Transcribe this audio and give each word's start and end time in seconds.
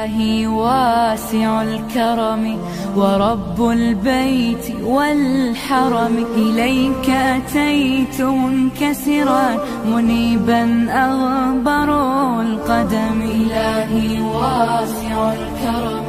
إلهي 0.00 0.46
واسع 0.46 1.62
الكرم 1.62 2.58
ورب 2.96 3.58
البيت 3.70 4.66
والحرم. 4.84 6.16
إليك 6.36 7.10
أتيت 7.10 8.20
منكسرا 8.20 9.46
منيبا 9.84 10.62
أغبر 11.06 11.88
القدم. 12.40 13.18
إلهي 13.22 14.20
واسع 14.20 15.32
الكرم 15.32 16.06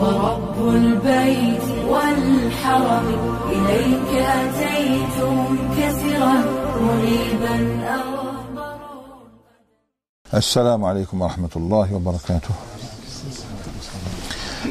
ورب 0.00 0.56
البيت 0.74 1.66
والحرم. 1.88 3.06
إليك 3.50 4.10
أتيت 4.40 5.16
منكسرا 5.38 6.34
منيبا 6.84 7.56
أغبر 7.96 8.32
السلام 10.34 10.84
عليكم 10.84 11.22
ورحمة 11.22 11.54
الله 11.56 11.94
وبركاته. 11.94 12.54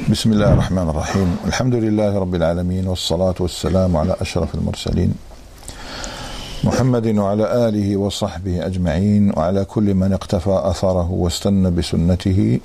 بسم 0.10 0.32
الله 0.34 0.54
الرحمن 0.54 0.90
الرحيم 0.90 1.38
الحمد 1.46 1.76
لله 1.76 2.20
رب 2.20 2.36
العالمين 2.36 2.88
والصلاة 2.88 3.36
والسلام 3.40 3.98
على 3.98 4.16
أشرف 4.22 4.56
المرسلين 4.56 5.14
محمد 6.64 7.08
وعلى 7.18 7.68
آله 7.70 7.98
وصحبه 7.98 8.66
أجمعين 8.66 9.32
وعلى 9.38 9.66
كل 9.66 9.94
من 9.94 10.14
اقتفى 10.14 10.62
أثره 10.64 11.12
واستنى 11.12 11.72
بسنته 11.72 12.60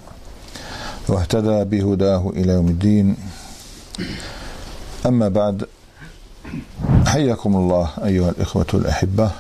واهتدى 1.09 1.65
بهداه 1.65 2.31
إلى 2.37 2.53
يوم 2.53 2.69
الدين 2.69 3.17
أما 5.07 5.29
بعد 5.29 5.65
حياكم 7.07 7.57
الله 7.57 7.91
أيها 8.05 8.31
الإخوة 8.31 8.67
الأحبة 8.75 9.31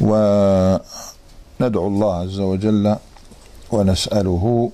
و 0.00 0.10
ندعو 1.60 1.86
الله 1.86 2.14
عز 2.14 2.40
وجل 2.40 2.96
ونسأله 3.72 4.70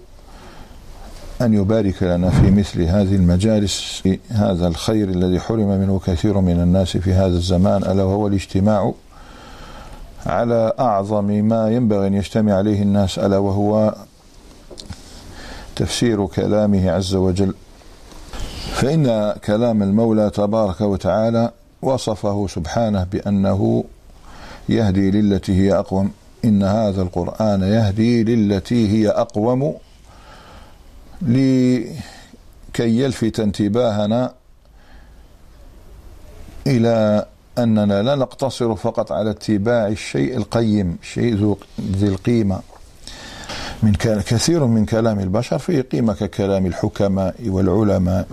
أن 1.43 1.55
يبارك 1.55 2.03
لنا 2.03 2.31
في 2.31 2.51
مثل 2.51 2.83
هذه 2.83 3.15
المجالس 3.15 4.01
في 4.03 4.19
هذا 4.29 4.69
الخير 4.69 5.09
الذي 5.09 5.41
حرم 5.41 5.69
منه 5.69 6.01
كثير 6.07 6.41
من 6.41 6.61
الناس 6.61 6.97
في 6.97 7.13
هذا 7.13 7.37
الزمان 7.37 7.83
ألا 7.83 8.03
وهو 8.03 8.27
الاجتماع 8.27 8.93
على 10.27 10.73
أعظم 10.81 11.25
ما 11.25 11.71
ينبغي 11.71 12.07
أن 12.07 12.15
يجتمع 12.15 12.55
عليه 12.55 12.83
الناس 12.83 13.19
ألا 13.19 13.39
وهو 13.39 13.95
تفسير 15.77 16.27
كلامه 16.27 16.91
عز 16.91 17.15
وجل. 17.15 17.55
فإن 18.73 19.35
كلام 19.45 19.83
المولى 19.83 20.31
تبارك 20.31 20.81
وتعالى 20.81 21.51
وصفه 21.83 22.47
سبحانه 22.47 23.07
بأنه 23.13 23.85
يهدي 24.69 25.11
للتي 25.11 25.53
هي 25.53 25.79
أقوم. 25.79 26.11
إن 26.45 26.63
هذا 26.63 27.03
القرآن 27.03 27.63
يهدي 27.63 28.25
للتي 28.25 28.89
هي 28.93 29.09
أقوم. 29.09 29.75
لكي 31.23 31.95
يلفت 32.79 33.41
انتباهنا 33.41 34.35
إلى 36.67 37.27
أننا 37.59 38.03
لا 38.03 38.15
نقتصر 38.15 38.77
فقط 38.77 39.13
على 39.13 39.31
اتباع 39.31 39.89
الشيء 39.89 40.37
القيم 40.37 40.99
الشيء 41.03 41.57
ذي 41.81 42.09
القيمة. 42.09 42.61
من 43.83 43.93
كثير 44.03 44.67
من 44.67 44.85
كلام 44.85 45.21
البشر 45.21 45.59
فيه 45.59 45.81
قيمة 45.81 46.15
ككلام 46.15 46.67
الحكماء 46.67 47.35
والعلماء 47.47 48.27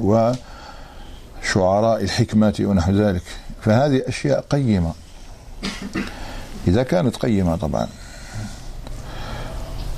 وشعراء 1.44 2.04
الحكمة 2.04 2.56
ونحو 2.60 2.92
ذلك. 2.92 3.24
فهذه 3.62 4.02
أشياء 4.08 4.42
قيمة. 4.42 4.94
إذا 6.68 6.84
كانت 6.84 7.16
قيمة 7.16 7.56
طبعا. 7.56 7.88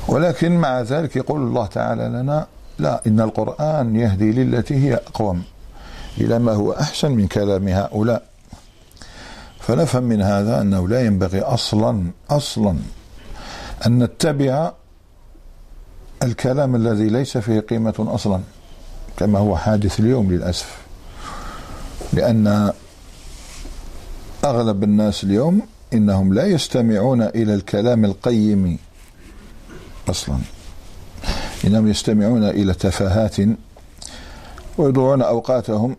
ولكن 0.08 0.58
مع 0.58 0.82
ذلك 0.82 1.16
يقول 1.16 1.42
الله 1.42 1.66
تعالى 1.66 2.04
لنا 2.04 2.48
لا 2.80 3.02
إن 3.08 3.20
القرآن 3.20 3.96
يهدي 3.96 4.32
للتي 4.32 4.76
هي 4.76 4.96
أقوم 4.96 5.44
إلى 6.18 6.40
ما 6.40 6.54
هو 6.54 6.72
أحسن 6.72 7.12
من 7.12 7.28
كلام 7.28 7.68
هؤلاء. 7.68 8.24
فنفهم 9.60 10.04
من 10.04 10.22
هذا 10.22 10.62
أنه 10.62 10.88
لا 10.88 11.06
ينبغي 11.06 11.42
أصلا 11.42 12.12
أصلا 12.30 12.78
أن 13.86 14.04
نتبع 14.04 14.72
الكلام 16.24 16.76
الذي 16.76 17.10
ليس 17.10 17.38
فيه 17.38 17.60
قيمة 17.60 17.94
أصلا 18.00 18.42
كما 19.18 19.40
هو 19.40 19.58
حادث 19.58 20.00
اليوم 20.00 20.32
للأسف. 20.32 20.78
لأن 22.14 22.74
أغلب 24.44 24.84
الناس 24.84 25.24
اليوم 25.24 25.62
إنهم 25.94 26.34
لا 26.34 26.46
يستمعون 26.46 27.22
إلى 27.22 27.54
الكلام 27.54 28.06
القيم 28.06 28.78
أصلا. 30.10 30.38
إنهم 31.66 31.88
يستمعون 31.88 32.44
إلى 32.44 32.74
تفاهات 32.74 33.36
ويضيعون 34.78 35.22
أوقاتهم 35.22 35.96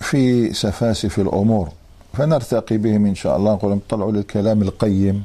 في 0.00 0.52
سفاسف 0.52 1.18
الأمور. 1.18 1.68
فنرتقي 2.12 2.76
بهم 2.78 3.06
إن 3.06 3.14
شاء 3.14 3.36
الله. 3.36 3.52
نقول 3.54 3.80
اطلعوا 3.88 4.12
للكلام 4.12 4.62
القيم 4.62 5.24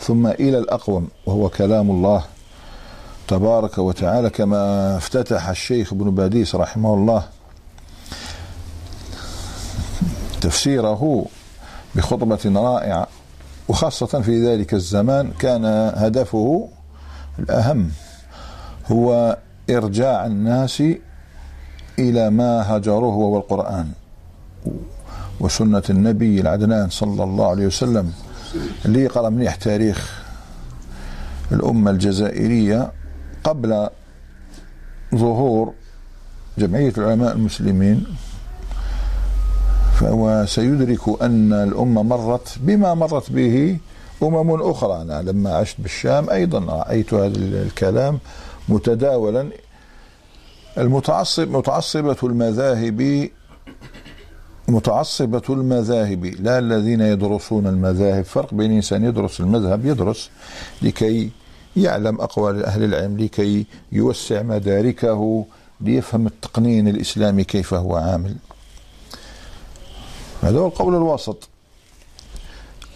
ثم 0.00 0.26
إلى 0.26 0.58
الأقوم 0.58 1.08
وهو 1.26 1.48
كلام 1.48 1.90
الله 1.90 2.24
تبارك 3.28 3.78
وتعالى 3.78 4.30
كما 4.30 4.96
افتتح 4.96 5.48
الشيخ 5.48 5.92
ابن 5.92 6.10
باديس 6.10 6.54
رحمه 6.54 6.94
الله 6.94 7.24
تفسيره 10.40 11.26
بخطبة 11.94 12.38
رائعة. 12.46 13.06
وخاصة 13.68 14.20
في 14.20 14.46
ذلك 14.46 14.74
الزمان 14.74 15.30
كان 15.38 15.64
هدفه 15.96 16.68
الأهم 17.38 17.90
هو 18.92 19.38
إرجاع 19.70 20.26
الناس 20.26 20.82
إلى 21.98 22.30
ما 22.30 22.76
هجروه 22.76 23.14
وهو 23.16 23.36
القرآن 23.38 23.88
وسنة 25.40 25.82
النبي 25.90 26.40
العدنان 26.40 26.90
صلى 26.90 27.24
الله 27.24 27.46
عليه 27.46 27.66
وسلم. 27.66 28.12
اللي 28.84 29.04
يقرأ 29.04 29.28
منيح 29.28 29.54
تاريخ 29.54 30.22
الأمة 31.52 31.90
الجزائرية 31.90 32.92
قبل 33.44 33.88
ظهور 35.14 35.72
جمعية 36.58 36.92
العلماء 36.98 37.32
المسلمين 37.32 38.04
فهو 39.94 40.44
سيدرك 40.48 41.22
أن 41.22 41.52
الأمة 41.52 42.02
مرت 42.02 42.56
بما 42.60 42.94
مرت 42.94 43.32
به 43.32 43.78
أمم 44.22 44.62
أخرى. 44.62 45.02
أنا 45.02 45.22
لما 45.22 45.54
عشت 45.54 45.76
بالشام 45.80 46.30
أيضا 46.30 46.58
رأيت 46.58 47.14
هذا 47.14 47.26
الكلام. 47.36 48.18
متداولا 48.68 49.48
المتعصب 50.78 51.48
متعصبة 51.48 52.16
المذاهب 52.22 53.28
متعصبة 54.68 55.42
المذاهب. 55.48 56.24
لا 56.24 56.58
الذين 56.58 57.00
يدرسون 57.00 57.66
المذاهب. 57.66 58.24
فرق 58.24 58.54
بين 58.54 58.72
إنسان 58.72 59.04
يدرس 59.04 59.40
المذهب 59.40 59.86
يدرس 59.86 60.30
لكي 60.82 61.30
يعلم 61.76 62.20
أقوال 62.20 62.64
أهل 62.64 62.84
العلم 62.84 63.18
لكي 63.18 63.66
يوسع 63.92 64.42
مداركه 64.42 65.46
ليفهم 65.80 66.26
التقنين 66.26 66.88
الإسلامي 66.88 67.44
كيف 67.44 67.74
هو 67.74 67.96
عامل. 67.96 68.36
هذا 70.42 70.58
هو 70.58 70.66
القول 70.66 70.94
الوسط 70.94 71.48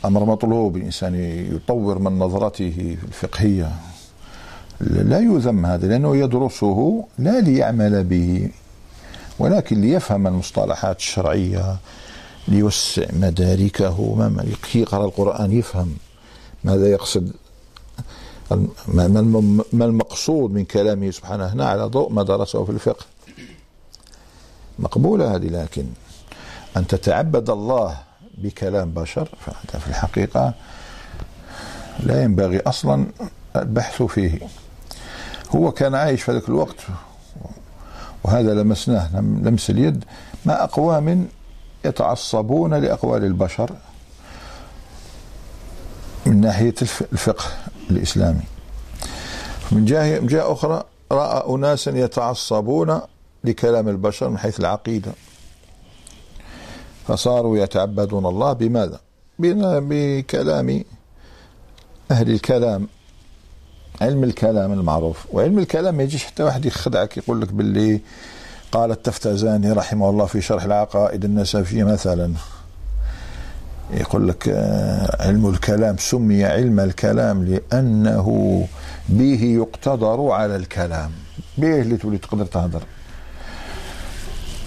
أمر 0.05 0.25
مطلوب 0.25 0.77
الإنسان 0.77 1.15
يطور 1.55 1.99
من 1.99 2.19
نظرته 2.19 2.97
الفقهية. 3.09 3.73
لا 4.81 5.19
يذم 5.19 5.67
هذا 5.67 5.87
لأنه 5.89 6.17
يدرسه 6.17 7.05
لا 7.19 7.41
ليعمل 7.41 8.05
به 8.05 8.49
ولكن 9.39 9.81
ليفهم 9.81 10.27
المصطلحات 10.27 10.97
الشرعية 10.97 11.77
ليوسع 12.49 13.07
مداركه. 13.13 14.31
يقرأ 14.75 15.05
القرآن 15.05 15.53
يفهم 15.53 15.97
ماذا 16.65 16.87
يقصد. 16.87 17.33
ما 19.73 19.87
المقصود 19.87 20.51
من 20.51 20.65
كلامه 20.65 21.11
سبحانه؟ 21.11 21.47
هنا 21.47 21.67
على 21.67 21.83
ضوء 21.83 22.13
ما 22.13 22.23
درسه 22.23 22.65
في 22.65 22.71
الفقه. 22.71 23.05
مقبولة 24.79 25.37
هذه 25.37 25.49
لكن 25.49 25.85
أن 26.77 26.87
تتعبد 26.87 27.51
الله 27.51 27.99
بكلام 28.39 28.91
بشر 28.91 29.29
فهذا 29.41 29.79
في 29.79 29.89
الحقيقة 29.89 30.55
لا 32.03 32.23
ينبغي 32.25 32.61
أصلا 32.61 33.07
البحث 33.57 34.03
فيه. 34.03 34.39
هو 35.57 35.73
كان 35.73 35.95
عايش 35.95 36.23
في 36.23 36.33
ذلك 36.33 36.49
الوقت 36.49 36.77
وهذا 38.25 38.55
لمسناه 38.55 39.21
لمس 39.21 39.71
اليد. 39.71 40.05
مع 40.47 40.65
أقوام 40.65 41.29
يتعصبون 41.85 42.75
لأقوال 42.75 43.25
البشر 43.25 43.71
من 46.27 46.41
ناحية 46.41 46.75
الفقه 47.13 47.45
الإسلامي. 47.91 48.43
من 49.73 49.85
جهة, 49.85 50.21
من 50.21 50.27
جهة 50.27 50.53
أخرى 50.53 50.85
رأى 51.13 51.55
أناسا 51.55 51.91
يتعصبون 51.91 53.01
لكلام 53.45 53.89
البشر 53.89 54.29
من 54.29 54.39
حيث 54.39 54.61
العقيدة. 54.61 55.13
فصاروا 57.09 57.59
يتعبدون 57.59 58.27
الله 58.27 58.53
بماذا؟ 58.53 59.01
بكلام 59.39 60.85
أهل 62.11 62.31
الكلام. 62.31 62.89
علم 64.01 64.25
الكلام 64.25 64.73
المعروف 64.73 65.27
وعلم 65.33 65.59
الكلام 65.59 65.95
ما 65.95 66.03
يجيش 66.03 66.25
حتى 66.25 66.43
واحد 66.43 66.67
يخدعك 66.67 67.17
يقول 67.17 67.41
لك 67.41 67.53
باللي 67.53 68.01
قال 68.73 68.91
التفتزاني 68.91 69.73
رحمه 69.73 70.11
الله 70.11 70.27
في 70.27 70.41
شرح 70.41 70.65
العقائد 70.65 71.25
النسفية 71.25 71.85
مثلا. 71.85 72.33
يقول 73.91 74.29
لك 74.29 74.49
آه، 74.49 75.27
علم 75.27 75.49
الكلام 75.49 75.97
سمي 75.99 76.45
علم 76.45 76.81
الكلام 76.81 77.45
لأنه 77.45 78.67
به 79.09 79.43
يقتدر 79.43 80.31
على 80.31 80.57
الكلام. 80.57 81.11
به 81.59 81.81
اللي 81.81 81.97
تولي 81.97 82.19
تقدر 82.19 82.45
تهدر. 82.45 82.83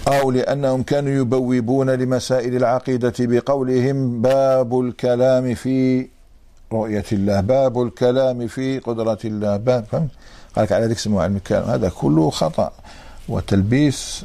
أو 0.08 0.30
لأنهم 0.30 0.82
كانوا 0.82 1.12
يبوبون 1.12 1.90
لمسائل 1.90 2.56
العقيدة 2.56 3.12
بقولهم 3.18 4.22
باب 4.22 4.80
الكلام 4.80 5.54
في 5.54 6.06
رؤية 6.74 7.04
الله 7.12 7.40
باب 7.40 7.82
الكلام 7.82 8.46
في 8.46 8.78
قدرة 8.78 9.18
الله 9.24 9.56
باب 9.56 9.84
فهمت؟ 9.92 10.10
قالك 10.56 10.72
على 10.72 10.84
ذلك 10.84 10.96
اسمه 10.96 11.22
علم 11.22 11.36
الكلام. 11.36 11.70
هذا 11.70 11.88
كله 11.88 12.30
خطأ 12.30 12.72
وتلبيس 13.28 14.24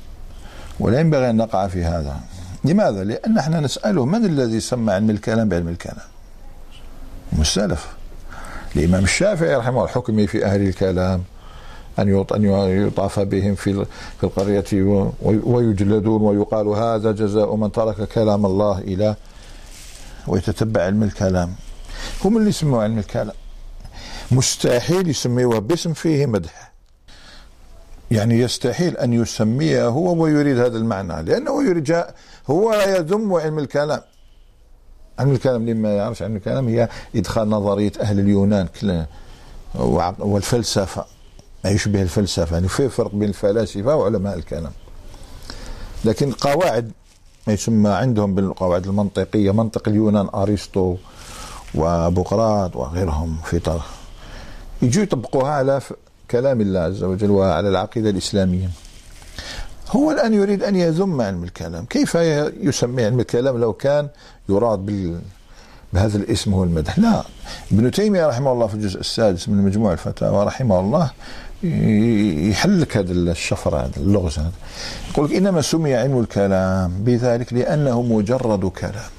ولا 0.80 1.00
ينبغي 1.00 1.30
أن 1.30 1.38
نقع 1.38 1.68
في 1.68 1.84
هذا. 1.84 2.19
لماذا؟ 2.66 3.04
لأن 3.04 3.38
إحنا 3.38 3.60
نسأله 3.60 4.06
من 4.06 4.25
الذي 4.25 4.60
سمى 4.60 4.94
علم 4.94 5.10
الكلام 5.10 5.50
بعلم 5.50 5.68
الكلام؟ 5.68 6.07
السلف 7.40 7.88
الإمام 8.75 9.04
الشافعي 9.04 9.56
رحمه 9.56 9.80
الله 9.80 9.88
حكمي 9.88 10.28
في 10.28 10.46
أهل 10.46 10.62
الكلام 10.62 11.24
أن 12.00 12.10
يطاف 12.88 13.19
بهم 13.19 13.56
في 13.56 13.86
القرية 14.24 14.66
ويجلدون 15.22 16.22
ويقال 16.22 16.68
هذا 16.68 17.12
جزاء 17.12 17.56
من 17.56 17.72
ترك 17.72 18.07
كلام 18.07 18.46
الله 18.46 18.80
إلى 18.80 19.16
ويتتبع 20.28 20.81
علم 20.84 21.04
الكلام. 21.04 21.54
هم 22.25 22.38
اللي 22.38 22.50
يسموا 22.50 22.84
علم 22.84 22.98
الكلام. 22.98 23.36
مستحيل 24.31 25.10
يسميوه 25.10 25.60
باسم 25.60 25.94
فيه 25.94 26.25
مدح. 26.25 26.72
يعني 28.12 28.40
يستحيل 28.40 28.98
أن 28.98 29.13
يسميه 29.13 29.88
هو 29.88 30.24
ويريد 30.24 30.57
هذا 30.57 30.78
المعنى 30.78 31.24
لأنه 31.24 31.63
يريد 31.63 32.04
هو 32.50 32.74
يذم 32.74 33.34
علم 33.34 33.60
الكلام. 33.60 34.01
علم 35.19 35.31
الكلام 35.31 35.62
اللي 35.62 35.74
ما 35.74 35.96
يعرفش 35.96 36.22
علم 36.22 36.36
الكلام 36.36 36.68
هي 36.68 36.90
إدخال 37.16 37.50
نظرية 37.50 37.92
أهل 38.01 38.19
اليونان 38.19 38.68
والفلسفة. 40.19 41.06
ما 41.63 41.69
يشبه 41.69 42.01
الفلسفة 42.01 42.54
يعني 42.54 42.68
في 42.68 42.90
فرق 42.90 43.16
بين 43.16 43.30
الفلاسفة 43.30 43.96
وعلماء 43.96 44.38
الكلام. 44.38 44.72
لكن 46.06 46.31
قواعد 46.31 46.92
ما 47.48 47.54
يسمى 47.54 47.90
عندهم 47.90 48.36
بالقواعد 48.36 48.86
المنطقية 48.88 49.51
منطق 49.51 49.88
اليونان 49.88 50.30
أرسطو 50.36 50.98
وبقراط 51.75 52.75
وغيرهم 52.75 53.38
في 53.45 53.60
طرح. 53.60 53.86
يجوا 54.81 55.04
يطبقوها 55.04 55.51
على 55.51 55.81
كلام 56.31 56.62
الله 56.62 56.80
عز 56.80 57.04
وجل 57.04 57.31
وعلى 57.31 57.69
العقيدة 57.69 58.10
الإسلامية. 58.10 58.69
هو 59.92 60.12
الآن 60.12 60.33
يريد 60.33 60.63
أن 60.63 60.75
يذم 60.75 61.21
علم 61.21 61.44
الكلام. 61.44 61.86
كيف 61.86 62.16
يسمي 62.62 63.06
علم 63.06 63.19
الكلام 63.19 63.57
لو 63.57 63.74
كان 63.74 64.07
يراد 64.50 64.80
بال 64.80 65.19
بهذا 65.94 66.18
الاسم 66.18 66.54
هو 66.54 66.63
المدح؟ 66.63 67.00
لا. 67.00 67.24
ابن 67.72 67.92
تيمية 67.92 68.27
رحمه 68.27 68.51
الله 68.51 68.68
في 68.68 68.74
الجزء 68.74 69.00
السادس 69.00 69.50
من 69.50 69.57
مجموع 69.57 69.94
الفتاوى 69.94 70.45
رحمه 70.45 70.80
الله 70.80 71.12
يحل 72.50 72.81
لك 72.81 72.98
هذا 72.98 73.12
الشفر 73.12 73.75
هذا 73.75 73.92
اللغز 73.98 74.39
هذا. 74.39 74.51
يقول 75.12 75.30
لك 75.30 75.36
إنما 75.36 75.62
سمي 75.62 75.95
علم 75.95 76.19
الكلام 76.19 76.92
بذلك 77.04 77.54
لأنه 77.54 78.01
مجرد 78.01 78.65
كلام. 78.65 79.10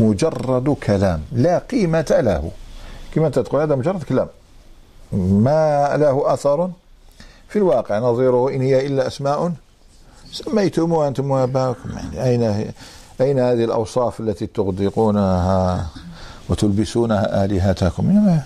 مجرد 0.00 0.68
كلام 0.68 1.20
لا 1.32 1.58
قيمة 1.58 2.06
له. 2.10 2.50
كما 3.14 3.28
تقول 3.28 3.60
هذا 3.60 3.74
مجرد 3.74 4.02
كلام. 4.02 4.28
ما 5.12 5.96
له 5.96 6.34
أثر 6.34 6.70
في 7.48 7.56
الواقع؟ 7.56 7.98
نظيره 7.98 8.50
إن 8.50 8.60
هي 8.62 8.86
إلا 8.86 9.06
أسماء. 9.06 9.52
سميتموها 10.32 11.08
أنتم 11.08 11.30
وآباؤكم. 11.30 11.90
يعني 12.14 12.24
أين 12.24 12.72
أين 13.20 13.38
هذه 13.38 13.64
الأوصاف 13.64 14.20
التي 14.20 14.46
تغدقونها 14.46 15.86
وتلبسونها 16.48 17.44
آلهتكم؟ 17.44 18.38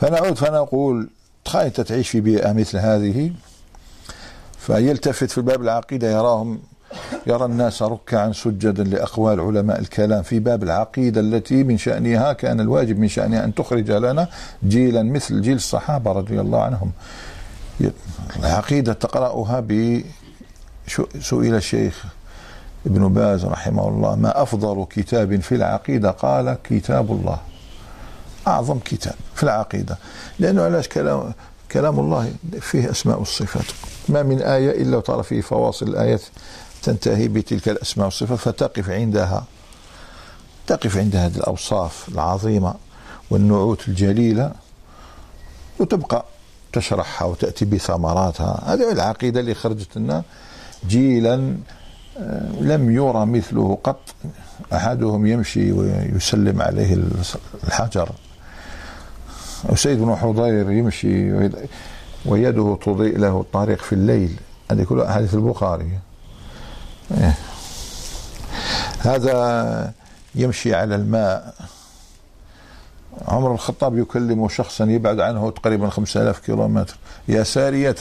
فنعود 0.00 0.38
فنقول 0.38 1.08
تخيل 1.44 1.70
تعيش 1.70 2.08
في 2.08 2.20
بيئة 2.20 2.52
مثل 2.52 2.78
هذه. 2.78 3.32
فيلتفت 4.58 5.30
في 5.30 5.40
باب 5.40 5.62
العقيدة 5.62 6.10
يراهم 6.10 6.58
يرى 7.26 7.44
الناس 7.44 7.82
ركعا 7.82 8.32
سجدا 8.32 8.84
لأقوال 8.84 9.40
علماء 9.40 9.80
الكلام 9.80 10.22
في 10.22 10.38
باب 10.38 10.62
العقيدة 10.62 11.20
التي 11.20 11.64
من 11.64 11.78
شأنها 11.78 12.32
كان 12.32 12.60
الواجب 12.60 12.98
من 12.98 13.08
شأنها 13.08 13.44
أن 13.44 13.54
تخرج 13.54 13.90
لنا 13.90 14.28
جيلا 14.64 15.02
مثل 15.02 15.42
جيل 15.42 15.56
الصحابة 15.56 16.12
رضي 16.12 16.40
الله 16.40 16.62
عنهم. 16.62 16.90
العقيدة 18.38 18.92
تقرأها 18.92 19.60
ب 19.60 20.02
سئل 21.20 21.54
الشيخ 21.54 22.04
ابن 22.86 23.12
باز 23.12 23.44
رحمه 23.44 23.88
الله 23.88 24.14
ما 24.14 24.42
أفضل 24.42 24.86
كتاب 24.90 25.40
في 25.40 25.54
العقيدة؟ 25.54 26.10
قال 26.10 26.56
كتاب 26.64 27.10
الله. 27.12 27.38
أعظم 28.46 28.78
كتاب 28.78 29.14
في 29.34 29.42
العقيدة 29.42 29.98
لأنه 30.38 30.62
علاش 30.62 30.88
كلام 30.88 31.32
كلام 31.72 32.00
الله 32.00 32.32
فيه 32.60 32.90
أسماء 32.90 33.22
الصفات 33.22 33.64
ما 34.08 34.22
من 34.22 34.42
آية 34.42 34.82
إلا 34.82 34.96
وترى 34.96 35.22
فيه 35.22 35.40
فواصل 35.40 35.88
الآيات. 35.88 36.22
تنتهي 36.86 37.28
بتلك 37.28 37.68
الأسماء 37.68 38.06
والصفات 38.06 38.38
فتقف 38.38 38.90
عندها 38.90 39.44
تقف 40.66 40.96
عند 40.96 41.16
هذه 41.16 41.36
الأوصاف 41.36 42.08
العظيمة 42.08 42.74
والنعوت 43.30 43.88
الجليلة 43.88 44.52
وتبقى 45.80 46.24
تشرحها 46.72 47.28
وتأتي 47.28 47.64
بثمراتها. 47.64 48.62
هذه 48.66 48.92
العقيدة 48.92 49.40
اللي 49.40 49.54
خرجت 49.54 49.96
لنا 49.96 50.22
جيلا 50.88 51.56
آه، 52.18 52.50
لم 52.60 52.90
يرى 52.90 53.26
مثله 53.26 53.78
قط. 53.84 54.00
أحدهم 54.72 55.26
يمشي 55.26 55.72
ويسلم 55.72 56.62
عليه 56.62 56.98
الحجر. 57.64 58.08
وسيد 59.68 59.98
بن 59.98 60.16
حضير 60.16 60.70
يمشي 60.70 61.32
ويده 62.26 62.78
تضيء 62.84 63.18
له 63.18 63.40
الطريق 63.40 63.78
في 63.82 63.92
الليل. 63.92 64.36
هذه 64.70 64.84
كلها 64.84 65.10
أحاديث 65.10 65.34
البخاري. 65.34 65.98
هذا 68.98 69.92
يمشي 70.34 70.74
على 70.74 70.94
الماء. 70.94 71.54
عمر 73.28 73.52
الخطاب 73.52 73.98
يكلم 73.98 74.48
شخصا 74.48 74.84
يبعد 74.84 75.20
عنه 75.20 75.50
تقريبا 75.50 75.90
خمسة 75.90 76.22
آلاف 76.22 76.38
كيلومتر. 76.38 76.96
يا 77.28 77.42
سارية 77.42 77.96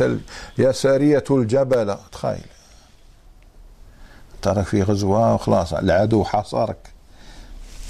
يا 0.57 0.71
سارية 0.71 1.23
الجبل. 1.31 1.97
تخيل. 2.11 2.45
ترى 4.41 4.63
في 4.63 4.83
غزوة 4.83 5.33
وخلاص 5.33 5.73
العدو 5.73 6.23
حاصرك. 6.23 6.77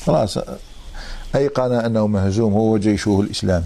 خلاص 0.05 0.37
أيقن 1.35 1.71
أنه 1.71 2.07
مهزوم 2.07 2.53
هو 2.53 2.73
وجيشه 2.73 3.21
الإسلامي. 3.21 3.65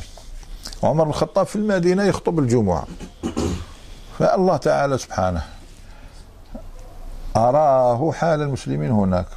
عمر 0.83 1.07
الخطاب 1.07 1.45
في 1.45 1.55
المدينة 1.55 2.03
يخطب 2.03 2.39
الجمعة. 2.39 2.87
فالله 4.19 4.57
تعالى 4.57 4.97
سبحانه 4.97 5.43
أراه 7.35 8.11
حال 8.11 8.41
المسلمين 8.41 8.91
هناك. 8.91 9.27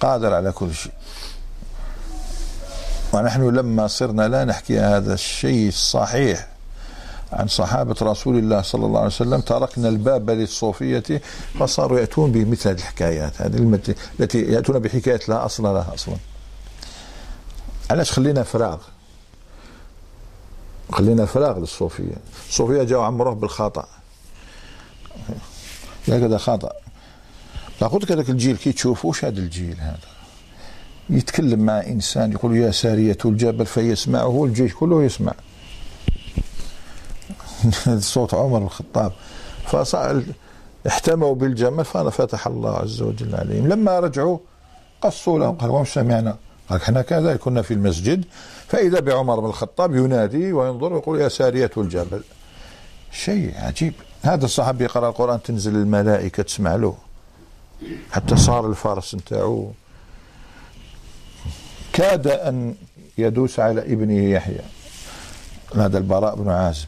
قادر 0.00 0.34
على 0.34 0.52
كل 0.52 0.74
شيء. 0.74 0.92
ونحن 3.12 3.48
لما 3.48 3.86
صرنا 3.86 4.28
لا 4.28 4.44
نحكي 4.44 4.80
هذا 4.80 5.14
الشيء 5.14 5.68
الصحيح 5.68 6.48
عن 7.32 7.48
صحابة 7.48 7.96
رسول 8.02 8.38
الله 8.38 8.62
صلى 8.62 8.86
الله 8.86 8.98
عليه 8.98 9.08
وسلم 9.08 9.40
تركنا 9.40 9.88
الباب 9.88 10.30
للصوفية 10.30 11.22
فصاروا 11.60 12.00
يأتون 12.00 12.32
بمثل 12.32 12.68
هذه 12.68 12.78
الحكايات 12.78 13.42
هذه 13.42 13.78
التي 14.20 14.42
يأتون 14.42 14.78
بحكايات 14.78 15.28
لا 15.28 15.44
أصل 15.44 15.62
لها 15.62 15.94
أصلا. 15.94 16.16
علاش 17.90 18.12
خلينا 18.12 18.42
فراغ؟ 18.42 18.78
خلينا 20.92 21.26
فراغ 21.26 21.58
للصوفية. 21.58 22.16
الصوفية 22.48 22.82
جاوا 22.82 23.04
عمروه 23.04 23.34
بالخطأ. 23.34 23.86
هكذا 26.08 26.38
خطأ 26.38 26.72
قلت 27.80 28.04
لك 28.04 28.12
هذاك 28.12 28.30
الجيل 28.30 28.56
كي 28.56 28.72
تشوف 28.72 29.04
وش 29.04 29.24
هذا 29.24 29.38
الجيل 29.38 29.76
هذا؟ 29.80 29.98
يتكلم 31.10 31.60
مع 31.60 31.80
إنسان 31.80 32.32
يقول 32.32 32.56
يا 32.56 32.70
سارية 32.70 33.18
الجبل 33.24 33.66
فيسمعه 33.66 34.44
الجيش 34.44 34.74
كله 34.74 35.04
يسمع. 35.04 35.32
صوت 37.98 38.34
عمر 38.34 38.58
الخطاب. 38.58 39.12
فصار 39.66 40.22
احتموا 40.86 41.34
بالجمل 41.34 41.84
ففتح 41.84 42.46
الله 42.46 42.76
عز 42.76 43.02
وجل 43.02 43.34
عليهم. 43.34 43.68
لما 43.68 44.00
رجعوا 44.00 44.38
قصوا 45.02 45.38
له 45.38 45.50
قالوا 45.50 45.80
وش 45.80 45.94
سمعنا؟ 45.94 46.36
قال 46.68 46.80
إحنا 46.82 47.02
كذلك 47.02 47.40
كنا 47.40 47.62
في 47.62 47.74
المسجد 47.74 48.24
فإذا 48.68 49.00
بعمر 49.00 49.40
بن 49.40 49.46
الخطاب 49.46 49.94
ينادي 49.94 50.52
وينظر 50.52 50.92
ويقول 50.92 51.20
يا 51.20 51.28
سارية 51.28 51.70
الجبل. 51.76 52.22
شيء 53.12 53.54
عجيب. 53.56 53.92
هذا 54.22 54.44
الصحابي 54.44 54.84
يقرأ 54.84 55.08
القرآن 55.08 55.42
تنزل 55.42 55.74
الملائكة 55.74 56.42
تسمع 56.42 56.76
له. 56.76 56.94
حتى 58.12 58.36
صار 58.36 58.70
الفارس 58.70 59.14
نتاعو. 59.14 59.70
كاد 61.92 62.26
أن 62.26 62.74
يدوس 63.18 63.60
على 63.60 63.80
ابنه 63.80 64.24
يحيى. 64.24 64.60
هذا 65.76 65.98
البراء 65.98 66.36
بن 66.36 66.50
عازب. 66.50 66.86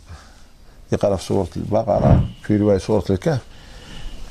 يقرأ 0.93 1.17
في 1.17 1.25
سورة 1.25 1.49
البقرة 1.57 2.25
في 2.43 2.57
رواية 2.57 2.79
سورة 2.79 3.05
الكهف. 3.11 3.43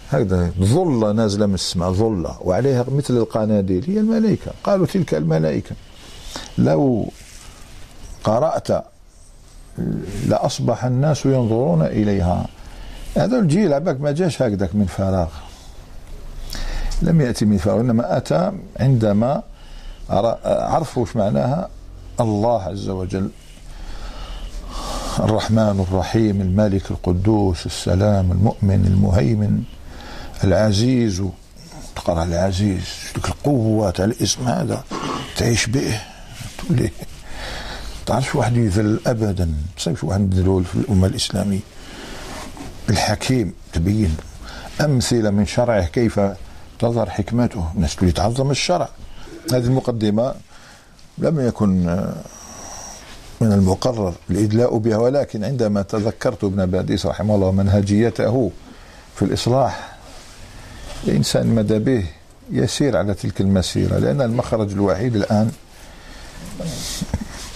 هكذا 0.10 0.52
ظلة 0.60 1.12
نازلة 1.12 1.46
من 1.46 1.54
السماء 1.54 1.92
ظلة. 1.92 2.38
وعليها 2.42 2.86
مثل 2.88 3.18
القناديل 3.18 3.86
هي 3.88 4.00
الملائكة. 4.00 4.52
قالوا 4.64 4.86
تلك 4.86 5.14
الملائكة. 5.14 5.76
لو 6.58 7.12
قرأت 8.24 8.68
لأصبح 10.28 10.86
الناس 10.86 11.26
ينظرون 11.26 11.82
إليها. 11.82 12.48
هذا 13.18 13.40
الجيل 13.40 13.74
عباك 13.74 14.02
ما 14.02 14.12
جاش 14.12 14.42
هكذاك 14.42 14.76
من 14.76 14.86
فراغ. 14.86 15.28
لم 17.02 17.22
يأتي 17.22 17.46
من 17.46 17.58
فراغ 17.58 17.80
إنما 17.80 18.18
أتى 18.18 18.52
عندما 18.80 19.42
عرفوا 20.46 21.04
وش 21.04 21.16
معناها؟ 21.16 21.70
الله 22.20 22.62
عز 22.62 22.90
وجل. 22.90 23.30
الرحمن 25.20 25.86
الرحيم 25.90 26.42
الملك 26.42 26.92
القدوس 26.92 27.66
السلام 27.66 28.32
المؤمن 28.32 28.86
المهيمن 28.86 29.64
العزيز. 30.44 31.24
تقرأ 31.96 32.24
العزيز 32.24 32.86
ديك 33.16 33.28
القوة 33.28 33.92
تاع 33.92 34.06
الاسم 34.06 34.48
هذا 34.48 34.84
تعيش 35.38 35.66
به. 35.66 36.02
تولي 36.58 36.90
تعرفش 38.06 38.36
واحد 38.36 38.58
يذل 38.58 39.00
ابدا؟ 39.08 39.54
تصيبش 39.78 40.04
واحد 40.04 40.34
يذلول 40.34 40.66
في 40.66 40.76
الأمة 40.76 41.08
الإسلامية؟ 41.08 41.60
الحكيم 42.90 43.54
تبين 43.74 44.18
أمثلة 44.82 45.30
من 45.30 45.46
شرعه 45.46 45.86
كيف 45.86 46.20
تظهر 46.80 47.10
حكمته. 47.10 47.72
الناس 47.76 47.96
تولي 47.96 48.12
تعظم 48.12 48.52
الشرع. 48.52 48.90
هذه 49.54 49.66
المقدمة 49.66 50.34
لم 51.18 51.40
يكن 51.48 51.88
آه، 51.88 52.16
من 53.42 53.52
المقرر 53.52 54.14
الإدلاء 54.30 54.78
بها 54.78 54.98
ولكن 54.98 55.44
عندما 55.44 55.82
تذكرت 55.82 56.44
ابن 56.44 56.66
باديس 56.66 57.06
رحمه 57.06 57.36
الله 57.36 57.52
منهجيته 57.52 58.52
في 59.16 59.26
الإصلاح 59.26 59.96
الإنسان 61.08 61.48
مدى 61.48 61.80
به 61.80 62.06
يسير 62.52 62.98
على 62.98 63.14
تلك 63.14 63.42
المسيرة 63.42 63.98
لأن 63.98 64.22
المخرج 64.22 64.72
الوحيد 64.72 65.16
الآن 65.16 65.52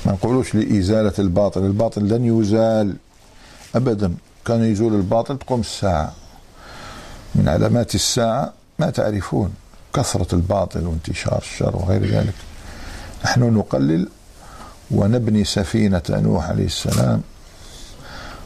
ما 0.05 0.11
نقولوش 0.11 0.55
لإزالة 0.55 1.13
الباطل. 1.19 1.65
الباطل 1.65 2.07
لن 2.07 2.39
يزال 2.39 2.95
أبدا. 3.75 4.13
كان 4.47 4.63
يزول 4.63 4.95
الباطل 4.95 5.37
تقوم 5.37 5.59
الساعة. 5.59 6.13
من 7.35 7.49
علامات 7.49 7.95
الساعة 7.95 8.53
ما 8.79 8.89
تعرفون 8.89 9.53
كثرة 9.93 10.35
الباطل 10.35 10.87
وانتشار 10.87 11.37
الشر 11.37 11.75
وغير 11.75 12.05
ذلك. 12.05 12.33
نحن 13.25 13.41
نقلل 13.41 14.09
ونبني 14.91 15.43
سفينة 15.43 16.01
نوح 16.09 16.49
عليه 16.49 16.65
السلام 16.65 17.21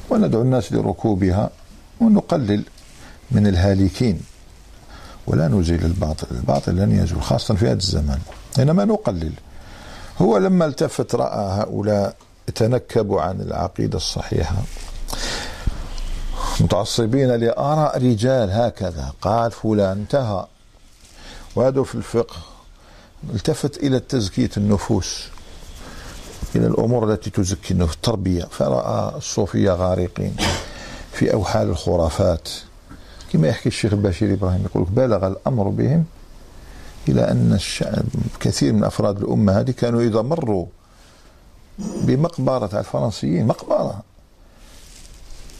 وندعو 0.09 0.41
الناس 0.41 0.73
لركوبها 0.73 1.49
ونقلل 2.01 2.63
من 3.31 3.47
الهالكين. 3.47 4.21
ولا 5.27 5.47
نزيل 5.47 5.85
الباطل 5.85 6.27
الباطل 6.31 6.75
لن 6.75 6.91
يزول 6.91 7.23
خاصة 7.23 7.55
في 7.55 7.65
هذا 7.65 7.73
الزمان. 7.73 8.19
إنما 8.59 8.85
نقلل. 8.85 9.33
هو 10.21 10.37
لما 10.37 10.65
التفت 10.65 11.15
رأى 11.15 11.61
هؤلاء 11.61 12.15
تنكبوا 12.55 13.21
عن 13.21 13.41
العقيدة 13.41 13.97
الصحيحة. 13.97 14.55
متعصبين 16.61 17.31
لآراء 17.35 17.97
رجال 17.97 18.51
هكذا. 18.51 19.13
قال 19.21 19.51
فلان 19.51 19.97
انتهى. 19.97 20.45
وهذا 21.55 21.83
في 21.83 21.95
الفقه 21.95 22.35
التفت 23.33 23.77
إلى 23.77 23.99
تزكية 23.99 24.49
النفوس 24.57 25.27
إلى 26.55 26.67
الأمور 26.67 27.11
التي 27.11 27.29
تزكي 27.29 27.73
النفوس 27.73 27.95
التربيه 27.95 28.43
فرأى 28.43 29.17
الصوفية 29.17 29.71
غارقين 29.71 30.35
في 31.11 31.33
أوحال 31.33 31.69
الخرافات. 31.69 32.49
كما 33.33 33.47
يحكي 33.47 33.69
الشيخ 33.69 33.93
البشير 33.93 34.33
إبراهيم 34.33 34.65
يقول 34.65 34.83
بلغ 34.83 35.27
الأمر 35.27 35.69
بهم 35.69 36.05
إلى 37.09 37.31
أن 37.31 37.53
الشعب 37.53 38.05
كثير 38.39 38.73
من 38.73 38.83
أفراد 38.83 39.17
الأمة 39.17 39.59
هذه 39.59 39.71
كانوا 39.71 40.01
إذا 40.01 40.21
مروا 40.21 40.65
بمقبرة 41.79 42.79
الفرنسيين 42.79 43.47
مقبرة. 43.47 44.03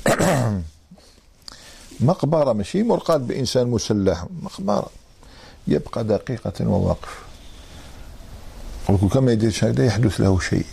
مقبرة 2.01 2.53
ماشي؟ 2.53 2.84
مرقاد 2.84 3.27
بإنسان 3.27 3.67
مسلح. 3.67 4.25
مقبرة. 4.41 4.89
يبقى 5.67 6.03
دقيقة 6.03 6.67
وواقف 6.67 7.20
كما 9.13 9.31
يدير 9.31 9.60
هذا؟ 9.63 9.86
يحدث 9.86 10.22
له 10.22 10.39
شيء. 10.39 10.65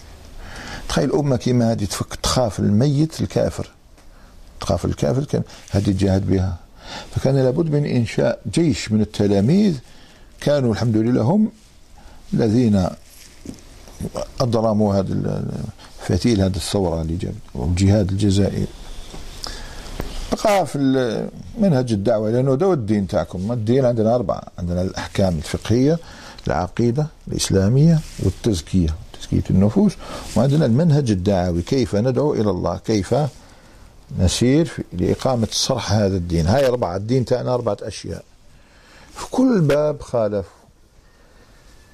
تخيل 0.88 1.12
أمة 1.12 1.36
كما 1.36 1.72
هذه 1.72 1.84
تفك 1.84 2.14
تخاف 2.14 2.58
الميت 2.58 3.20
الكافر. 3.20 3.70
تخاف 4.60 4.84
الكافر 4.84 5.42
هذه 5.70 5.84
تجاهد 5.84 6.30
بها. 6.30 6.56
فكان 7.14 7.36
لابد 7.36 7.70
من 7.70 7.86
إنشاء 7.86 8.40
جيش 8.52 8.92
من 8.92 9.00
التلاميذ. 9.00 9.78
كانوا 10.40 10.72
الحمد 10.72 10.96
لله 10.96 11.22
هم 11.22 11.50
الذين 12.34 12.88
أضرموا 14.40 14.94
هذا 14.94 15.44
فتيل 16.00 16.40
هذه 16.40 16.56
الثورة 16.56 17.02
اللي 17.02 17.16
جابت 17.16 17.34
والجهاد 17.54 18.10
الجزائري 18.10 18.66
بقى 20.32 20.66
في 20.66 20.78
منهج 21.58 21.92
الدعوة 21.92 22.30
لأنه 22.30 22.54
ده 22.54 22.72
الدين 22.72 23.06
تاعكم 23.06 23.52
الدين 23.52 23.84
عندنا 23.84 24.14
أربعة. 24.14 24.42
عندنا 24.58 24.82
الأحكام 24.82 25.36
الفقهية 25.36 25.98
العقيدة 26.46 27.06
الإسلامية 27.28 27.98
والتزكية 28.22 28.94
تزكية 29.20 29.42
النفوس. 29.50 29.92
وعندنا 30.36 30.66
المنهج 30.66 31.10
الدعوي 31.10 31.62
كيف 31.62 31.96
ندعو 31.96 32.34
إلى 32.34 32.50
الله؟ 32.50 32.78
كيف 32.78 33.14
نسير 34.18 34.72
لإقامة 34.92 35.48
صرح 35.50 35.92
هذا 35.92 36.16
الدين؟ 36.16 36.46
هاي 36.46 36.66
أربعة. 36.66 36.96
الدين 36.96 37.24
تاعنا 37.24 37.54
أربعة 37.54 37.76
أشياء. 37.82 38.24
في 39.14 39.26
كل 39.30 39.60
باب 39.60 40.00
خالف. 40.00 40.46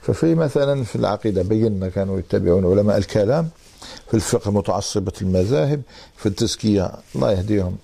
ففي 0.02 0.34
مثلا 0.34 0.84
في 0.84 0.96
العقيدة 0.96 1.42
بينا 1.42 1.88
كانوا 1.88 2.18
يتبعون 2.18 2.78
علماء 2.78 2.98
الكلام. 2.98 3.48
في 4.08 4.14
الفقه 4.14 4.50
متعصبة 4.50 5.12
المذاهب. 5.22 5.82
في 6.16 6.26
التزكية 6.26 6.90
الله 7.14 7.32
يهديهم. 7.32 7.76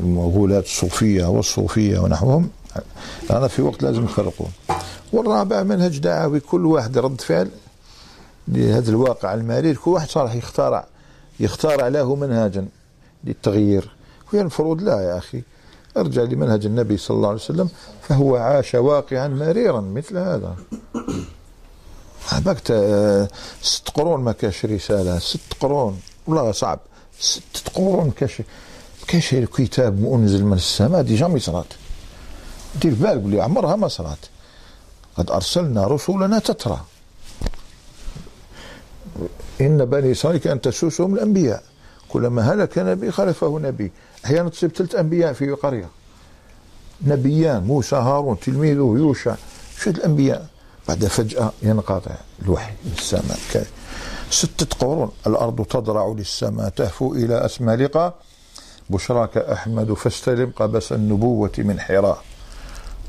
المغولات 0.00 0.64
الصوفية 0.64 1.24
والصوفية 1.24 1.98
ونحوهم. 1.98 2.50
أنا 3.30 3.48
في 3.48 3.62
وقت 3.62 3.82
لازم 3.82 4.04
يفرقون. 4.04 4.52
والرابع 5.12 5.62
منهج 5.62 5.98
دعوي 5.98 6.40
كل 6.40 6.66
واحد 6.66 6.98
رد 6.98 7.20
فعل 7.20 7.50
لهذا 8.48 8.90
الواقع 8.90 9.34
المرير 9.34 9.76
كل 9.76 9.90
واحد 9.90 10.08
صار 10.08 10.36
يختار 10.36 10.84
يختار 11.40 11.88
له 11.88 12.14
منهجا 12.14 12.66
للتغيير. 13.24 13.90
وهي 14.32 14.40
المفروض 14.40 14.82
لا 14.82 15.00
يا 15.00 15.18
أخي 15.18 15.42
ارجع 15.96 16.22
لمنهج 16.22 16.66
النبي 16.66 16.96
صلى 16.96 17.16
الله 17.16 17.28
عليه 17.28 17.38
وسلم 17.38 17.68
فهو 18.02 18.36
عاش 18.36 18.74
واقعا 18.74 19.28
مريرا 19.28 19.80
مثل 19.80 20.18
هذا. 20.18 20.56
بقت 22.32 22.72
ست 23.62 23.88
قرون 23.88 24.20
ما 24.20 24.32
كاش 24.32 24.64
رسالة 24.64 25.18
ست 25.18 25.52
قرون. 25.60 26.00
والله 26.26 26.52
صعب. 26.52 26.78
ست 27.20 27.68
قرون 27.74 28.10
كاش 28.10 28.42
كاش 29.08 29.34
كتاب 29.34 30.00
منزل 30.00 30.44
من 30.44 30.52
السماء؟ 30.52 31.02
des 31.02 31.14
jamais 31.16 31.40
صرات. 31.40 31.66
دير 32.80 32.94
بالك 32.94 33.16
بلي 33.16 33.40
عمرها 33.40 33.76
ما 33.76 33.88
صرات. 33.88 34.18
قد 35.16 35.30
أرسلنا 35.30 35.86
رسولنا 35.86 36.38
تترى. 36.38 36.80
إن 39.60 39.84
بني 39.84 40.12
إسرائيل 40.12 40.40
كانت 40.40 40.64
تسوسهم 40.64 41.14
الأنبياء. 41.14 41.62
كلما 42.08 42.52
هلك 42.52 42.78
نبي 42.78 43.10
خلفه 43.10 43.58
نبي. 43.58 43.92
أحيانا 44.24 44.48
تصيب 44.48 44.70
ثلاث 44.70 44.94
أنبياء 44.94 45.32
في 45.32 45.50
قرية. 45.50 45.88
نبيان 47.02 47.62
موسى 47.62 47.96
هارون 47.96 48.40
تلميذه 48.40 48.94
يوشع. 48.98 49.34
شو 49.78 49.90
الأنبياء؟ 49.90 50.46
بعد 50.88 51.04
فجأة 51.04 51.52
ينقطع 51.62 52.14
الوحي 52.42 52.72
من 52.84 52.92
السماء. 52.98 53.66
ستة 54.30 54.76
قرون. 54.78 55.10
الأرض 55.26 55.62
تضرع 55.64 56.14
للسماء 56.18 56.68
تهفو 56.68 57.14
إلى 57.14 57.46
أسمى 57.46 57.76
لقاء. 57.76 58.14
بشراك 58.90 59.36
أحمد 59.36 59.92
فاستلم 59.92 60.52
قبس 60.56 60.92
النبوة 60.92 61.52
من 61.58 61.80
حراء. 61.80 62.18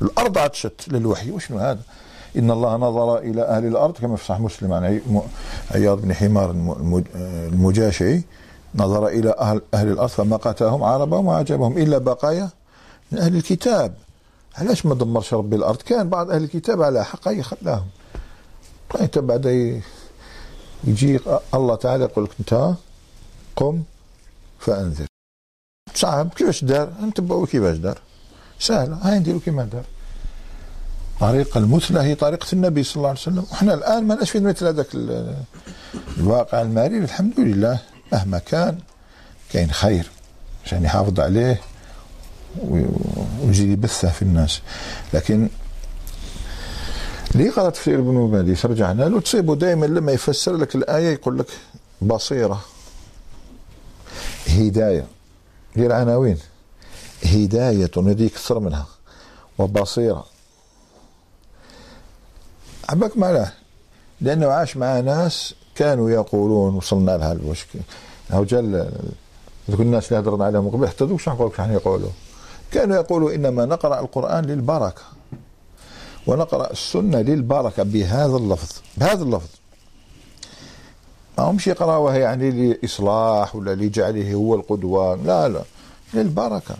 الأرض 0.02 0.38
عطشت 0.38 0.88
للوحي. 0.88 1.30
وشنو 1.30 1.58
هذا؟ 1.58 1.80
إن 2.38 2.50
الله 2.50 2.76
نظر 2.76 3.18
إلى 3.18 3.42
أهل 3.42 3.66
الأرض 3.66 3.94
كما 3.94 4.16
في 4.16 4.24
صحيح 4.24 4.40
مسلم 4.40 4.72
عن 4.72 5.00
عياض 5.70 6.02
بن 6.02 6.14
حمار 6.14 6.50
المجاشعي 7.24 8.22
نظر 8.74 9.06
إلى 9.06 9.34
أهل, 9.38 9.60
أهل 9.74 9.88
الأرض 9.88 10.08
فمقتهم 10.08 10.82
عربهم 10.82 11.26
وعجبهم 11.26 11.78
إلا 11.78 11.98
بقايا 11.98 12.48
من 13.12 13.18
أهل 13.18 13.36
الكتاب. 13.36 13.94
علاش 14.58 14.86
ما 14.86 14.94
دمرش 14.94 15.34
ربي 15.34 15.56
الأرض؟ 15.56 15.76
كان 15.76 16.08
بعض 16.08 16.30
أهل 16.30 16.44
الكتاب 16.44 16.82
على 16.82 17.04
حق 17.04 17.28
يخلاهم 17.28 17.86
انت 19.00 19.18
بعد 19.18 19.46
يجي 20.84 21.20
الله 21.54 21.74
تعالى 21.74 22.04
يقول 22.04 22.24
لك 22.24 22.30
انت 22.40 22.74
قم 23.56 23.82
فأنذر. 24.58 25.06
صعب 25.96 26.28
كيفاش 26.36 26.64
دار؟ 26.64 26.92
نتبعوا 27.02 27.46
كيفاش 27.46 27.76
دار؟ 27.76 27.98
سهله 28.60 28.96
هاي 29.02 29.18
نديروا 29.18 29.40
كيما 29.44 29.64
دار. 29.64 29.84
الطريقة 31.14 31.58
المثلى 31.58 32.00
هي 32.00 32.14
طريقة 32.14 32.46
النبي 32.52 32.82
صلى 32.82 32.96
الله 32.96 33.08
عليه 33.08 33.18
وسلم. 33.20 33.44
وإحنا 33.50 33.74
الآن 33.74 34.04
ما 34.04 34.14
نشفي 34.14 34.40
مثل 34.40 34.66
هذاك 34.66 34.86
الواقع 36.18 36.62
المالي 36.62 36.98
الحمد 36.98 37.40
لله 37.40 37.78
مهما 38.12 38.38
كان 38.38 38.78
كاين 39.52 39.70
خير. 39.70 40.10
عشان 40.64 40.84
يحافظ 40.84 41.20
عليه 41.20 41.60
ويجي 43.42 43.72
يبثه 43.72 44.10
في 44.10 44.22
الناس. 44.22 44.60
لكن 45.14 45.48
ليه 47.34 47.50
قرأ 47.50 47.70
تفسير 47.70 47.98
ابن 47.98 48.14
مباديس 48.14 48.66
رجعنا 48.66 49.02
له. 49.02 49.20
تصيبه 49.20 49.56
دائما 49.56 49.86
لما 49.86 50.12
يفسر 50.12 50.56
لك 50.56 50.74
الآية 50.74 51.12
يقول 51.12 51.38
لك 51.38 51.46
بصيرة 52.02 52.64
هداية. 54.48 55.04
هي 55.76 55.86
العناوين 55.86 56.38
هداية 57.24 57.90
هذه 57.96 58.28
كثر 58.28 58.58
منها 58.58 58.86
وبصيرة. 59.58 60.26
عبك 62.88 63.16
معناه 63.16 63.52
لأنه 64.20 64.46
عاش 64.46 64.76
مع 64.76 65.00
ناس 65.00 65.54
كانوا 65.74 66.10
يقولون 66.10 66.74
وصلنا 66.74 67.10
لها 67.10 67.32
المشكلة 67.32 67.82
هو 68.30 68.44
جل 68.44 68.90
ذوك 69.70 69.80
الناس 69.80 70.12
اللي 70.12 70.20
هضرنا 70.20 70.44
عليهم 70.44 70.68
قبل 70.70 70.88
حتى 70.88 71.04
ذوك 71.04 71.20
شنو 71.20 71.52
يقولوا؟ 71.58 72.10
كانوا 72.72 72.96
يقولوا 72.96 73.34
إنما 73.34 73.64
نقرأ 73.64 74.00
القرآن 74.00 74.44
للبركة 74.44 75.02
ونقرأ 76.26 76.70
السنة 76.72 77.20
للبركة 77.20 77.82
بهذا 77.82 78.36
اللفظ 78.36 78.76
بهذا 78.96 79.22
اللفظ. 79.22 79.48
ما 81.38 81.44
همش 81.44 81.66
يقرأوها 81.66 82.16
يعني 82.16 82.50
لإصلاح 82.50 83.56
ولا 83.56 83.74
لجعله 83.74 84.34
هو 84.34 84.54
القدوة 84.54 85.14
لا 85.14 85.48
لا 85.48 85.62
للبركة. 86.14 86.76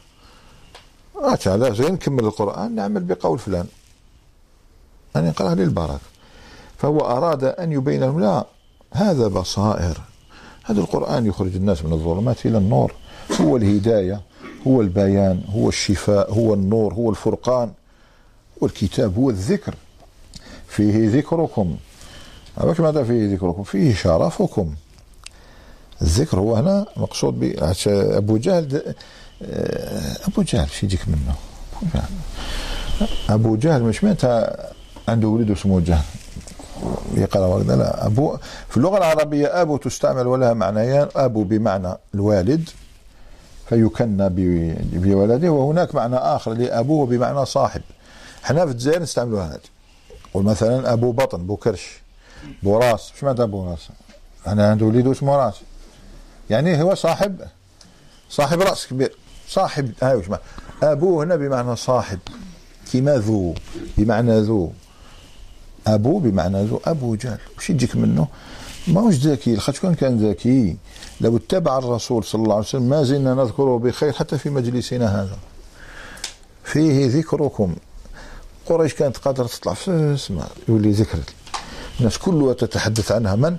هذا 1.47 1.73
زين 1.73 1.93
نكمل 1.93 2.25
القرآن 2.25 2.75
نعمل 2.75 3.03
بقول 3.03 3.39
فلان. 3.39 3.67
أن 5.17 5.27
يقرأ 5.27 5.55
للبركة. 5.55 6.01
فهو 6.79 7.01
أراد 7.01 7.45
أن 7.45 7.73
يبين 7.73 8.01
لهم 8.01 8.21
لا 8.21 8.47
هذا 8.93 9.29
بصائر. 9.29 10.01
هذا 10.65 10.81
القرآن 10.81 11.27
يخرج 11.27 11.57
الناس 11.57 11.85
من 11.85 11.93
الظلمات 11.93 12.47
إلى 12.47 12.59
النور. 12.59 12.93
هو 13.41 13.57
الهداية 13.57 14.21
هو 14.67 14.81
البيان 14.81 15.43
هو 15.55 15.69
الشفاء 15.69 16.33
هو 16.33 16.55
النور 16.55 16.95
هو 16.95 17.11
الفرقان 17.11 17.73
والكتاب 18.61 19.17
هو 19.19 19.31
الذكر. 19.31 19.75
فيه 20.69 21.19
ذكركم. 21.19 21.77
عرفت 22.59 22.81
ماذا 22.81 23.05
فيه 23.05 23.35
ذكركم؟ 23.35 23.63
فيه 23.63 23.95
شرفكم. 23.95 24.75
الذكر 26.03 26.39
هو 26.39 26.57
هنا 26.57 26.87
مقصود 26.97 27.41
ب 27.41 27.55
أبو 27.89 28.37
جهل 28.37 28.95
أبو 30.29 30.43
جهل 30.43 30.69
شي 30.69 30.87
يجيك 30.87 31.09
منه؟ 31.09 31.35
أبو 33.31 33.57
جهل. 33.57 33.83
مش 33.83 34.05
متى 34.05 34.57
عنده 35.09 35.29
ولد 35.29 35.51
اسمه 35.51 35.81
جهل. 35.81 36.05
يقرا 37.15 37.63
هكذا 37.63 37.77
لا 37.77 38.07
ابو 38.07 38.37
في 38.69 38.77
اللغة 38.77 38.99
العربية 38.99 39.63
أبو 39.63 39.77
تستعمل 39.77 40.27
ولها 40.27 40.55
معنيان 40.55 41.09
أبو 41.17 41.45
بمعنى 41.45 41.95
الوالد 42.15 42.69
فيكنى 43.69 44.29
بولده 44.93 45.51
وهناك 45.51 45.95
معنى 45.95 46.17
آخر 46.17 46.53
لأبوه 46.53 47.07
بمعنى 47.07 47.47
صاحب. 47.47 47.83
إحنا 48.45 48.67
في 48.67 48.73
الجزائر 48.73 49.03
نستعملوها 49.03 49.47
هذه. 49.49 49.59
قول 50.35 50.45
مثلا 50.45 50.93
أبو 50.93 51.13
بطن 51.13 51.47
بو 51.47 51.57
كرش. 51.57 52.06
بو 52.63 52.79
راس 52.79 53.13
إيش 53.15 53.25
معنى 53.25 53.47
بو 53.47 53.71
راس 53.71 53.89
أنا 54.47 54.71
عنده 54.71 54.87
وليد 54.87 55.07
اسمه 55.07 55.37
راس 55.37 55.55
يعني 56.51 56.83
هو 56.83 56.95
صاحب 56.95 57.41
صاحب 58.31 58.61
رأس 58.61 58.87
كبير. 58.87 59.17
صاحب 59.49 59.93
هاي 60.03 60.17
وش 60.17 60.25
أبوه 60.83 61.25
هنا 61.25 61.37
بمعنى 61.37 61.77
صاحب. 61.77 62.19
كما 62.93 63.17
ذو 63.17 63.55
بمعنى 63.99 64.41
ذو. 64.41 64.73
أبو 65.87 66.19
بمعنى 66.19 66.65
ذو. 66.65 66.81
أبو 66.85 67.15
جهل. 67.15 67.39
وش 67.59 67.71
يجيك 67.71 67.97
منه؟ 67.97 68.29
ما 68.89 69.01
هوش 69.01 69.15
ذكي. 69.15 69.57
خاطر 69.57 69.79
كان 69.79 69.95
كان 69.95 70.31
ذكي. 70.31 70.77
لو 71.21 71.37
اتبع 71.37 71.79
الرسول 71.79 72.25
صلى 72.25 72.43
الله 72.43 72.55
عليه 72.55 72.65
وسلم 72.65 72.89
ما 72.89 73.03
زلنا 73.03 73.35
نذكره 73.35 73.79
بخير 73.79 74.13
حتى 74.13 74.39
في 74.39 74.51
مجلسنا 74.51 75.23
هذا. 75.23 75.39
فيه 76.65 77.19
ذكركم. 77.19 77.77
قريش 78.67 78.95
كانت 78.95 79.17
قادرة 79.17 79.47
تطلع. 79.47 79.75
في 79.75 79.91
السماء 79.91 80.51
يولي 80.69 80.91
ذكر. 80.91 81.19
الناس 82.01 82.19
كلها 82.19 82.53
تتحدث 82.53 83.13
عنها 83.13 83.37
من؟ 83.37 83.57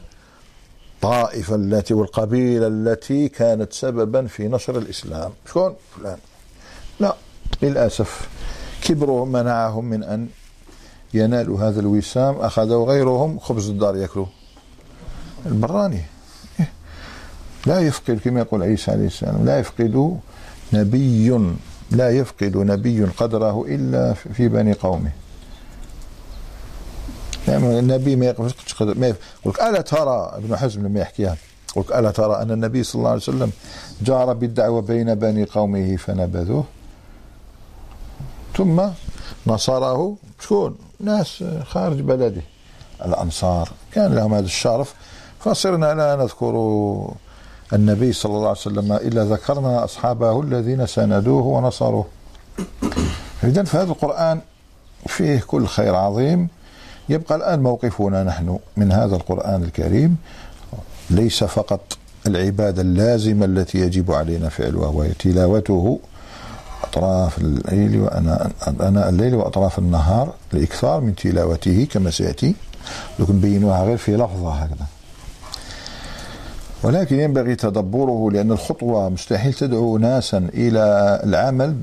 طائفة 1.01 1.55
التي 1.55 1.93
والقبيلة 1.93 2.67
التي 2.67 3.29
كانت 3.29 3.73
سببا 3.73 4.27
في 4.27 4.47
نشر 4.47 4.77
الإسلام. 4.77 5.31
شكون 5.49 5.75
فلان. 5.95 6.17
لا 6.99 7.15
للأسف. 7.61 8.27
كبرهم 8.81 9.31
منعهم 9.31 9.85
من 9.85 10.03
أن 10.03 10.27
ينالوا 11.13 11.59
هذا 11.59 11.79
الوسام 11.79 12.35
أخذوا 12.35 12.85
غيرهم 12.85 13.39
خبز 13.39 13.69
الدار 13.69 13.95
يأكلوا. 13.95 14.25
البراني. 15.45 16.01
لا 17.65 17.79
يفقد 17.79 18.19
كما 18.25 18.39
يقول 18.39 18.63
عيسى 18.63 18.91
عليه 18.91 19.07
السلام 19.07 19.45
لا 19.45 19.59
يفقد 19.59 20.19
نبي 20.73 21.29
لا 21.91 22.09
يفقد 22.09 22.57
نبي 22.57 23.03
قدره 23.03 23.65
إلا 23.67 24.13
في 24.13 24.47
بني 24.47 24.73
قومه. 24.73 25.11
يعني 27.47 27.79
النبي 27.79 28.15
ما 28.15 28.25
يقفش 28.25 28.81
ما 28.81 29.07
يقول 29.45 29.69
ألا 29.69 29.81
ترى 29.81 30.31
ابن 30.35 30.57
حزم 30.57 30.87
لما 30.87 30.99
يحكيها 30.99 31.37
يقول 31.77 31.97
ألا 31.97 32.11
ترى 32.11 32.41
أن 32.41 32.51
النبي 32.51 32.83
صلى 32.83 32.99
الله 32.99 33.09
عليه 33.09 33.21
وسلم 33.21 33.51
جار 34.01 34.33
بالدعوة 34.33 34.81
بين 34.81 35.15
بني 35.15 35.43
قومه 35.43 35.95
فنبذوه 35.95 36.63
ثم 38.57 38.81
نصره 39.47 40.15
شكون؟ 40.39 40.75
ناس 40.99 41.43
خارج 41.65 42.01
بلده. 42.01 42.41
الأنصار. 43.05 43.69
كان 43.91 44.15
لهم 44.15 44.33
هذا 44.33 44.45
الشرف. 44.45 44.93
فصرنا 45.39 45.93
لا 45.93 46.15
نذكر 46.15 46.55
النبي 47.73 48.13
صلى 48.13 48.35
الله 48.35 48.47
عليه 48.47 48.59
وسلم 48.59 48.93
إلا 48.93 49.23
ذكرنا 49.23 49.83
أصحابه 49.83 50.41
الذين 50.41 50.85
ساندوه 50.85 51.43
ونصروه. 51.43 52.05
إذا 53.43 53.63
فهذا 53.63 53.91
القرآن 53.91 54.41
فيه 55.07 55.39
كل 55.39 55.67
خير 55.67 55.95
عظيم. 55.95 56.49
يبقى 57.09 57.35
الآن 57.35 57.59
موقفنا 57.63 58.23
نحن 58.23 58.59
من 58.77 58.91
هذا 58.91 59.15
القرآن 59.15 59.63
الكريم 59.63 60.17
ليس 61.09 61.43
فقط 61.43 61.97
العبادة 62.27 62.81
اللازمة 62.81 63.45
التي 63.45 63.77
يجب 63.77 64.11
علينا 64.11 64.49
فعلها 64.49 64.87
وهي 64.87 65.09
تلاوته 65.09 65.99
أطراف 66.83 67.37
الليل 67.37 67.99
وأنا 68.01 68.51
أنا 68.67 69.09
الليل 69.09 69.35
وأطراف 69.35 69.79
النهار 69.79 70.33
الإكثار 70.53 71.01
من 71.01 71.15
تلاوته 71.15 71.87
كما 71.91 72.11
سيأتي 72.11 72.55
لكن 73.19 73.39
بينوها 73.39 73.83
غير 73.83 73.97
في 73.97 74.15
لفظة 74.15 74.53
هكذا. 74.53 74.85
ولكن 76.83 77.19
ينبغي 77.19 77.55
تدبره 77.55 78.31
لأن 78.31 78.51
الخطوة 78.51 79.09
مستحيل 79.09 79.53
تدعو 79.53 79.97
ناسا 79.97 80.37
إلى 80.53 80.81
العمل 81.23 81.75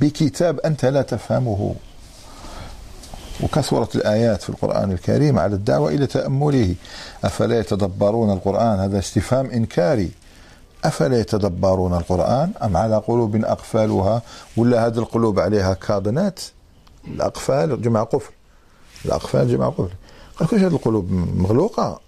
بكتاب 0.00 0.60
أنت 0.60 0.84
لا 0.84 1.02
تفهمه. 1.02 1.74
وكثرت 3.42 3.96
الآيات 3.96 4.42
في 4.42 4.50
القرآن 4.50 4.92
الكريم 4.92 5.38
على 5.38 5.54
الدعوة 5.54 5.90
إلى 5.90 6.06
تأمله. 6.06 6.74
أفلا 7.24 7.58
يتدبرون 7.58 8.30
القرآن؟ 8.32 8.78
هذا 8.78 8.98
استفهام 8.98 9.50
إنكاري. 9.50 10.10
أفلا 10.84 11.20
يتدبرون 11.20 11.94
القرآن؟ 11.94 12.50
أم 12.62 12.76
على 12.76 12.96
قلوب 12.96 13.36
أقفالها؟ 13.36 14.22
ولا 14.56 14.86
هذه 14.86 14.98
القلوب 14.98 15.40
عليها 15.40 15.74
كاضنات 15.74 16.40
الأقفال 17.08 17.82
جمع 17.82 18.02
قفل. 18.02 18.32
الأقفال 19.04 19.48
جمع 19.48 19.68
قفل. 19.68 19.94
قال 20.38 20.48
كل 20.48 20.56
هذه 20.56 20.66
القلوب 20.66 21.12
مغلوقة؟ 21.36 22.00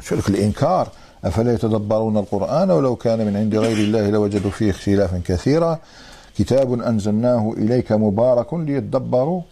شرك 0.00 0.28
الإنكار. 0.28 0.88
أفلا 1.24 1.54
يتدبرون 1.54 2.16
القرآن؟ 2.16 2.70
ولو 2.70 2.96
كان 2.96 3.26
من 3.26 3.36
عند 3.36 3.54
غير 3.56 3.76
الله 3.76 4.10
لوجدوا 4.10 4.50
فيه 4.50 4.70
اختلافا 4.70 5.22
كثيرا. 5.26 5.78
كتاب 6.38 6.72
أنزلناه 6.72 7.54
إليك 7.56 7.92
مبارك 7.92 8.54
ليتدبروا. 8.54 9.42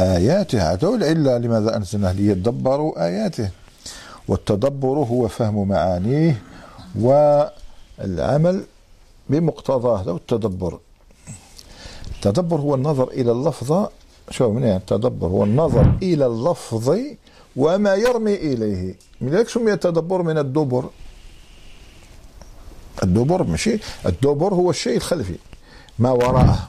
آياته. 0.00 0.72
هذا 0.72 0.88
العلة 0.88 1.38
لماذا 1.38 1.76
أنزلناه 1.76 2.12
ليتدبروا 2.12 3.06
آياته. 3.06 3.50
والتدبر 4.28 4.98
هو 4.98 5.28
فهم 5.28 5.68
معانيه 5.68 6.42
والعمل 7.00 8.64
بمقتضاه. 9.30 10.02
هذا 10.02 10.10
التدبر. 10.10 10.78
التدبر 12.14 12.60
هو 12.60 12.74
النظر 12.74 13.08
إلى 13.08 13.32
اللفظ. 13.32 13.86
شوف 14.30 14.52
من 14.52 14.64
التدبر 14.64 15.26
هو 15.26 15.44
النظر 15.44 15.96
إلى 16.02 16.26
اللفظ 16.26 16.96
وما 17.56 17.94
يرمي 17.94 18.34
إليه. 18.34 18.94
لذلك 19.20 19.48
سمي 19.48 19.72
التدبر 19.72 20.22
من 20.22 20.38
الدبر. 20.38 20.90
الدبر 23.02 23.42
ماشي؟ 23.42 23.78
الدبر 24.06 24.54
هو 24.54 24.70
الشيء 24.70 24.96
الخلفي. 24.96 25.38
ما 25.98 26.10
وراءه. 26.10 26.68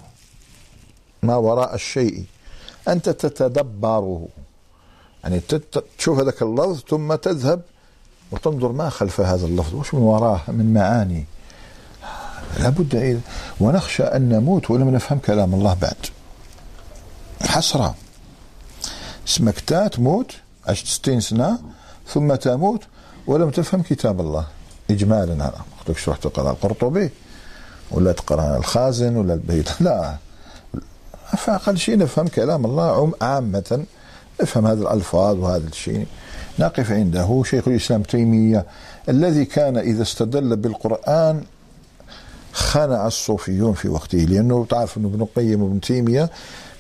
ما 1.24 1.36
وراء 1.36 1.76
الشيء. 1.76 2.24
أنت 2.91 3.10
تتدبره. 3.10 4.28
يعني 5.23 5.41
تشوف 5.97 6.19
هذاك 6.19 6.41
اللفظ 6.41 6.80
ثم 6.89 7.15
تذهب 7.15 7.62
وتنظر 8.32 8.71
ما 8.71 8.89
خلف 8.89 9.21
هذا 9.21 9.45
اللفظ. 9.45 9.75
وش 9.75 9.93
من 9.93 10.02
وراه؟ 10.02 10.41
من 10.47 10.73
معاني. 10.73 11.25
لابد 12.60 13.21
ونخشى 13.60 14.04
أن 14.04 14.30
نموت 14.30 14.71
ولم 14.71 14.89
نفهم 14.89 15.19
كلام 15.19 15.54
الله 15.54 15.73
بعد. 15.73 16.06
حسرة. 17.41 17.95
اسمك 19.28 19.60
تا 19.60 19.88
تموت 19.88 20.32
عشت 20.67 20.88
ستين 20.88 21.19
سنة 21.19 21.60
ثم 22.08 22.36
تموت 22.36 22.84
ولم 23.28 23.49
تفهم 23.49 23.82
كتاب 23.82 24.21
الله. 24.21 24.45
إجمالا 24.89 25.34
هذا. 25.34 25.62
ما 25.88 25.93
تروح 25.95 26.17
تقرأ؟ 26.17 26.52
القرطبي؟ 26.52 27.10
ولا 27.91 28.12
تقرأ 28.12 28.58
الخازن 28.58 29.15
ولا 29.15 29.34
البيت؟ 29.34 29.69
لا. 29.82 30.17
فأقل 31.38 31.78
شيء 31.78 31.98
نفهم 31.98 32.28
كلام 32.28 32.65
الله 32.65 33.12
عامة. 33.22 33.86
نفهم 34.42 34.68
هذه 34.68 34.82
الألفاظ 34.82 35.39
وهذا 35.39 35.68
الشيء. 35.68 36.06
نقف 36.60 36.92
عنده. 36.92 37.44
شيخ 37.46 37.68
الإسلام 37.68 38.04
تيمية. 38.04 38.65
الذي 39.10 39.46
كان 39.46 39.78
إذا 39.78 40.02
استدل 40.02 40.56
بالقرآن 40.56 41.44
خنع 42.54 43.08
الصوفيون 43.08 43.74
في 43.74 43.89
وقته. 43.89 44.18
لأنه 44.18 44.65
تعرف 44.70 44.98
أنه 44.98 45.08
ابن 45.08 45.22
القيم 45.22 45.63
وابن 45.63 45.82
تيمية 45.82 46.30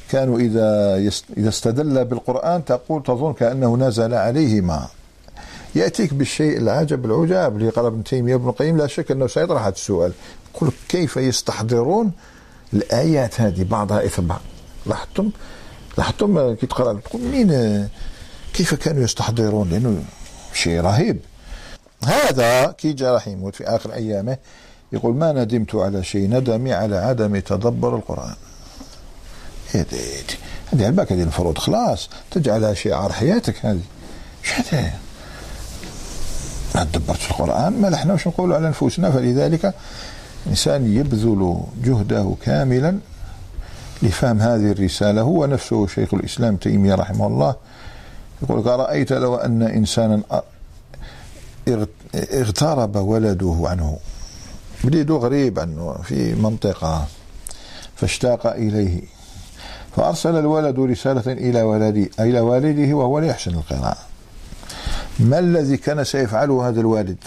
كانوا 0.09 0.39
إذا 0.39 0.95
إذا 1.37 1.49
استدل 1.49 2.05
بالقرآن 2.05 2.65
تقول 2.65 3.03
تظن 3.03 3.33
كأنه 3.33 3.77
نزل 3.77 4.13
عليه 4.13 4.61
ما 4.61 4.87
يأتيك 5.75 6.13
بالشيء 6.13 6.57
العجب 6.57 7.05
العجاب. 7.05 7.57
اللي 7.57 7.69
قال 7.69 7.85
ابن 7.85 8.03
تيمية 8.03 8.35
وابن 8.35 8.49
القيم 8.49 8.77
لا 8.77 8.87
شك 8.87 9.11
أنه 9.11 9.27
سيطرح 9.27 9.61
هذا 9.61 9.75
السؤال. 9.75 10.11
يقول 10.55 10.71
كيف 10.89 11.17
يستحضرون 11.17 12.11
الآيات 12.73 13.41
هذه 13.41 13.63
بعضها 13.63 14.05
إثر 14.05 14.21
بعض. 14.21 14.41
لاحظتم؟ 14.85 15.31
لاحظتم 15.97 16.53
كي 16.53 16.67
تقرأ 16.67 16.99
تقول 16.99 17.21
مين 17.21 17.87
كيف 18.53 18.73
كانوا 18.75 19.03
يستحضرون؟ 19.03 19.69
لأنه 19.69 20.03
شيء 20.53 20.81
رهيب. 20.81 21.19
هذا 22.03 22.71
كي 22.71 22.93
جاء 22.93 23.13
راح 23.13 23.27
يموت 23.27 23.55
في 23.55 23.63
آخر 23.63 23.93
أيامه 23.93 24.37
يقول 24.91 25.15
ما 25.15 25.31
ندمت 25.31 25.75
على 25.75 26.03
شيء 26.03 26.29
ندمي 26.29 26.73
على 26.73 26.97
عدم 26.97 27.39
تدبر 27.39 27.95
القرآن. 27.95 28.35
هذه 29.73 30.85
علبك 30.85 31.11
هذه 31.11 31.21
المفروض 31.21 31.57
خلاص 31.57 32.09
تجعلها 32.31 32.73
شعار 32.73 33.13
حياتك 33.13 33.65
هذه. 33.65 33.81
إيش 34.43 34.73
هذا؟ 34.73 34.93
ما 36.75 36.83
تدبرت 36.83 37.21
القرآن؟ 37.31 37.73
ما 37.73 37.89
نحن 37.89 38.11
وش 38.11 38.27
نقول 38.27 38.53
على 38.53 38.67
أنفسنا؟ 38.67 39.11
فلذلك 39.11 39.73
الإنسان 40.45 40.93
يبذل 40.93 41.61
جهده 41.83 42.35
كاملا 42.41 42.99
لفهم 44.01 44.39
هذه 44.39 44.71
الرسالة. 44.71 45.21
هو 45.21 45.45
نفسه 45.45 45.87
شيخ 45.87 46.13
الإسلام 46.13 46.55
تيمية 46.55 46.95
رحمه 46.95 47.27
الله 47.27 47.55
يقول 48.43 48.67
أرأيت 48.67 49.13
لو 49.13 49.35
أن 49.35 49.61
إنسانا 49.61 50.21
اغترب 52.15 52.95
ولده 52.95 53.57
عنه. 53.63 53.97
بليده 54.83 55.15
غريب 55.15 55.59
عنه 55.59 55.93
في 56.03 56.35
منطقة 56.35 57.07
فاشتاق 57.95 58.47
إليه. 58.47 59.01
فأرسل 59.95 60.35
الولد 60.35 60.79
رسالة 60.79 61.31
إلى 61.31 61.61
ولدي 61.61 62.11
إلى 62.19 62.39
والده 62.39 62.93
وهو 62.93 63.19
لا 63.19 63.27
يحسن 63.27 63.51
القراءة. 63.51 63.97
ما 65.19 65.39
الذي 65.39 65.77
كان 65.77 66.03
سيفعله 66.03 66.67
هذا 66.69 66.79
الوالد؟ 66.79 67.17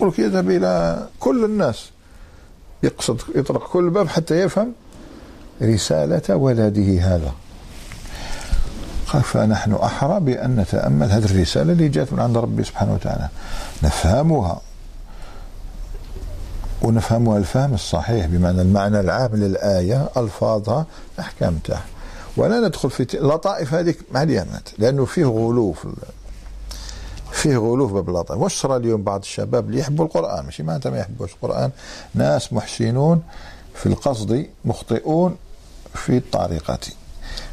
يقول 0.00 0.14
يذهب 0.18 0.50
إلى 0.50 1.06
كل 1.20 1.44
الناس. 1.44 1.90
يقصد 2.82 3.20
يطرق 3.34 3.70
كل 3.72 3.90
باب 3.90 4.08
حتى 4.08 4.40
يفهم 4.40 4.72
رسالة 5.62 6.36
ولده 6.36 7.00
هذا. 7.00 7.32
قال 9.12 9.22
فنحن 9.22 9.74
أحرى 9.74 10.20
بأن 10.20 10.56
نتأمل 10.56 11.10
هذه 11.10 11.24
الرسالة 11.24 11.72
اللي 11.72 11.88
جاءت 11.88 12.12
من 12.12 12.20
عند 12.20 12.36
ربي 12.36 12.64
سبحانه 12.64 12.94
وتعالى. 12.94 13.28
نفهمها. 13.82 14.60
ونفهمها 16.82 17.38
الفهم 17.38 17.74
الصحيح 17.74 18.26
بمعنى 18.26 18.62
المعنى 18.62 19.00
العام 19.00 19.30
للآية 19.32 20.08
ألفاظها 20.16 20.86
أحكام 21.20 21.58
تاعها 21.64 21.84
ولا 22.36 22.68
ندخل 22.68 22.90
في 22.90 23.06
لطائف 23.14 23.74
هذيك 23.74 23.98
مليانات 24.14 24.68
لأنه 24.78 25.04
فيه 25.04 25.24
غلو 25.24 25.72
في 25.72 25.88
فيه 27.38 27.56
غلو 27.56 27.88
في 27.88 27.94
باب 27.94 28.08
اللطائف 28.08 28.40
واش 28.40 28.60
صرا 28.60 28.76
اليوم 28.76 29.02
بعض 29.02 29.20
الشباب 29.20 29.68
اللي 29.68 29.78
يحبوا 29.78 30.04
القرآن؟ 30.04 30.44
ماشي 30.44 30.62
معناتها 30.62 30.90
ما 30.90 30.98
يحبوش 30.98 31.32
القرآن. 31.32 31.70
ناس 32.14 32.52
محسنون 32.52 33.22
في 33.74 33.86
القصد 33.86 34.46
مخطئون 34.64 35.36
في 35.94 36.16
الطريقة. 36.16 36.78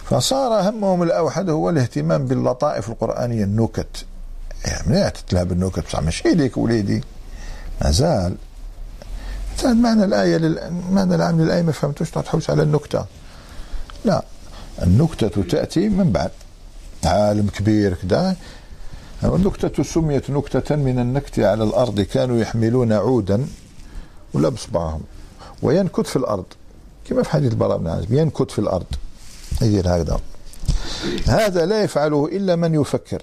فصار 0.04 0.70
همهم 0.70 1.04
الأوحد 1.04 1.50
هو 1.50 1.70
الاهتمام 1.70 2.26
باللطائف 2.26 2.90
القرآنية 2.90 3.44
النكت. 3.44 4.06
يعني 4.66 5.12
تتلعب 5.12 5.52
النكت؟ 5.52 5.80
بصح 5.88 6.00
ماشي 6.00 6.30
ليك 6.30 6.58
وليدي. 6.58 7.04
مازال 7.82 8.36
معنى 9.64 10.04
الآية 10.04 10.38
لل... 10.38 10.74
معنى 10.92 11.16
العام 11.16 11.42
للآية 11.42 11.62
ما 11.62 11.72
فهمتوش 11.72 12.12
تحوس 12.12 12.50
على 12.50 12.64
النكتة. 12.64 13.06
لا 14.06 14.24
النكتة 14.84 15.44
تأتي 15.44 15.90
من 15.90 16.12
بعد. 16.12 16.32
عالم 17.06 17.48
كبير 17.48 17.94
كذا 17.94 18.36
النكتة 19.34 19.84
سميت 19.84 20.30
نكتة 20.30 20.76
من 20.76 21.00
النكت 21.00 21.40
على 21.40 21.64
الأرض 21.64 22.02
كانوا 22.02 22.38
يحملون 22.38 22.94
عودا 22.94 23.48
ولا 24.34 24.50
بصبعهم 24.50 25.02
وينكت 25.62 26.08
في 26.08 26.16
الأرض. 26.16 26.46
كما 27.06 27.24
في 27.24 27.30
حديث 27.30 27.52
البراء 27.52 27.78
بن 27.78 27.88
عازب. 27.88 28.14
ينكت 28.14 28.52
في 28.52 28.60
الأرض. 28.60 28.86
يدير 29.62 29.88
هكذا 29.88 30.20
هذا 31.28 31.66
لا 31.66 31.84
يفعله 31.84 32.26
إلا 32.26 32.56
من 32.56 32.82
يفكر. 32.82 33.22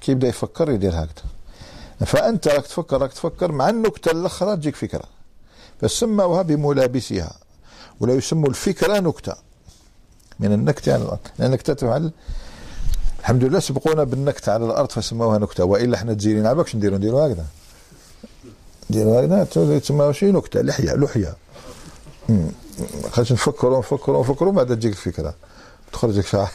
كي 0.00 0.12
يبدا 0.12 0.28
يفكر؟ 0.28 0.70
يدير 0.70 0.94
هكذا. 0.94 1.24
فأنت 2.06 2.48
راك 2.48 2.66
تفكر 2.66 3.00
راك 3.00 3.12
تفكر 3.12 3.52
مع 3.52 3.68
النكتة 3.68 4.10
الأخرى 4.10 4.56
تجيك 4.56 4.76
فكرة. 4.76 5.04
فسموها 5.80 6.42
بملابسها. 6.42 7.36
ولا 8.00 8.14
يسموا 8.14 8.48
الفكرة 8.48 9.00
نكتة. 9.00 9.34
من 10.40 10.52
النكتة 10.52 10.92
على 10.92 11.02
الأرض. 11.02 11.18
لأنك 11.38 11.62
تفعل 11.62 12.12
الحمد 13.22 13.44
لله 13.44 13.60
سبقونا 13.60 14.04
بالنكتة 14.04 14.52
على 14.52 14.64
الأرض 14.64 14.90
فسموها 14.90 15.38
نكتة. 15.38 15.64
وإلا 15.64 15.96
إحنا 15.96 16.14
تزيرين 16.14 16.46
عباكش 16.46 16.76
نديروا 16.76 16.98
نديروا 16.98 17.26
هكذا. 17.26 17.44
نديروا 18.90 19.42
هكذا 19.42 19.78
تسمى 19.78 20.12
شي 20.12 20.32
نكتة 20.32 20.62
لحية 20.62 20.94
لحية. 20.94 21.34
خلينا 23.10 23.32
نفكروا 23.32 23.78
نفكروا 23.78 24.20
نفكروا 24.20 24.52
بعد 24.52 24.66
تجيك 24.66 24.92
الفكرة. 24.92 25.34
تخرج 25.92 26.18
لك 26.18 26.26
شعر. 26.26 26.50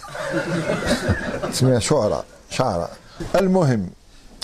تسميها 1.52 1.80
شعراء 1.80 2.26
شعراء 2.50 2.98
المهم 3.36 3.90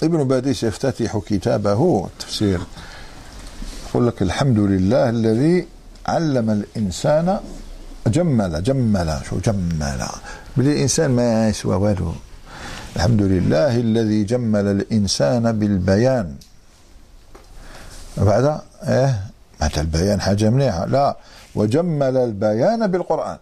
ابن 0.03 0.23
باديس 0.23 0.63
يفتتح 0.63 1.17
كتابه 1.17 2.07
التفسير 2.13 2.59
يقول 3.89 4.07
لك 4.07 4.21
الحمد 4.21 4.59
لله 4.59 5.09
الذي 5.09 5.67
علم 6.05 6.49
الإنسان 6.49 7.39
جمل 8.07 8.63
جمل 8.63 9.19
شو 9.29 9.39
جمل؟ 9.39 10.01
بلي 10.57 10.71
الإنسان 10.71 11.11
ما 11.11 11.49
يسوى 11.49 11.75
والو 11.75 12.13
الحمد 12.95 13.21
لله 13.21 13.79
الذي 13.79 14.23
جمل 14.23 14.65
الإنسان 14.67 15.59
بالبيان. 15.59 16.35
بعد 18.17 18.61
إيه؟ 18.83 19.13
معناتها 19.61 19.81
البيان؟ 19.81 20.21
حاجة 20.21 20.49
مليحة. 20.49 20.85
لا 20.85 21.17
وجمل 21.55 22.17
البيان 22.17 22.87
بالقرآن. 22.87 23.37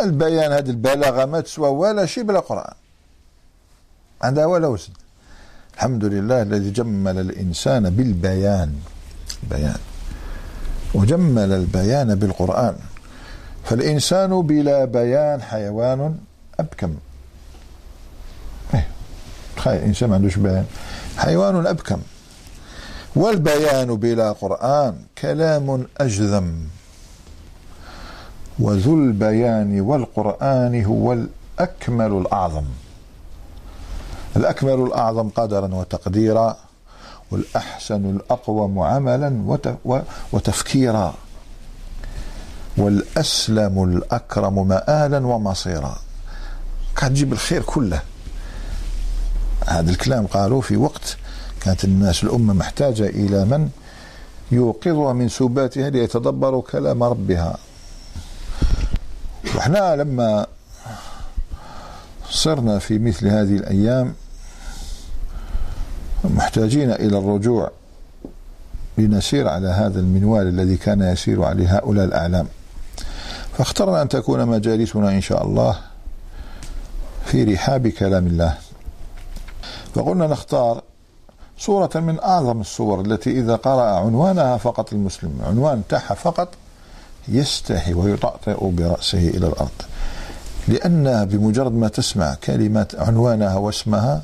البيان 0.00 0.52
هذه 0.52 0.70
البلاغة 0.70 1.24
ما 1.24 1.40
تسوى 1.40 1.68
ولا 1.68 2.06
شيء 2.06 2.24
بلا 2.24 2.40
قرآن. 2.40 2.74
عندها 4.22 4.46
ولا 4.46 4.66
وزن. 4.66 4.92
الحمد 5.74 6.04
لله 6.04 6.42
الذي 6.42 6.70
جمل 6.70 7.18
الإنسان 7.18 7.90
بالبيان. 7.90 8.72
بيان. 9.50 9.80
وجمل 10.94 11.52
البيان 11.52 12.14
بالقرآن. 12.14 12.76
فالإنسان 13.66 14.42
بلا 14.42 14.84
بيان 14.84 15.42
حيوان 15.42 16.18
أبكم. 16.60 16.94
إيه، 18.74 18.88
تخيل 19.56 19.82
إنسان 19.82 20.08
ما 20.08 20.14
عندوش 20.14 20.36
بيان. 20.36 20.64
حيوان 21.16 21.66
أبكم. 21.66 22.00
والبيان 23.16 23.94
بلا 23.96 24.32
قرآن 24.32 24.94
كلام 25.18 25.86
أجذم. 26.00 26.68
وذو 28.58 28.94
البيان 28.94 29.80
والقرآن 29.80 30.84
هو 30.84 31.12
الأكمل 31.12 32.12
الأعظم. 32.12 32.64
الأكمل 34.36 34.74
الأعظم 34.86 35.28
قدرا 35.28 35.74
وتقديرا 35.74 36.56
والأحسن 37.30 38.10
الأقوم 38.10 38.78
عملا 38.78 39.58
وتفكيرا. 40.32 41.14
والأسلم 42.78 43.84
الأكرم 43.84 44.68
مآلا 44.68 45.26
ومصيرا. 45.26 45.98
قاعد 46.96 47.10
تجيب 47.10 47.32
الخير 47.32 47.62
كله. 47.62 48.00
هذا 49.66 49.90
الكلام 49.90 50.26
قالوا 50.26 50.60
في 50.60 50.76
وقت 50.76 51.16
كانت 51.60 51.84
الناس 51.84 52.24
الأمة 52.24 52.54
محتاجة 52.54 53.06
إلى 53.06 53.44
من 53.44 53.68
يوقظها 54.52 55.12
من 55.12 55.28
سباتها 55.28 55.90
ليتدبروا 55.90 56.62
كلام 56.62 57.02
ربها. 57.02 57.56
وإحنا 59.54 59.96
لما 59.96 60.46
صرنا 62.30 62.78
في 62.78 62.98
مثل 62.98 63.28
هذه 63.28 63.56
الأيام 63.56 64.14
محتاجين 66.24 66.90
إلى 66.90 67.18
الرجوع 67.18 67.70
لنسير 68.98 69.48
على 69.48 69.68
هذا 69.68 70.00
المنوال 70.00 70.46
الذي 70.46 70.76
كان 70.76 71.02
يسير 71.02 71.44
عليه 71.44 71.76
هؤلاء 71.76 72.04
الأعلام. 72.04 72.46
فاخترنا 73.56 74.02
أن 74.02 74.08
تكون 74.08 74.46
مجالسنا 74.46 75.10
إن 75.10 75.20
شاء 75.20 75.44
الله 75.44 75.78
في 77.24 77.44
رحاب 77.44 77.88
كلام 77.88 78.26
الله. 78.26 78.58
فقلنا 79.94 80.26
نختار 80.26 80.82
صورة 81.58 81.90
من 81.94 82.20
أعظم 82.20 82.60
الصور 82.60 83.00
التي 83.00 83.30
إذا 83.30 83.56
قرأ 83.56 83.82
عنوانها 83.82 84.56
فقط 84.56 84.92
المسلم 84.92 85.38
عنوان 85.46 85.82
تاعها 85.88 86.14
فقط 86.14 86.48
يستحي 87.28 87.94
ويطأطئ 87.94 88.56
برأسه 88.60 89.28
إلى 89.28 89.46
الأرض. 89.46 89.82
لأن 90.68 91.24
بمجرد 91.24 91.72
ما 91.72 91.88
تسمع 91.88 92.34
كلمة 92.34 92.88
عنوانها 92.98 93.56
واسمها 93.56 94.22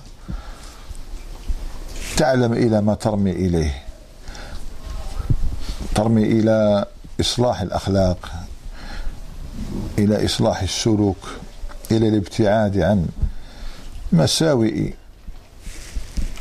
تعلم 2.16 2.52
إلى 2.52 2.80
ما 2.80 2.94
ترمي 2.94 3.30
إليه. 3.30 3.82
ترمي 5.94 6.22
إلى 6.22 6.84
إصلاح 7.20 7.60
الأخلاق 7.60 8.32
إلى 10.04 10.24
إصلاح 10.24 10.62
السلوك 10.62 11.16
إلى 11.90 12.08
الابتعاد 12.08 12.78
عن 12.78 13.06
مساوئ 14.12 14.92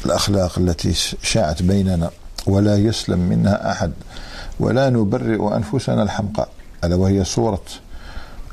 الأخلاق 0.06 0.60
التي 0.60 0.94
شاعت 1.22 1.64
بيننا 1.64 2.12
ولا 2.48 2.78
يسلم 2.78 3.20
منها 3.20 3.72
أحد 3.72 3.92
ولا 4.60 4.90
نبرئ 4.90 5.56
أنفسنا 5.56 6.04
الحمقى 6.04 6.50
ألا 6.84 6.96
وهي 6.96 7.24
صورة 7.24 7.64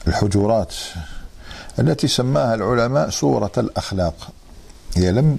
الحجرات 0.07 0.75
التي 1.79 2.09
سماها 2.09 2.55
العلماء 2.55 3.11
صورة 3.11 3.53
الأخلاق. 3.59 4.29
هي 4.97 5.13
لم 5.13 5.39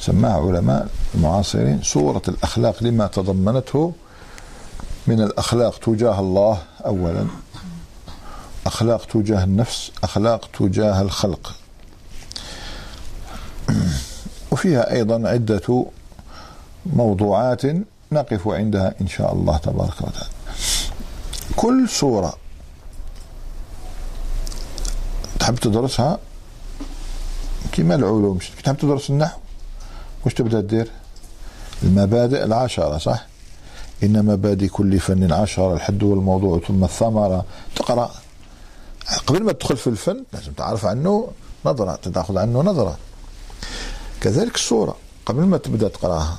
سماها 0.00 0.40
علماء 0.40 0.88
المعاصرين 1.14 1.80
صورة 1.82 2.22
الأخلاق 2.28 2.82
لما 2.82 3.06
تضمنته 3.06 3.92
من 5.06 5.20
الأخلاق 5.20 5.78
تجاه 5.78 6.20
الله 6.20 6.58
أولا. 6.86 7.26
أخلاق 8.66 9.04
تجاه 9.06 9.44
النفس 9.44 9.90
أخلاق 10.04 10.48
تجاه 10.58 11.02
الخلق. 11.02 11.54
وفيها 14.52 14.92
أيضا 14.92 15.28
عدة 15.28 15.86
موضوعات 16.86 17.62
نقف 18.12 18.48
عندها 18.48 18.94
إن 19.00 19.08
شاء 19.08 19.32
الله 19.32 19.56
تبارك 19.56 20.00
وتعالى. 20.00 20.30
كل 21.56 21.88
سورة 21.88 22.34
تحب 25.40 25.54
تدرسها؟ 25.54 26.18
كما 27.72 27.94
العلوم؟ 27.94 28.38
تحب 28.64 28.76
تدرس 28.76 29.10
النحو؟ 29.10 29.38
وش 30.26 30.34
تبدأ 30.34 30.60
تدير؟ 30.60 30.90
المبادئ 31.82 32.44
العشرة 32.44 32.98
صح؟ 32.98 33.26
إن 34.02 34.24
مبادئ 34.24 34.68
كل 34.68 35.00
فن 35.00 35.32
عشرة 35.32 35.74
الحد 35.74 36.02
والموضوع 36.02 36.60
ثم 36.68 36.84
الثمرة. 36.84 37.44
تقرأ. 37.76 38.10
قبل 39.26 39.42
ما 39.42 39.52
تدخل 39.52 39.76
في 39.76 39.86
الفن 39.86 40.24
لازم 40.32 40.52
تعرف 40.52 40.86
عنه 40.86 41.28
نظرة 41.64 41.94
تاخذ 42.14 42.38
عنه 42.38 42.62
نظرة. 42.62 42.98
كذلك 44.20 44.54
الصورة. 44.54 44.96
قبل 45.26 45.42
ما 45.42 45.56
تبدأ 45.56 45.88
تقرأها 45.88 46.38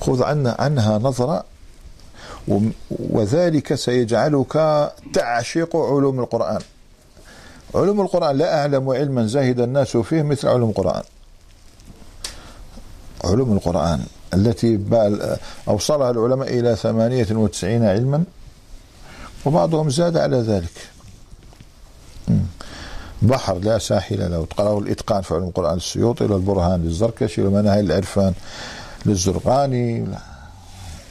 خذ 0.00 0.22
عنها, 0.22 0.56
عنها 0.58 0.98
نظرة 0.98 1.44
وذلك 2.90 3.74
سيجعلك 3.74 4.52
تعشق 5.12 5.76
علوم 5.76 6.20
القرآن. 6.20 6.60
علوم 7.74 8.00
القرآن 8.00 8.38
لا 8.38 8.60
أعلم 8.60 8.90
علما 8.90 9.26
زاهد 9.26 9.60
الناس 9.60 9.96
فيه 9.96 10.22
مثل 10.22 10.48
علوم 10.48 10.70
القرآن. 10.70 11.02
علوم 13.24 13.52
القرآن 13.52 14.06
التي 14.34 14.80
أوصلها 15.68 16.10
العلماء 16.10 16.58
إلى 16.58 16.76
ثمانية 16.76 17.26
وتسعين 17.30 17.84
علما 17.84 18.24
وبعضهم 19.44 19.90
زاد 19.90 20.16
على 20.16 20.36
ذلك. 20.36 20.88
بحر 23.22 23.58
لا 23.58 23.78
ساحل 23.78 24.30
له. 24.30 24.44
تقرأه 24.44 24.78
الإتقان 24.78 25.22
في 25.22 25.34
علوم 25.34 25.48
القرآن 25.48 25.76
السيوطي 25.76 26.24
والبرهان 26.24 26.84
للزركشي 26.84 27.42
ومناهل 27.42 27.84
العرفان 27.84 28.34
للزرقاني. 29.06 30.06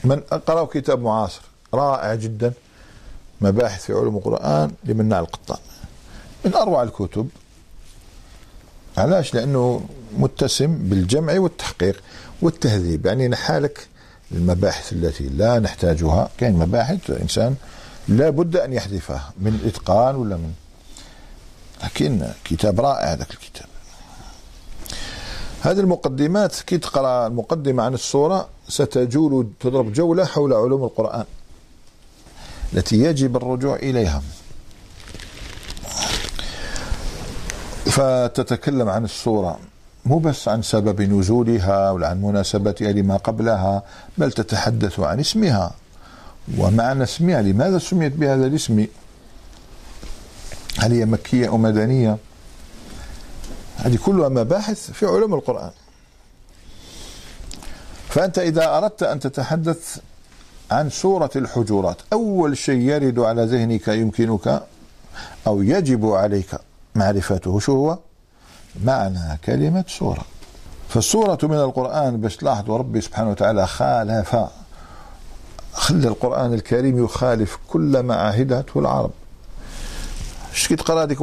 من 0.03 0.19
قرأوا 0.19 0.65
كتاب 0.65 1.01
معاصر 1.01 1.41
رائع 1.73 2.15
جدا 2.15 2.53
مباحث 3.41 3.86
في 3.86 3.93
علوم 3.93 4.17
القرآن 4.17 4.71
لمناع 4.84 5.19
القطان 5.19 5.58
من 6.45 6.53
أروع 6.53 6.84
الكتب 6.84 7.30
علاش؟ 8.97 9.34
لأنه 9.34 9.82
متسم 10.17 10.77
بالجمع 10.77 11.39
والتحقيق 11.39 12.01
والتهذيب. 12.41 13.06
يعني 13.06 13.27
نحالك 13.27 13.88
المباحث 14.32 14.93
التي 14.93 15.23
لا 15.23 15.60
نحتاجها. 15.60 16.30
كاين 16.38 16.53
مباحث 16.53 17.10
الإنسان 17.10 17.56
لا 18.08 18.30
بد 18.30 18.56
أن 18.56 18.73
يحذفها 18.73 19.34
من 19.39 19.60
الإتقان 19.62 20.15
ولا 20.15 20.36
من 20.36 20.53
لكن 21.83 22.27
كتاب 22.43 22.81
رائع 22.81 23.13
هذاك 23.13 23.31
الكتاب. 23.31 23.67
هذه 25.61 25.79
المقدمات 25.79 26.55
كي 26.55 26.77
تقرأ 26.77 27.27
المقدمة 27.27 27.83
عن 27.83 27.93
السورة 27.93 28.49
ستجول 28.67 29.47
تضرب 29.59 29.93
جولة 29.93 30.25
حول 30.25 30.53
علوم 30.53 30.83
القرآن 30.83 31.25
التي 32.73 32.95
يجب 32.95 33.37
الرجوع 33.37 33.75
إليها. 33.75 34.21
فتتكلم 37.85 38.89
عن 38.89 39.03
السورة 39.03 39.59
مو 40.05 40.19
بس 40.19 40.47
عن 40.47 40.61
سبب 40.61 41.01
نزولها 41.01 41.91
ولا 41.91 42.07
عن 42.07 42.21
مناسبتها 42.21 42.91
لما 42.91 43.17
قبلها 43.17 43.83
بل 44.17 44.31
تتحدث 44.31 44.99
عن 44.99 45.19
اسمها. 45.19 45.71
ومعنى 46.57 47.03
اسمها 47.03 47.41
لماذا 47.41 47.77
سميت 47.77 48.11
بهذا 48.11 48.47
الاسم؟ 48.47 48.87
هل 50.77 50.91
هي 50.91 51.05
مكية 51.05 51.47
أو 51.47 51.57
مدنية؟ 51.57 52.17
هذه 53.77 53.97
كلها 54.05 54.29
مباحث 54.29 54.91
في 54.91 55.05
علوم 55.05 55.33
القرآن. 55.33 55.71
فأنت 58.09 58.39
إذا 58.39 58.77
أردت 58.77 59.03
أن 59.03 59.19
تتحدث 59.19 59.97
عن 60.71 60.89
سورة 60.89 61.29
الحجرات 61.35 61.97
أول 62.13 62.57
شيء 62.57 62.81
يرد 62.81 63.19
على 63.19 63.45
ذهنك 63.45 63.87
يمكنك 63.87 64.63
أو 65.47 65.61
يجب 65.61 66.05
عليك 66.05 66.55
معرفته 66.95 67.59
شو 67.59 67.71
هو؟ 67.71 67.97
معنى 68.83 69.37
كلمة 69.45 69.85
سورة. 69.87 70.25
فالسورة 70.89 71.39
من 71.43 71.57
القرآن 71.57 72.17
باش 72.17 72.37
تلاحظوا 72.37 72.77
ربي 72.77 73.01
سبحانه 73.01 73.29
وتعالى 73.29 73.67
خالف 73.67 74.35
خلى 75.73 76.07
القرآن 76.07 76.53
الكريم 76.53 77.03
يخالف 77.03 77.57
كل 77.67 77.99
ما 77.99 78.15
عهدته 78.15 78.79
العرب. 78.79 79.11
إيش 80.58 80.67
تقرا 80.67 81.04
هذيك؟ 81.04 81.20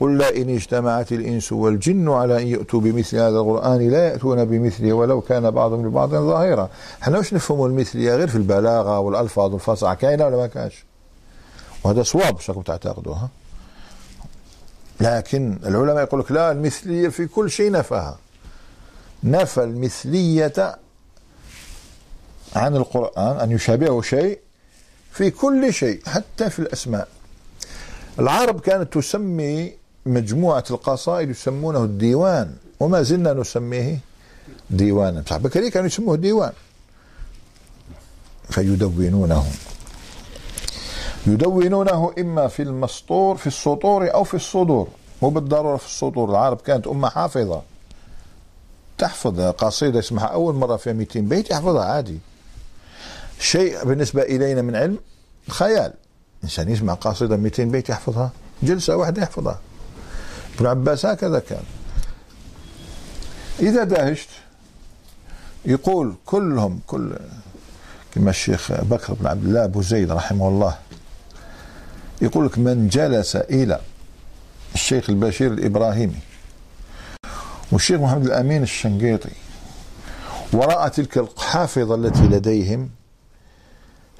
قل 0.00 0.18
لا 0.18 0.36
إن 0.36 0.54
اجتمعت 0.54 1.12
الإنس 1.12 1.52
والجن 1.52 2.08
على 2.08 2.42
أن 2.42 2.46
ياتوا 2.46 2.80
بمثل 2.80 3.16
هذا 3.16 3.38
القرآن 3.38 3.90
لا 3.90 4.08
يأتون 4.08 4.44
بمثله 4.44 4.92
ولو 4.92 5.20
كان 5.20 5.50
بعضهم 5.50 5.86
لبعض 5.86 6.10
ظاهرا. 6.10 6.68
حنا 7.00 7.18
واش 7.18 7.34
نفهموا 7.34 7.68
المثليه 7.68 8.14
غير 8.14 8.28
في 8.28 8.36
البلاغة 8.36 8.98
والألفاظ 8.98 9.52
والفصاحه 9.52 9.94
كاينة 9.94 10.26
ولا 10.26 10.36
ما 10.36 10.46
كانش؟ 10.46 10.84
وهذا 11.84 12.02
صواب 12.02 12.34
واش 12.34 12.50
راكم 12.50 12.62
تعتقدوا 12.62 13.14
ها؟ 13.14 13.28
لكن 15.00 15.58
العلماء 15.66 16.02
يقول 16.02 16.20
لك 16.20 16.32
لا 16.32 16.52
المثلية 16.52 17.08
في 17.08 17.26
كل 17.26 17.50
شيء 17.50 17.70
نفاها. 17.70 18.18
نفى 19.24 19.62
المثلية 19.62 20.78
عن 22.56 22.76
القرآن 22.76 23.36
أن 23.36 23.50
يشابهه 23.50 24.02
شيء 24.02 24.38
في 25.12 25.30
كل 25.30 25.72
شيء 25.72 26.02
حتى 26.06 26.50
في 26.50 26.58
الأسماء. 26.58 27.08
العرب 28.18 28.60
كانت 28.60 28.94
تسمي 28.94 29.72
مجموعة 30.06 30.64
القصائد 30.70 31.30
يسمونه 31.30 31.84
الديوان 31.84 32.54
وما 32.80 33.02
زلنا 33.02 33.32
نسميه 33.32 33.98
ديوانا. 34.70 35.20
بصح 35.20 35.36
بكري 35.36 35.70
كانوا 35.70 35.86
يسموه 35.86 36.16
ديوان. 36.16 36.52
فيدونونه. 38.50 39.44
يدونونه 41.26 42.12
إما 42.18 42.48
في 42.48 42.62
المسطور 42.62 43.36
في 43.36 43.46
السطور 43.46 44.14
أو 44.14 44.24
في 44.24 44.34
الصدور. 44.34 44.88
مو 45.22 45.30
بالضرورة 45.30 45.76
في 45.76 45.86
السطور. 45.86 46.30
العرب 46.30 46.60
كانت 46.60 46.86
أمة 46.86 47.08
حافظة. 47.08 47.62
تحفظ 48.98 49.40
قصيدة 49.40 49.98
اسمها 49.98 50.24
أول 50.24 50.54
مرة 50.54 50.76
فيها 50.76 50.92
200 50.92 51.20
بيت 51.20 51.50
يحفظها 51.50 51.84
عادي. 51.84 52.18
شيء 53.40 53.84
بالنسبة 53.84 54.22
إلينا 54.22 54.62
من 54.62 54.76
علم 54.76 54.98
خيال. 55.48 55.92
إنسان 56.44 56.68
يسمع 56.68 56.94
قصيدة 56.94 57.36
200 57.36 57.64
بيت 57.64 57.88
يحفظها 57.88 58.30
جلسة 58.62 58.96
واحدة 58.96 59.22
يحفظها. 59.22 59.58
ابن 60.56 60.66
عباس 60.66 61.06
هكذا 61.06 61.38
كان. 61.38 61.62
إذا 63.60 63.84
دهشت 63.84 64.28
يقول 65.64 66.14
كلهم 66.26 66.80
كل 66.86 67.16
كما 68.14 68.30
الشيخ 68.30 68.72
بكر 68.72 69.14
بن 69.14 69.26
عبد 69.26 69.44
الله 69.44 69.64
أبو 69.64 69.82
زيد 69.82 70.10
رحمه 70.10 70.48
الله 70.48 70.76
يقول 72.22 72.46
لك 72.46 72.58
من 72.58 72.88
جلس 72.88 73.36
إلى 73.36 73.80
الشيخ 74.74 75.10
البشير 75.10 75.52
الإبراهيمي 75.52 76.18
والشيخ 77.72 78.00
محمد 78.00 78.24
الأمين 78.26 78.62
الشنقيطي 78.62 79.30
ورأى 80.52 80.90
تلك 80.90 81.18
الحافظة 81.18 81.94
التي 81.94 82.22
لديهم 82.22 82.90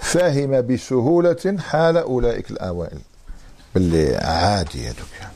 فهم 0.02 0.66
بسهولة 0.66 1.56
حال 1.58 1.96
أولئك 1.96 2.50
الأوائل. 2.50 2.98
باللي 3.74 4.16
عادي 4.16 4.86
هذوك 4.86 5.12
يعني. 5.20 5.32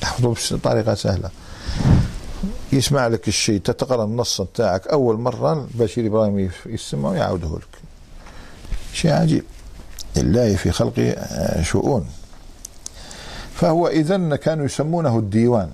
تحفظوا 0.00 0.58
بطريقة 0.58 0.94
سهلة. 0.94 1.30
يسمع 2.72 3.06
لك 3.06 3.28
الشيء 3.28 3.60
تتقرأ 3.60 4.04
النص 4.04 4.40
بتاعك 4.40 4.86
أول 4.86 5.20
مرة 5.20 5.68
بشير 5.74 6.06
إبراهيم 6.06 6.50
يسمع 6.66 7.08
ويعاوده 7.08 7.56
لك. 7.56 7.82
شيء 8.92 9.12
عجيب. 9.12 9.44
لله 10.16 10.56
في 10.56 10.70
خلقه 10.70 11.10
آه، 11.10 11.62
شؤون. 11.62 12.06
فهو 13.54 13.88
اذا 13.88 14.36
كانوا 14.36 14.64
يسمونه 14.64 15.18
الديوان. 15.18 15.70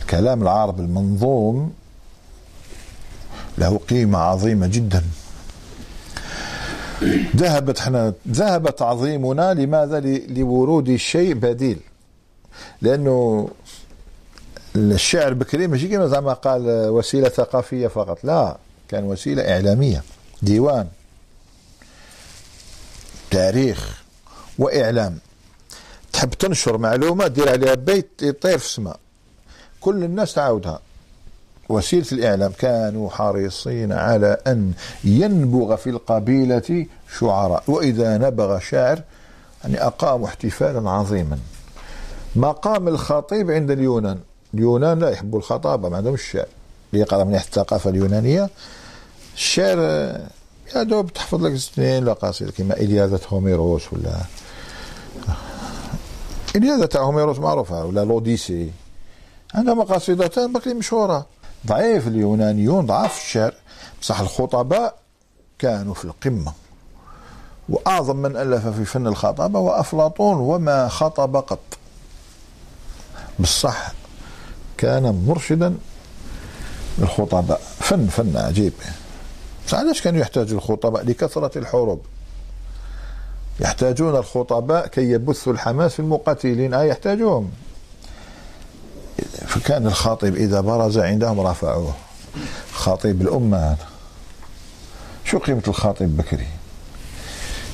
الكلام 0.00 0.42
العربي 0.42 0.82
المنظوم 0.82 1.72
له 3.58 3.78
قيمة 3.78 4.18
عظيمة 4.18 4.66
جدا. 4.66 5.04
ذهبت 7.36 7.78
إحنا 7.78 8.12
ذهب 8.28 8.76
تعظيمنا 8.76 9.54
لماذا؟ 9.54 10.00
لورود 10.28 10.96
شيء 10.96 11.34
بديل. 11.34 11.78
لأنه 12.82 13.48
الشعر 14.76 15.28
البكري 15.28 15.66
ماشي 15.66 15.88
كما 15.88 16.06
زعما 16.06 16.32
قال 16.32 16.62
وسيلة 16.88 17.28
ثقافية 17.28 17.86
فقط. 17.86 18.24
لا 18.24 18.56
كان 18.88 19.04
وسيلة 19.04 19.52
إعلامية 19.52 20.02
ديوان 20.42 20.88
تاريخ 23.30 24.02
وإعلام. 24.58 25.18
تحب 26.12 26.30
تنشر 26.30 26.78
معلومة 26.78 27.26
دير 27.26 27.48
عليها 27.48 27.74
بيت 27.74 28.10
يطير 28.22 28.58
في 28.58 28.64
السماء. 28.64 28.98
كل 29.80 30.04
الناس 30.04 30.34
تعاودها. 30.34 30.80
وسيلة 31.68 32.06
الإعلام 32.12 32.52
كانوا 32.58 33.10
حريصين 33.10 33.92
على 33.92 34.36
أن 34.46 34.72
ينبغ 35.04 35.76
في 35.76 35.90
القبيلة 35.90 36.86
شعراء 37.18 37.62
وإذا 37.68 38.18
نبغ 38.18 38.58
شاعر 38.58 39.02
يعني 39.64 39.82
اقاموا 39.86 40.26
احتفالا 40.26 40.90
عظيما. 40.90 41.38
مقام 42.36 42.88
الخطيب 42.88 43.50
عند 43.50 43.70
اليونان 43.70 44.18
اليونان 44.54 44.98
لا 44.98 45.10
يحبوا 45.10 45.38
الخطابة 45.38 45.88
ما 45.88 45.96
عندهمش 45.96 46.20
الشعر 46.20 46.46
يقرأ 46.92 47.24
من 47.24 47.34
الثقافة 47.34 47.90
اليونانية 47.90 48.50
الشعر 49.34 49.78
يا 50.74 50.82
دوب 50.82 51.12
تحفظ 51.12 51.44
لك 51.44 51.52
اثنين 51.52 52.04
لا 52.04 52.12
قصيدة 52.12 52.52
كما 52.52 52.74
إلياذة 52.76 53.20
هوميروس 53.28 53.92
ولا 53.92 54.16
إلياذة 56.56 56.86
تاع 56.86 57.02
هوميروس 57.02 57.38
معروفة 57.38 57.84
ولا 57.84 58.04
لوديسي 58.04 58.70
عندهم 59.54 59.82
قصيدتان 59.82 60.52
بقي 60.52 60.74
مشهورة. 60.74 61.26
ضعيف 61.66 62.08
اليونانيون 62.08 62.86
ضعاف 62.86 63.22
الشعر. 63.24 63.54
بصح 64.02 64.20
الخطباء 64.20 64.94
كانوا 65.58 65.94
في 65.94 66.04
القمة. 66.04 66.52
وأعظم 67.68 68.16
من 68.16 68.36
ألف 68.36 68.66
في 68.68 68.84
فن 68.84 69.06
الخطابة 69.06 69.58
هو 69.58 69.70
أفلاطون 69.70 70.36
وما 70.36 70.88
خطب 70.88 71.36
قط. 71.36 71.58
بالصح 73.38 73.92
كان 74.78 75.24
مرشدا 75.26 75.74
للخطباء. 76.98 77.60
فن 77.78 78.06
فن 78.06 78.36
عجيب. 78.36 78.72
علاش 79.72 80.02
كانوا 80.02 80.20
يحتاجوا 80.20 80.58
الخطباء؟ 80.58 81.04
لكثرة 81.04 81.58
الحروب. 81.58 82.00
يحتاجون 83.60 84.16
الخطباء 84.16 84.86
كي 84.86 85.10
يبثوا 85.10 85.52
الحماس 85.52 85.92
في 85.92 86.00
المقاتلين. 86.00 86.74
آه 86.74 86.82
يحتاجوهم؟ 86.82 87.50
فكان 89.46 89.86
الخاطب 89.86 90.34
إذا 90.34 90.60
برز 90.60 90.98
عندهم 90.98 91.40
رفعوه. 91.40 91.94
خاطب 92.72 93.22
الأمة 93.22 93.58
هذا. 93.58 93.86
شو 95.24 95.38
قيمة 95.38 95.62
الخاطب 95.68 96.16
بكري؟ 96.16 96.46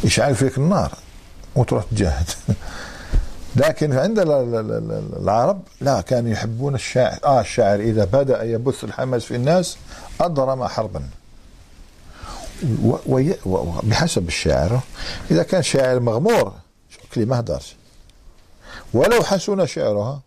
يشعل 0.05 0.35
فيك 0.35 0.59
النار؟ 0.59 0.93
وتروح 1.57 1.85
تجاهد. 1.91 2.31
لكن 3.57 3.99
عند 3.99 4.19
العرب 5.19 5.63
لا 5.81 6.01
كانوا 6.01 6.31
يحبون 6.31 6.75
الشاعر. 6.75 7.19
آه 7.25 7.41
الشاعر 7.41 7.81
إذا 7.81 8.05
بدأ 8.05 8.43
يبث 8.43 8.85
الحماس 8.85 9.25
في 9.25 9.37
الناس 9.37 9.77
أضرم 10.21 10.67
حربا. 10.67 11.03
بحسب 13.83 14.29
الشاعر 14.29 14.81
إذا 15.31 15.43
كان 15.43 15.63
شاعر 15.63 16.01
مغمور 16.01 16.53
شكلي 16.91 17.25
ما 17.25 17.41
هدرش 17.41 17.77
ولو 18.95 19.23
حسن 19.23 19.67
شعرها. 19.67 20.21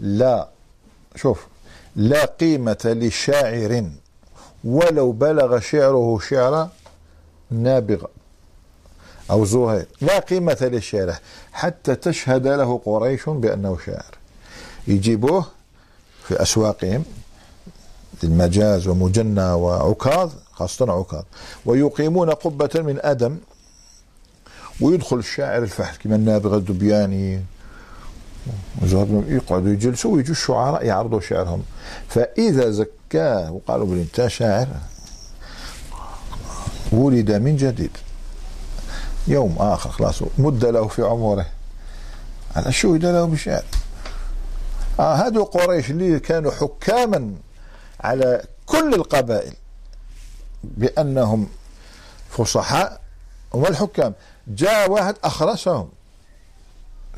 لا 0.00 0.48
شوف 1.16 1.46
لا 1.96 2.24
قيمة 2.24 2.78
لشاعر 2.84 3.90
ولو 4.64 5.12
بلغ 5.12 5.60
شعره 5.60 6.18
شعرا 6.28 6.70
نابغة 7.50 8.08
أو 9.30 9.44
زهير. 9.44 9.86
لا 10.00 10.18
قيمة 10.18 10.56
للشارع 10.60 11.18
حتى 11.52 11.94
تشهد 11.94 12.46
له 12.46 12.80
قريش 12.84 13.28
بأنه 13.28 13.78
شاعر. 13.86 14.18
يجيبوه 14.88 15.46
في 16.24 16.42
أسواقهم 16.42 17.04
المجاز 18.24 18.88
ومجنى 18.88 19.52
وعكاظ 19.52 20.32
خاصة 20.52 20.92
عكاظ. 20.92 21.22
ويقيمون 21.66 22.30
قبة 22.30 22.70
من 22.74 22.98
أدم 23.02 23.38
ويدخل 24.80 25.16
الشاعر 25.16 25.62
الفحل 25.62 25.96
كما 25.96 26.16
النابغة 26.16 26.56
الدبياني. 26.56 27.42
يقعدوا 28.82 29.72
يجلسوا 29.72 30.14
ويجوا 30.14 30.30
الشعراء 30.30 30.84
يعرضوا 30.84 31.20
شعرهم. 31.20 31.62
فإذا 32.08 32.70
زكاه 32.70 33.52
وقالوا 33.52 33.86
بل 33.86 33.98
أنت 33.98 34.26
شاعر. 34.26 34.68
ولد 36.92 37.30
من 37.30 37.56
جديد. 37.56 37.90
يوم 39.26 39.56
آخر 39.58 39.90
خلاص 39.90 40.22
مد 40.38 40.64
له 40.64 40.88
في 40.88 41.02
عمره. 41.02 41.46
على 42.56 42.72
شهد 42.72 43.04
له 43.04 43.24
بشعر؟ 43.24 43.64
آه 45.00 45.14
هذو 45.14 45.44
قريش 45.44 45.90
اللي 45.90 46.20
كانوا 46.20 46.52
حكاما 46.52 47.34
على 48.00 48.44
كل 48.66 48.94
القبائل 48.94 49.52
بأنهم 50.64 51.48
فصحاء 52.30 53.00
هم 53.54 53.66
الحكام. 53.66 54.14
جاء 54.48 54.90
واحد 54.90 55.14
أخرسهم. 55.24 55.88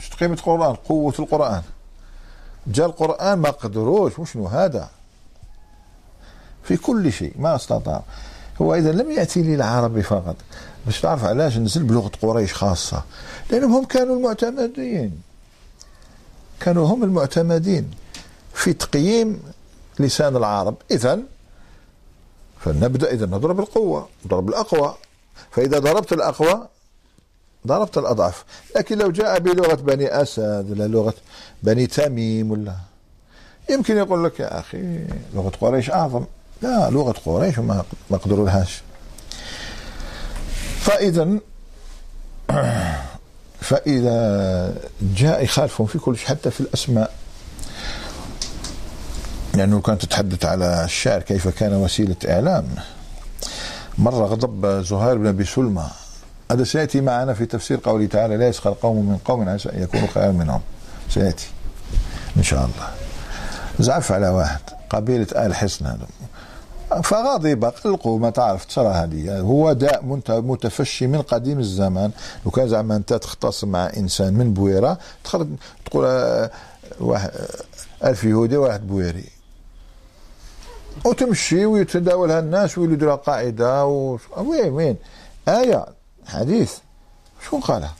إيش 0.02 0.14
قيمة 0.14 0.34
القرآن 0.34 0.74
قوة 0.74 1.14
القرآن. 1.18 1.62
جاء 2.66 2.86
القرآن 2.86 3.38
ما 3.38 3.50
قدروش 3.50 4.18
وشنو 4.18 4.46
هذا؟ 4.46 4.90
في 6.64 6.76
كل 6.76 7.12
شيء 7.12 7.34
ما 7.38 7.54
استطاع. 7.54 8.02
هو 8.62 8.74
إذا 8.74 8.92
لم 8.92 9.10
يأتي 9.10 9.42
للعربي 9.42 10.02
فقط. 10.02 10.36
باش 10.86 11.00
تعرف 11.00 11.24
علاش 11.24 11.56
نزل 11.56 11.82
بلغة 11.82 12.10
قريش 12.22 12.54
خاصة. 12.54 13.02
لأنهم 13.50 13.72
هم 13.74 13.84
كانوا 13.84 14.16
المعتمدين. 14.16 15.22
كانوا 16.60 16.86
هم 16.86 17.04
المعتمدين 17.04 17.90
في 18.54 18.72
تقييم 18.72 19.42
لسان 19.98 20.36
العرب. 20.36 20.74
إذا 20.90 21.20
فنبدأ 22.60 23.12
إذا 23.12 23.26
نضرب 23.26 23.60
القوة 23.60 24.08
نضرب 24.26 24.48
الأقوى. 24.48 24.94
فإذا 25.50 25.78
ضربت 25.78 26.12
الأقوى 26.12 26.68
ضربت 27.66 27.98
الأضعف. 27.98 28.44
لكن 28.76 28.98
لو 28.98 29.10
جاء 29.10 29.38
بلغة 29.38 29.74
بني 29.74 30.22
أسد 30.22 30.66
ولا 30.70 30.88
لغة 30.88 31.14
بني 31.62 31.86
تميم 31.86 32.50
ولا 32.50 32.74
يمكن 33.70 33.96
يقول 33.96 34.24
لك 34.24 34.40
يا 34.40 34.60
أخي 34.60 34.98
لغة 35.34 35.52
قريش 35.60 35.90
أعظم. 35.90 36.24
لا 36.62 36.90
لغة 36.90 37.14
قريش 37.26 37.58
ما 37.58 37.84
ما 38.10 38.16
قدروا 38.16 38.46
لهاش 38.46 38.82
فإذا 40.80 41.28
فإذا 43.60 44.74
جاء 45.16 45.44
يخالفهم 45.44 45.86
في 45.86 45.98
كل 45.98 46.16
شيء 46.16 46.28
حتى 46.28 46.50
في 46.50 46.60
الأسماء. 46.60 47.14
لأنه 49.54 49.80
كانت 49.80 50.02
تتحدث 50.02 50.44
على 50.44 50.84
الشعر 50.84 51.22
كيف 51.22 51.48
كان 51.48 51.74
وسيلة 51.74 52.16
إعلام. 52.28 52.66
مرة 53.98 54.26
غضب 54.26 54.82
زهير 54.82 55.18
بن 55.18 55.26
أبي 55.26 55.44
سلمى 55.44 55.90
هذا 56.52 56.64
سيأتي 56.64 57.00
معنا 57.00 57.34
في 57.34 57.46
تفسير 57.46 57.80
قوله 57.84 58.06
تعالى 58.06 58.36
لا 58.36 58.48
يسخر 58.48 58.76
قوم 58.82 58.96
من 58.96 59.16
قوم 59.24 59.48
عسى 59.48 59.68
أن 59.68 59.82
يكونوا 59.82 60.06
خيرا 60.06 60.32
منهم. 60.32 60.60
سيأتي. 61.10 61.46
إن 62.36 62.42
شاء 62.42 62.64
الله. 62.64 62.90
زعف 63.78 64.12
على 64.12 64.28
واحد. 64.28 64.60
قبيلة 64.90 65.26
آل 65.46 65.54
حصن 65.54 65.86
هذا 65.86 66.06
فغضب 67.02 67.64
قلقوا 67.64 68.18
ما 68.18 68.30
تعرف 68.30 68.64
ترى 68.64 68.88
هذه. 68.88 69.40
هو 69.40 69.72
داء 69.72 70.04
متفشي 70.28 71.06
من 71.06 71.22
قديم 71.22 71.58
الزمان. 71.58 72.10
لو 72.44 72.50
كان 72.50 72.68
زعما 72.68 72.96
أنت 72.96 73.12
تختصم 73.14 73.68
مع 73.68 73.90
إنسان 73.96 74.34
من 74.34 74.54
بويرة. 74.54 74.98
تقول 75.84 76.04
آه، 76.06 76.50
واحد 77.00 77.30
آه، 77.30 78.08
ألف 78.08 78.24
يهودي 78.24 78.56
واحد 78.56 78.86
بويري. 78.86 79.24
وتمشي 81.04 81.66
ويتداولها 81.66 82.38
الناس 82.38 82.78
ويولدوا 82.78 83.14
قاعدة 83.14 83.86
و... 83.86 84.18
وين 84.36 84.72
وين؟ 84.72 84.96
آية. 85.48 86.01
حديث. 86.26 86.72
شو 87.48 87.60
قالها؟ 87.60 87.94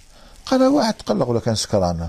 قال 0.46 0.62
واحد 0.62 0.94
تقلق 0.94 1.28
ولا 1.28 1.40
كان 1.40 1.54
سكران 1.54 2.08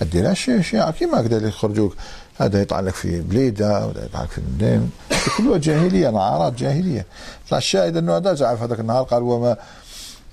ما 0.00 0.06
ديرهاش 0.06 0.50
شيعة 0.60 0.90
كيما 0.90 1.20
هكذا 1.20 1.48
يخرجوك. 1.48 1.96
هذا 2.38 2.62
يطعن 2.62 2.84
لك 2.84 2.94
في 2.94 3.20
بليدة 3.20 3.86
ولا 3.86 4.04
يطعن 4.04 4.24
لك 4.24 4.30
في 4.30 4.40
مدين 4.40 4.90
كلها 5.38 5.58
جاهلية 5.58 6.10
نعارات 6.10 6.52
جاهلية. 6.52 7.06
طلع 7.48 7.58
الشاهد 7.58 7.96
أنه 7.96 8.16
هذا 8.16 8.34
زعف 8.34 8.62
هذاك 8.62 8.80
النهار 8.80 9.02
قال 9.02 9.22
وما 9.22 9.56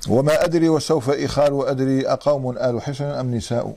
وما 0.08 0.44
أدري 0.44 0.70
وسوف 0.70 1.10
إخال 1.10 1.54
وأدري 1.54 2.08
أقوم 2.08 2.58
آل 2.58 2.82
حسن 2.82 3.06
أم 3.06 3.36
نساء. 3.36 3.76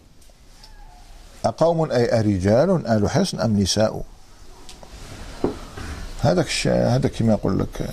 أقوم 1.45 1.91
أي 1.91 2.19
أرجال 2.19 2.87
آل 2.87 3.11
حسن 3.11 3.41
أم 3.41 3.61
نساء. 3.61 4.03
هذاك 6.21 6.67
هذا 6.67 7.09
كما 7.09 7.33
يقول 7.33 7.59
لك 7.59 7.91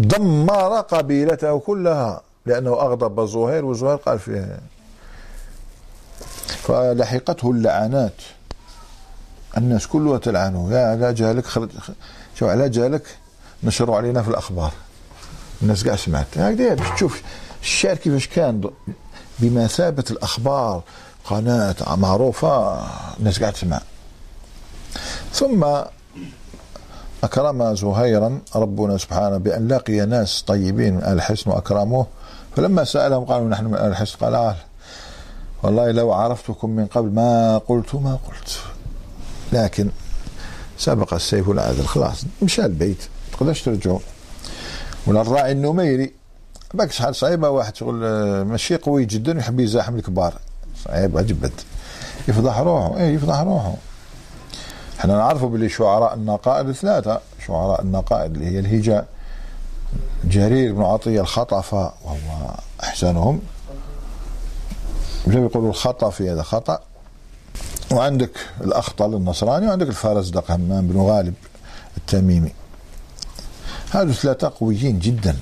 دمر 0.00 0.80
قبيلته 0.80 1.58
كلها 1.58 2.20
لأنه 2.46 2.70
أغضب 2.70 3.26
زهير 3.26 3.64
وزهير 3.64 3.96
قال 3.96 4.18
فيه. 4.18 4.58
فلحقته 6.48 7.50
اللعنات. 7.50 8.12
الناس 9.56 9.86
كلها 9.86 10.18
تلعنه. 10.18 10.72
يا 10.72 10.86
على 10.86 11.14
جالك 11.14 11.46
خرج 11.46 11.70
شو 12.38 12.48
على 12.48 12.68
جالك 12.68 13.02
نشروا 13.64 13.96
علينا 13.96 14.22
في 14.22 14.28
الأخبار. 14.28 14.72
الناس 15.62 15.86
قاع 15.86 15.96
سمعت. 15.96 16.38
هكذا 16.38 16.74
باش 16.74 16.86
تشوف 16.96 17.22
الشعر 17.62 17.94
كيفاش 17.96 18.28
كان. 18.28 18.70
بمثابة 19.38 20.04
الأخبار 20.10 20.82
قناة 21.24 21.76
معروفة 21.96 22.86
الناس 23.18 23.40
قاعد 23.40 23.52
تسمع. 23.52 23.80
ثم 25.32 25.66
أكرم 27.24 27.74
زهيرا 27.74 28.40
ربنا 28.56 28.98
سبحانه 28.98 29.36
بأن 29.36 29.68
لقي 29.68 30.06
ناس 30.06 30.42
طيبين 30.42 30.94
من 30.94 31.02
أهل 31.02 31.16
الحسن 31.16 31.50
وأكرموه. 31.50 32.06
فلما 32.56 32.84
سألهم 32.84 33.24
قالوا 33.24 33.48
نحن 33.48 33.64
من 33.64 33.74
أهل 33.74 33.88
الحسن 33.90 34.16
قال 34.16 34.34
آه 34.34 34.56
والله 35.62 35.90
لو 35.90 36.12
عرفتكم 36.12 36.70
من 36.70 36.86
قبل 36.86 37.10
ما 37.10 37.58
قلت 37.58 37.94
ما 37.94 38.18
قلت. 38.28 38.58
لكن 39.52 39.90
سبق 40.78 41.14
السيف 41.14 41.50
العادل 41.50 41.86
خلاص 41.86 42.24
مشى 42.42 42.64
البيت. 42.64 43.02
تقدرش 43.32 43.62
ترجعوا. 43.62 43.98
ولا 45.06 45.20
الراعي 45.20 45.52
النميري. 45.52 46.12
باك 46.74 46.92
شحال 46.92 47.14
صعيبة 47.14 47.48
واحد 47.48 47.76
شغل 47.76 48.04
آه، 48.04 48.42
ماشي 48.42 48.76
قوي 48.76 49.04
جدا 49.04 49.36
ويحب 49.36 49.60
يزاحم 49.60 49.96
الكبار. 49.96 50.34
صعيب 50.84 51.18
جبد 51.18 51.52
يفضح 52.28 52.58
روحه 52.58 52.96
إيه 52.96 53.14
يفضح 53.14 53.40
روحه. 53.40 53.74
إحنا 54.98 55.16
نعرفوا 55.16 55.48
باللي 55.48 55.68
شعراء 55.68 56.14
النقائد 56.14 56.72
ثلاثة. 56.72 57.20
شعراء 57.46 57.82
النقائد 57.82 58.34
اللي 58.34 58.46
هي 58.46 58.58
الهجاء 58.58 59.06
جرير 60.24 60.74
بن 60.74 60.82
عطية 60.82 61.20
الخطفة 61.20 61.92
وهو 62.04 62.54
أحسنهم. 62.82 63.40
يقولوا 65.26 65.70
الخطا 65.70 66.10
في 66.10 66.30
هذا 66.30 66.42
خطأ. 66.42 66.80
وعندك 67.92 68.30
الأخطل 68.60 69.14
النصراني 69.14 69.66
وعندك 69.66 69.88
الفارزدق 69.88 70.50
همام 70.50 70.86
بن 70.86 71.00
غالب 71.00 71.34
التميمي. 71.96 72.52
هذو 73.90 74.12
ثلاثة 74.12 74.52
قويين 74.60 74.98
جدا. 74.98 75.36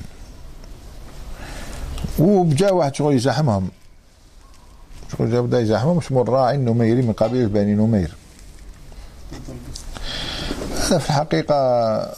وبجا 2.18 2.70
واحد 2.70 2.94
شغل 2.94 3.14
يزاحمهم. 3.14 3.70
شغل 5.12 5.42
بدا 5.42 5.60
يزاحمهم 5.60 5.98
اسمه 5.98 6.22
الراعي 6.22 6.54
النميري 6.54 7.02
من 7.02 7.12
قبيلة 7.12 7.48
بني 7.48 7.74
نمير. 7.74 8.16
هذا 10.76 10.98
في 10.98 11.06
الحقيقة 11.10 11.56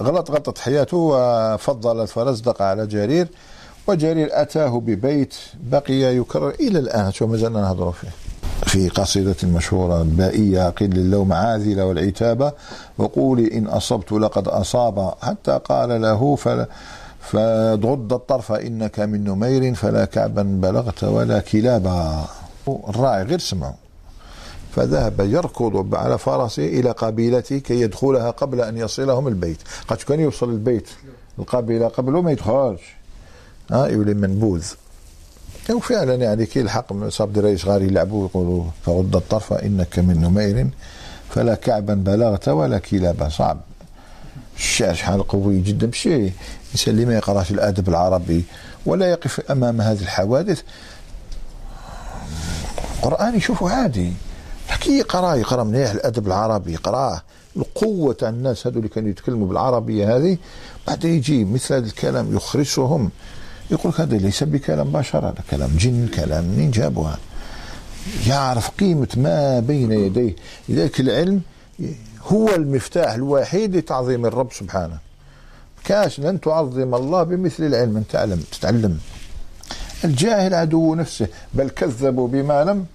غلط 0.03 0.31
غلطت 0.31 0.59
حياته 0.59 0.97
وفضل 0.97 2.03
الفرزدق 2.03 2.63
على 2.63 2.87
جرير 2.87 3.29
وجرير 3.87 4.29
أتاه 4.33 4.81
ببيت 4.81 5.35
بقي 5.55 5.95
يكرر 5.95 6.51
إلى 6.51 6.79
الآن 6.79 7.13
شو 7.13 7.27
ما 7.27 7.37
زلنا 7.37 7.61
نهضر 7.61 7.93
فيه. 7.93 8.09
في 8.67 8.89
قصيدة 8.89 9.37
مشهورة 9.45 10.03
بائية 10.03 10.69
قل 10.69 10.93
اللوم 10.93 11.33
عاذلة 11.33 11.87
والعتابة 11.87 12.53
وقولي 12.99 13.59
إن 13.59 13.67
أصبت 13.67 14.13
لقد 14.13 14.49
أصاب. 14.49 15.15
حتى 15.23 15.61
قال 15.65 16.03
له 16.03 16.37
فلا 16.37 16.67
فضد 17.21 18.13
الطرف 18.13 18.53
إنك 18.53 19.01
من 19.01 19.25
نمير 19.25 19.75
فلا 19.75 20.05
كعبا 20.05 20.43
بلغت 20.43 21.05
ولا 21.05 21.39
كلابا. 21.41 22.25
الراعي 22.69 23.23
غير 23.23 23.39
سمعه. 23.39 23.75
فذهب 24.77 25.21
يركض 25.21 25.95
على 25.95 26.19
فرسه 26.19 26.67
إلى 26.67 26.91
قبيلته 26.91 27.59
كي 27.59 27.81
يدخلها 27.81 28.31
قبل 28.31 28.61
أن 28.61 28.77
يصلهم 28.77 29.29
البيت. 29.29 29.59
قد 29.89 29.97
كان 29.97 30.21
يوصل 30.21 30.51
البيت 30.51 30.89
القبيلة 31.39 31.89
قبله 31.89 32.23
ما 32.23 32.33
يدخلش. 32.33 32.83
ها 33.71 33.87
يولي 33.87 34.15
منبوذ 34.15 34.65
وفعلا 35.71 36.15
يعني 36.15 36.47
كي 36.47 36.61
الحق 36.61 37.09
صاب 37.09 37.33
دريش 37.33 37.67
غار 37.67 37.83
يلعبوا 37.83 38.29
يقولوا 38.29 38.65
فغض 38.87 39.17
الطرف 39.17 39.53
إنك 39.53 39.99
من 39.99 40.21
نمير 40.21 40.67
فلا 41.31 41.55
كعبا 41.55 41.95
بلغت 41.95 42.49
ولا 42.49 42.79
كلابا. 42.79 43.29
صعب. 43.29 43.61
الشعر 44.57 44.95
شحال 44.95 45.29
قوي 45.29 45.61
جدا 45.61 45.87
بشي 45.87 46.17
الانسان 46.17 46.95
اللي 46.95 47.05
ما 47.05 47.15
يقراش 47.15 47.51
الأدب 47.51 47.89
العربي 47.89 48.45
ولا 48.87 49.11
يقف 49.11 49.51
أمام 49.51 49.81
هذه 49.81 50.01
الحوادث. 50.01 50.63
القران 52.97 53.37
يشوفه 53.37 53.71
عادي. 53.71 54.13
كي 54.77 54.99
يقرأ 54.99 55.35
يقرأ 55.35 55.65
مليح 55.65 55.91
الأدب 55.91 56.27
العربي 56.27 56.73
يقراه 56.73 57.23
القوة 57.57 58.13
تاع 58.13 58.29
الناس 58.29 58.67
هذو 58.67 58.79
اللي 58.79 58.89
كانوا 58.89 59.11
يتكلموا 59.11 59.49
بالعربية 59.49 60.17
هذه. 60.17 60.39
بعد 60.87 61.05
يجي 61.05 61.45
مثل 61.45 61.75
هذا 61.75 61.87
الكلام 61.87 62.37
يخرسهم 62.37 63.11
يقول 63.71 63.93
هذا 63.99 64.17
ليس 64.17 64.43
بكلام 64.43 64.93
بشر 64.93 65.19
هذا 65.19 65.43
كلام 65.51 65.71
جن 65.79 66.09
كلام 66.15 66.45
منين 66.45 66.71
جابوها 66.71 67.19
يعرف 68.27 68.71
قيمة 68.71 69.09
ما 69.17 69.61
بين 69.61 69.93
يديه. 69.93 70.37
لذلك 70.69 71.01
العلم 71.01 71.41
هو 72.27 72.55
المفتاح 72.55 73.15
الوحيد 73.15 73.77
لتعظيم 73.77 74.27
الرب 74.27 74.53
سبحانه. 74.53 74.99
كاش 75.85 76.21
لن 76.21 76.41
تعظم 76.41 76.95
الله 76.95 77.23
بمثل 77.23 77.63
العلم. 77.63 77.97
أن 77.97 78.07
تعلم 78.07 78.43
تتعلم. 78.53 78.99
الجاهل 80.05 80.55
عدو 80.55 80.95
نفسه 80.95 81.29
بل 81.55 81.69
كذبوا 81.69 82.29
بما 82.29 82.65
لم 82.65 82.87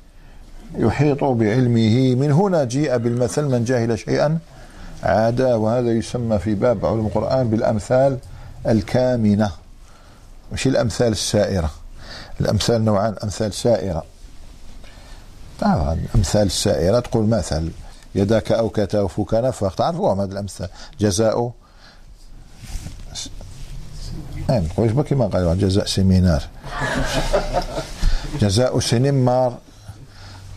يحيطوا 0.77 1.35
بعلمه 1.35 2.15
من 2.15 2.31
هنا 2.31 2.63
جيء 2.63 2.97
بالمثل 2.97 3.43
من 3.43 3.63
جاهل 3.63 3.99
شيئا. 3.99 4.39
عادا 5.03 5.55
وهذا 5.55 5.91
يسمى 5.91 6.39
في 6.39 6.55
باب 6.55 6.85
علوم 6.85 7.05
القرآن 7.07 7.49
بالأمثال 7.49 8.17
الكامنة. 8.67 9.51
مش 10.53 10.67
الأمثال 10.67 11.11
السائرة؟ 11.11 11.71
الأمثال 12.41 12.85
نوعان 12.85 13.15
أمثال 13.23 13.53
سائرة. 13.53 14.03
طبعا 15.59 15.93
الأمثال 15.93 16.45
السائرة 16.45 16.99
تقول 16.99 17.27
مثل 17.27 17.71
يداك 18.15 18.51
أو 18.51 18.69
كتافك 18.69 19.33
نفخ 19.33 19.75
تعرفوهم 19.75 20.19
هذه 20.21 20.31
الأمثال؟ 20.31 20.67
جزاء؟ 20.99 21.51
ما 24.49 24.59
نقولش 24.59 25.07
كما 25.09 25.27
قالوا 25.27 25.53
جزاء 25.53 25.85
séminaire. 25.85 26.43
جزاء 28.39 28.79
سنمار 28.79 29.57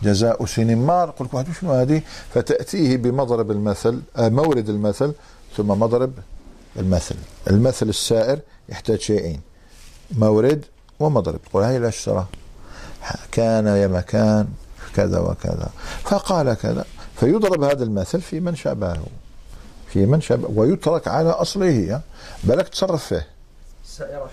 جزاء 0.03 0.45
سنمار. 0.45 1.09
قلت 1.09 1.33
لكم 1.33 1.53
شنو 1.53 1.71
هذه؟ 1.71 2.01
فتأتيه 2.33 2.97
بمضرب 2.97 3.51
المثل 3.51 4.01
آه، 4.17 4.29
مورد 4.29 4.69
المثل 4.69 5.13
ثم 5.57 5.67
مضرب 5.67 6.13
المثل. 6.79 7.15
المثل 7.49 7.89
السائر 7.89 8.39
يحتاج 8.69 8.99
شيئين 8.99 9.41
مورد 10.11 10.65
ومضرب. 10.99 11.39
تقول 11.49 11.63
هاي 11.63 11.77
الأشترة 11.77 12.27
كان 13.31 13.67
يا 13.67 13.87
مكان 13.87 14.47
كذا 14.95 15.19
وكذا. 15.19 15.69
فقال 16.03 16.53
كذا 16.53 16.85
فيضرب 17.19 17.63
هذا 17.63 17.83
المثل 17.83 18.21
في 18.21 18.39
من 18.39 18.55
شابهه 18.55 19.03
في 19.87 20.05
من 20.05 20.21
شابه 20.21 20.49
ويترك 20.55 21.07
على 21.07 21.29
أصله 21.29 22.01
بالك 22.43 22.69
تصرف 22.69 23.05
فيه 23.05 23.27
السائرة 23.85 24.29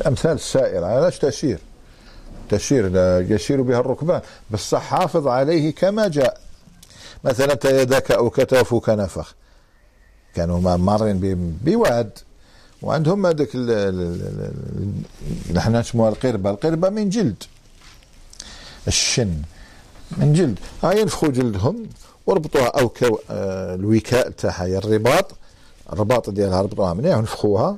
الأمثال 0.00 0.32
السائرة 0.32 0.86
علاش 0.86 1.18
تسير 1.18 1.58
تسير 2.50 2.88
لا 2.88 3.26
يسير 3.28 3.62
بها 3.62 3.80
الركبان 3.80 4.20
بس 4.50 4.74
حافظ 4.74 5.28
عليه 5.28 5.74
كما 5.74 6.08
جاء. 6.08 6.40
مثلا 7.24 7.58
يدك 7.64 8.10
أو 8.10 8.30
كتفك 8.30 8.88
نفخ. 8.88 9.34
كانوا 10.34 10.76
مارين 10.76 11.56
بواد 11.64 12.10
وعندهم 12.82 13.26
هذاك 13.26 13.56
نحن 15.52 15.76
نسموها 15.76 16.08
القربة. 16.08 16.50
القربة 16.50 16.88
من 16.88 17.08
جلد. 17.08 17.42
الشن 18.88 19.34
من 20.16 20.32
جلد. 20.32 20.58
هاي 20.82 21.00
ينفخوا 21.00 21.28
جلدهم 21.28 21.86
وربطوها 22.26 22.66
أو 22.66 22.88
كو 22.88 23.18
آه 23.30 23.74
الوكاء 23.74 24.30
تاعها 24.30 24.66
الرباط. 24.66 25.32
الرباط 25.92 26.30
ديالها 26.30 26.62
ربطوها 26.62 26.94
منيح 26.94 27.16
ونفخوها. 27.16 27.76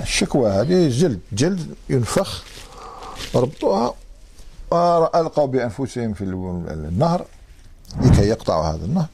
الشكوى 0.00 0.50
هذه 0.50 0.88
جلد. 0.88 1.20
جلد 1.32 1.74
ينفخ 1.90 2.44
ربطوها 3.34 3.94
وألقوا 4.70 5.46
بأنفسهم 5.46 6.14
في 6.14 6.24
النهر 6.24 7.26
لكي 8.00 8.28
يقطعوا 8.28 8.64
هذا 8.64 8.84
النهر. 8.84 9.06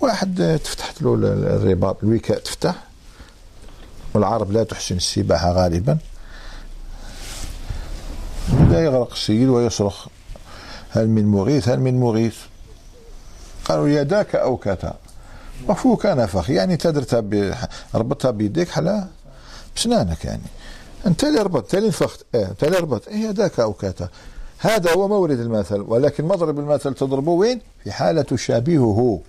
واحد 0.00 0.60
تفتحت 0.64 1.02
له 1.02 1.14
الرباط 1.14 1.96
الوكاء 2.02 2.38
تفتح. 2.38 2.74
والعرب 4.14 4.52
لا 4.52 4.64
تحسن 4.64 4.96
السباحة 4.96 5.52
غالبا. 5.52 5.98
لا 8.70 8.84
يغرق 8.84 9.12
السيد 9.12 9.48
ويصرخ 9.48 10.06
هل 10.90 11.08
من 11.08 11.26
مغيث؟ 11.26 11.68
هل 11.68 11.80
من 11.80 12.00
مغيث؟ 12.00 12.36
قالوا 13.64 13.88
يداك 13.88 14.34
أو 14.34 14.56
كتا. 14.56 14.94
وفوك 15.68 16.06
نفخ 16.06 16.50
يعني 16.50 16.76
تدرتها 16.76 17.68
ربطها 17.94 18.30
بيديك 18.30 18.68
حلا 18.68 19.06
بسنانك 19.76 20.24
يعني. 20.24 20.42
أنت 21.06 21.24
اللي 21.24 21.42
ربط 21.42 21.62
أنت 21.62 21.74
اللي 21.74 21.88
نفخت. 21.88 22.26
أنت 22.34 22.64
اللي 22.64 22.78
ربط. 22.78 23.08
إيه 23.08 23.30
ذاك 23.30 23.60
أو 23.60 23.72
كذا. 23.72 24.08
هذا 24.58 24.92
هو 24.92 25.08
مورد 25.08 25.40
المثل. 25.40 25.80
ولكن 25.80 26.24
مضرب 26.24 26.58
المثل 26.58 26.94
تضربه 26.94 27.32
وين؟ 27.32 27.60
في 27.84 27.92
حالة 27.92 28.22
تشابهه. 28.22 29.20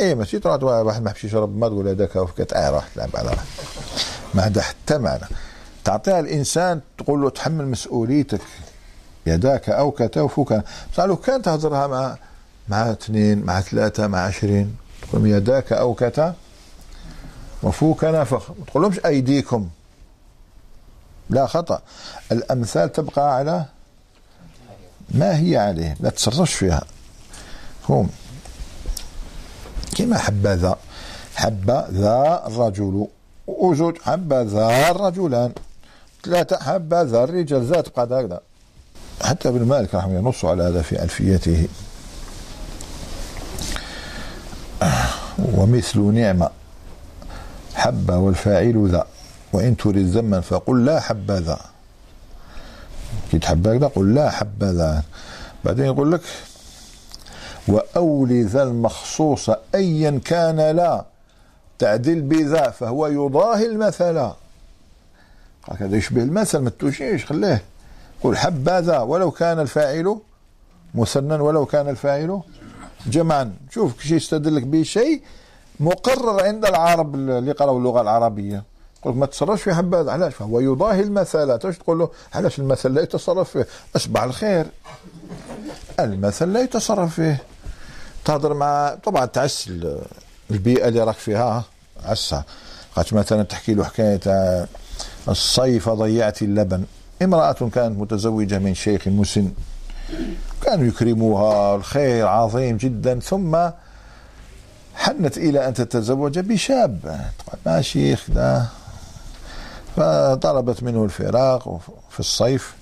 إيه 0.00 0.14
ماشي 0.14 0.38
تروح 0.38 0.62
واحد 0.62 1.02
ما 1.02 1.10
حبش 1.10 1.24
يشرب 1.24 1.58
ما 1.58 1.68
تقول 1.68 1.88
هذاك 1.88 2.16
أو 2.16 2.26
كذا. 2.26 2.46
آه 2.54 2.70
راح 2.70 2.88
تلعب 2.94 3.10
على 3.14 3.28
راح 3.28 3.44
ما 4.34 4.42
عندها 4.42 4.62
حتى 4.62 4.98
معنى 4.98 5.24
تعطيها 5.84 6.20
الإنسان 6.20 6.80
تقول 6.98 7.22
له 7.22 7.30
تحمل 7.30 7.68
مسؤوليتك. 7.68 8.40
يداك 9.26 9.70
أو 9.70 9.90
كذا 9.90 10.22
وفوك. 10.22 10.54
بصح 10.92 11.04
لو 11.04 11.16
كان 11.16 11.42
تهضرها 11.42 11.86
مع 11.86 12.16
مع 12.68 12.90
اثنين 12.90 13.44
مع 13.44 13.60
ثلاثة 13.60 14.06
مع 14.06 14.18
عشرين. 14.18 14.76
تقول 15.02 15.26
يداك 15.26 15.72
أو 15.72 15.94
كذا 15.94 16.34
وفوك 17.62 18.04
نفخ. 18.04 18.50
ما 18.50 18.64
تقولهمش 18.66 19.06
أيديكم. 19.06 19.68
لا 21.30 21.46
خطأ. 21.46 21.82
الأمثال 22.32 22.92
تبقى 22.92 23.36
على 23.36 23.64
ما 25.10 25.38
هي 25.38 25.56
عليه 25.56 25.96
لا 26.00 26.10
تصرفش 26.10 26.54
فيها. 26.54 26.82
هم 27.88 28.08
كما 29.96 30.18
حبذا 30.18 30.76
حبذا 31.34 32.42
الرجل. 32.46 33.06
وزوج 33.46 33.98
حبذا 34.02 34.90
الرجلان. 34.90 35.52
ثلاثة 36.24 36.58
حبذا 36.58 37.24
الرجال 37.24 37.64
ذات 37.64 37.88
تبقى 37.88 38.04
هكذا. 38.04 38.40
حتى 39.22 39.48
ابن 39.48 39.64
مالك 39.66 39.94
رحمه 39.94 40.10
الله 40.10 40.18
ينص 40.18 40.44
على 40.44 40.62
هذا 40.62 40.82
في 40.82 41.02
ألفيته. 41.02 41.68
ومثل 45.38 46.00
نعمة. 46.00 46.50
حب 47.74 48.10
والفاعل 48.10 48.88
ذا. 48.90 49.06
وإن 49.54 49.76
تريد 49.76 50.06
ذما 50.06 50.40
فقل 50.40 50.84
لا 50.84 51.00
حبذا 51.00 51.58
كي 53.30 53.38
تحب 53.38 53.68
هكذا 53.68 53.86
قل 53.86 54.14
لا 54.14 54.30
حبذا 54.30 55.02
بعدين 55.64 55.84
يقول 55.84 56.12
لك 56.12 56.20
وأولي 57.68 58.42
ذا 58.42 58.62
المخصوص 58.62 59.50
أيا 59.74 60.20
كان 60.24 60.56
لا. 60.56 61.04
تعدل 61.78 62.22
بذا 62.22 62.70
فهو 62.70 63.06
يضاهي 63.06 63.66
المثل. 63.66 64.30
هكذا 65.64 65.96
يشبه 65.96 66.22
المثل 66.22 66.58
ما 66.58 66.70
توشيش 66.70 67.24
خليه. 67.24 67.62
قل 68.22 68.36
حبذا 68.36 68.98
ولو 68.98 69.30
كان 69.30 69.60
الفاعل 69.60 70.18
مثنى 70.94 71.34
ولو 71.34 71.66
كان 71.66 71.88
الفاعل 71.88 72.40
جمعا. 73.06 73.52
شوف 73.70 74.02
كي 74.02 74.14
يستدلك 74.14 74.62
به 74.62 74.82
شيء 74.82 75.22
مقرر 75.80 76.44
عند 76.44 76.64
العرب 76.64 77.14
اللي 77.14 77.52
قرأوا 77.52 77.78
اللغة 77.78 78.00
العربية. 78.00 78.73
قلت 79.04 79.16
ما 79.16 79.26
تصرفش 79.26 79.62
في 79.62 79.74
حبذا 79.74 80.12
علاش؟ 80.12 80.34
فهو 80.34 80.60
يضاهي 80.60 81.00
المثل 81.00 81.50
إيش 81.64 81.78
تقول 81.78 81.98
له 81.98 82.10
علاش 82.34 82.58
المثل 82.58 82.94
لا 82.94 83.02
يتصرف 83.02 83.50
فيه؟ 83.50 83.66
أصبع 83.96 84.24
الخير. 84.24 84.66
المثل 86.00 86.52
لا 86.52 86.60
يتصرف 86.60 87.14
فيه. 87.14 87.42
تهضر 88.24 88.54
مع 88.54 88.96
طبعا 89.04 89.26
تعس 89.26 89.70
البيئة 90.50 90.88
اللي 90.88 91.04
راك 91.04 91.14
فيها 91.14 91.64
عسها 92.04 92.44
قالت 92.96 93.12
مثلا 93.12 93.42
تحكي 93.42 93.74
له 93.74 93.84
حكاية 93.84 94.20
الصيف 95.28 95.88
ضيعت 95.88 96.42
اللبن. 96.42 96.84
امرأة 97.22 97.52
كانت 97.52 97.98
متزوجة 97.98 98.58
من 98.58 98.74
شيخ 98.74 99.08
مسن. 99.08 99.52
كانوا 100.62 100.86
يكرموها 100.86 101.76
الخير 101.76 102.26
عظيم 102.26 102.76
جدا. 102.76 103.20
ثم 103.20 103.56
حنت 104.94 105.38
إلى 105.38 105.68
أن 105.68 105.74
تتزوج 105.74 106.38
بشاب. 106.38 107.20
ما 107.66 107.82
شيخ 107.82 108.26
ده. 108.28 108.66
فطلبت 109.96 110.82
منه 110.82 111.04
الفراق 111.04 111.80
في 112.10 112.20
الصيف 112.20 112.74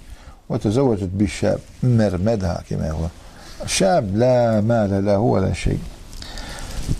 وتزوجت 0.49 1.09
بالشاب 1.13 1.59
مرمدها 1.83 2.63
كما 2.71 2.91
هو. 2.91 3.07
شاب 3.67 4.17
لا 4.17 4.61
مال 4.61 5.05
له 5.05 5.19
ولا 5.19 5.53
شيء. 5.53 5.81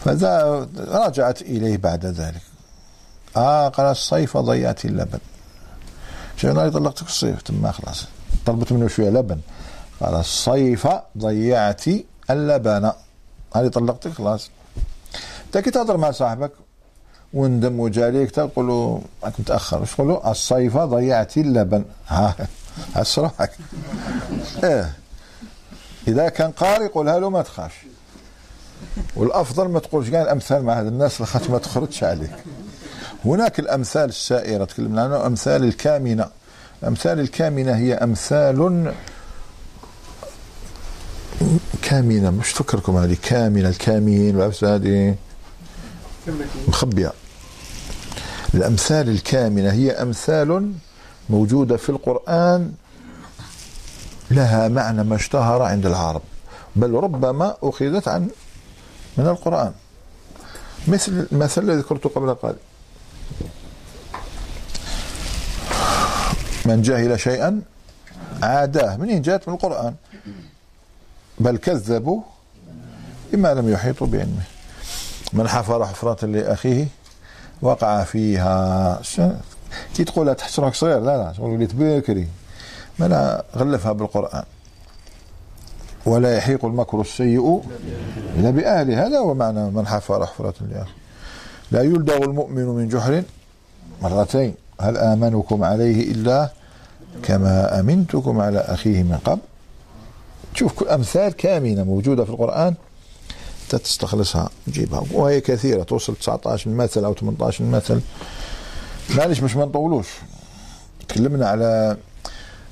فذا 0.05 0.69
رجعت 0.79 1.43
إليه 1.43 1.77
بعد 1.77 2.07
ذلك. 2.07 2.43
آه 3.37 3.69
قال 3.69 3.87
الصيف 3.87 4.37
ضيعت 4.37 4.85
اللبن. 4.85 5.19
شو 6.37 6.69
طلقتك 6.69 7.07
الصيف 7.07 7.43
تما 7.43 7.73
خلاص. 7.73 8.07
طلبت 8.47 8.73
منه 8.73 8.89
شوية 8.89 9.11
لبن. 9.11 9.41
قال 10.01 10.15
الصيف 10.15 10.89
ضيعت 11.19 11.85
اللبن. 12.31 12.93
هذه 13.57 13.69
طلقتك 13.69 14.13
خلاص. 14.13 14.51
انت 15.47 15.59
كي 15.59 15.71
تهضر 15.71 15.97
مع 15.97 16.11
صاحبك. 16.11 16.53
وندم 17.35 17.81
وجاليك 17.81 18.31
تقول 18.31 18.67
له 18.67 19.03
متأخر. 19.39 19.87
تقول 19.87 20.09
له 20.09 20.31
الصيف 20.31 20.77
ضيعتي 20.77 21.41
اللبن. 21.41 21.85
ها 22.09 22.37
هس 22.95 23.19
روحك 23.19 23.51
إيه. 24.65 24.93
إذا 26.09 26.29
كان 26.29 26.51
قاري 26.51 26.89
قولها 26.89 27.21
له 27.21 27.31
ما 27.31 27.43
تخافش. 27.43 27.77
والأفضل 29.17 29.69
ما 29.69 29.79
تقولش. 29.79 30.09
كاع 30.11 30.23
الأمثال 30.23 30.63
مع 30.63 30.81
هذا 30.81 30.89
الناس 30.89 31.21
لخاطر 31.21 31.51
ما 31.51 31.59
تخرجش 31.59 32.05
عليك. 32.05 32.31
هناك 33.25 33.59
الأمثال 33.59 34.09
السائرة. 34.09 34.65
تكلمنا 34.65 35.03
عنها. 35.03 35.27
أمثال 35.27 35.65
الكامنة. 35.65 36.27
الامثال 36.83 37.21
الكامنة 37.21 37.73
هي 37.77 37.95
أمثال 37.95 38.93
كامنة. 41.83 42.31
مش 42.31 42.49
فكركم 42.49 42.97
هذه. 42.97 43.17
كامنة 43.23 43.69
الكامين 43.69 44.41
هذه 44.63 45.15
مخبية. 46.69 47.13
الأمثال 48.55 49.09
الكامنة 49.09 49.73
هي 49.73 49.91
أمثال 49.91 50.73
موجودة 51.31 51.77
في 51.77 51.89
القرآن 51.89 52.73
لها 54.31 54.69
معنى 54.69 55.05
ما 55.05 55.17
اشتهر 55.17 55.63
عند 55.63 55.87
العرب 55.87 56.23
بل 56.77 56.91
ربما 56.91 57.57
أخذت 57.63 58.09
عن 58.09 58.29
من 59.17 59.27
القرآن. 59.27 59.73
مثل 60.89 61.27
المثل 61.33 61.63
الذي 61.63 61.77
ذكرته 61.77 62.09
قبل 62.09 62.35
قليل. 62.35 62.57
من 66.65 66.83
جهل 66.83 67.21
شيئا 67.21 67.61
عاداه 68.43 68.97
منين 68.97 69.23
جاءت 69.23 69.49
من 69.49 69.55
القرآن. 69.55 69.95
بل 71.41 71.57
كذبوا 71.57 72.23
بما 73.33 73.55
لم 73.55 73.73
يحيطوا 73.73 74.07
بعلمه. 74.07 74.43
من 75.33 75.49
حفر 75.49 75.87
حفرة 75.87 76.27
لأخيه 76.27 76.87
وقع 77.63 78.05
فيها. 78.05 79.01
كي 79.95 80.05
تقولها 80.05 80.35
تحس 80.35 80.59
روحك 80.59 80.75
صغير 80.75 81.01
لا 81.01 81.17
لا 81.17 81.33
تقول 81.33 81.51
وليت 81.51 81.75
بكري 81.75 82.29
ما 82.99 83.09
لا 83.09 83.45
غلفها 83.57 83.93
بالقرآن. 83.93 84.45
ولا 86.07 86.37
يحيق 86.37 86.65
المكر 86.65 87.01
السيء 87.01 87.63
إلا 88.37 88.51
بأهله 88.51 89.07
هذا 89.07 89.19
هو 89.19 89.35
معنى 89.35 89.71
من 89.71 89.87
حفر 89.87 90.27
حفرة 90.27 90.55
لأخيه 90.71 90.93
لا 91.71 91.83
يلدغ 91.83 92.17
المؤمن 92.17 92.67
من 92.67 92.89
جحر 92.89 93.23
مرتين. 94.03 94.55
هل 94.81 94.97
آمنكم 94.97 95.65
عليه 95.65 96.13
إلا 96.13 96.51
كما 97.23 97.81
أمنتكم 97.81 98.41
على 98.41 98.59
أخيه 98.59 99.03
من 99.03 99.19
قبل؟ 99.25 99.41
تشوف 100.55 100.83
أمثال 100.83 101.33
كامنة 101.33 101.85
موجودة 101.85 102.25
في 102.25 102.31
القرآن. 102.31 102.75
تستخلصها 103.75 104.51
تجيبها. 104.67 105.03
وهي 105.13 105.41
كثيرة 105.41 105.83
توصل 105.83 106.17
19 106.17 106.71
مثل 106.71 107.05
أو 107.05 107.15
18 107.15 107.65
مثل 107.65 108.01
معلش 109.17 109.41
مش 109.41 109.57
ما 109.57 109.65
نطولوش. 109.65 110.09
تكلمنا 111.09 111.49
على 111.49 111.97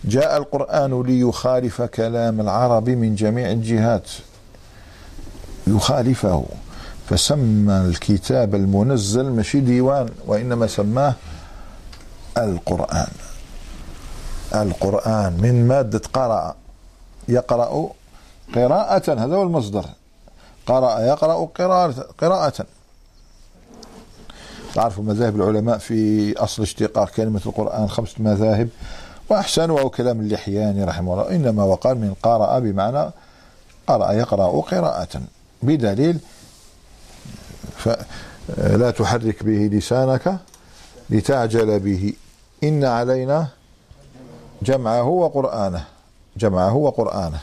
جاء 0.04 0.36
القرآن 0.36 1.02
ليخالف 1.02 1.82
كلام 1.82 2.40
العرب 2.40 2.88
من 2.88 3.14
جميع 3.14 3.50
الجهات. 3.50 4.10
يخالفه. 5.66 6.44
فسمى 7.08 7.76
الكتاب 7.76 8.54
المنزل 8.54 9.24
مشي 9.24 9.60
ديوان 9.60 10.08
وإنما 10.26 10.66
سماه 10.66 11.14
القرآن. 12.38 13.12
القرآن 14.54 15.38
من 15.42 15.68
مادة 15.68 16.02
قرأ 16.12 16.54
يقرأ 17.28 17.90
قراءة 18.54 19.12
هذا 19.12 19.36
هو 19.36 19.42
المصدر. 19.42 19.84
قرأ 20.70 21.00
يقرأ 21.00 21.44
قراءة 21.44 22.06
قراءة. 22.18 22.66
تعرفوا 24.74 25.04
مذاهب 25.04 25.36
العلماء 25.36 25.78
في 25.78 26.32
أصل 26.38 26.62
اشتقاق 26.62 27.10
كلمة 27.10 27.40
القرآن 27.46 27.88
خمسة 27.88 28.14
مذاهب 28.18 28.68
وأحسنه 29.28 29.88
كلام 29.88 30.20
اللحياني 30.20 30.84
رحمه 30.84 31.12
الله. 31.12 31.36
إنما 31.36 31.64
وقال 31.64 31.98
من 31.98 32.14
قرأ 32.22 32.58
بمعنى 32.58 33.10
قرأ 33.86 34.12
يقرأ 34.12 34.60
قراءة. 34.60 35.20
بدليل 35.62 36.18
فلا 37.76 38.90
تحرك 38.90 39.42
به 39.42 39.70
لسانك 39.72 40.36
لتعجل 41.10 41.80
به. 41.80 42.12
إن 42.64 42.84
علينا 42.84 43.48
جمعه 44.62 45.08
وقرآنه 45.08 45.84
جمعه 46.36 46.74
وقرآنه. 46.74 47.40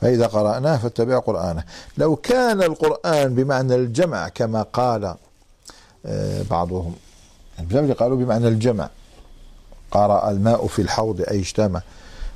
فإذا 0.00 0.26
قرأناه 0.26 0.76
فاتبع 0.76 1.18
قرآنه. 1.18 1.64
لو 1.98 2.16
كان 2.16 2.62
القرآن 2.62 3.34
بمعنى 3.34 3.74
الجمع 3.74 4.28
كما 4.28 4.62
قال 4.62 5.14
آه، 6.06 6.42
بعضهم 6.50 6.94
الجمع 7.58 7.92
قالوا 7.92 8.16
بمعنى 8.16 8.48
الجمع. 8.48 8.88
قرأ 9.90 10.30
الماء 10.30 10.66
في 10.66 10.82
الحوض 10.82 11.20
أي 11.20 11.40
اجتمع. 11.40 11.82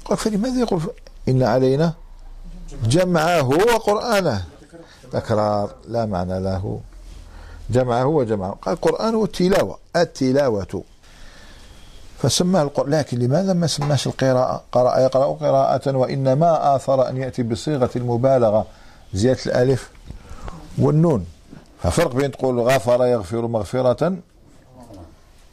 قال 0.05 0.19
فلماذا 0.19 0.61
يقول؟ 0.61 0.81
إن 1.29 1.43
علينا 1.43 1.93
جمعه 2.85 3.49
وقرآنه. 3.49 4.45
تكرار 5.13 5.75
لا 5.89 6.07
معنى 6.07 6.41
له. 6.41 6.81
جمعه 7.71 8.07
وجمعه. 8.07 8.57
قال 8.63 8.75
القرآن 8.75 9.15
والتلاوة 9.15 9.79
التلاوة. 9.97 10.83
فسماه 12.25 12.63
القرآن 12.63 12.91
لكن 12.91 13.19
لماذا 13.19 13.53
ما 13.53 13.67
سماش 13.67 14.07
القراءة؟ 14.07 14.63
قرأ 14.73 14.99
يقرأ 14.99 15.27
قراءة 15.27 15.97
وإنما 15.97 16.77
آثر 16.77 17.09
أن 17.09 17.17
يأتي 17.17 17.43
بصيغة 17.43 17.91
المبالغة 17.97 18.67
زيادة 19.15 19.41
الألف 19.47 19.91
والنون. 20.79 21.27
ففرق 21.83 22.15
بين 22.15 22.31
تقول 22.31 22.61
غفر 22.61 23.07
يغفر 23.07 23.47
مغفرة 23.47 24.17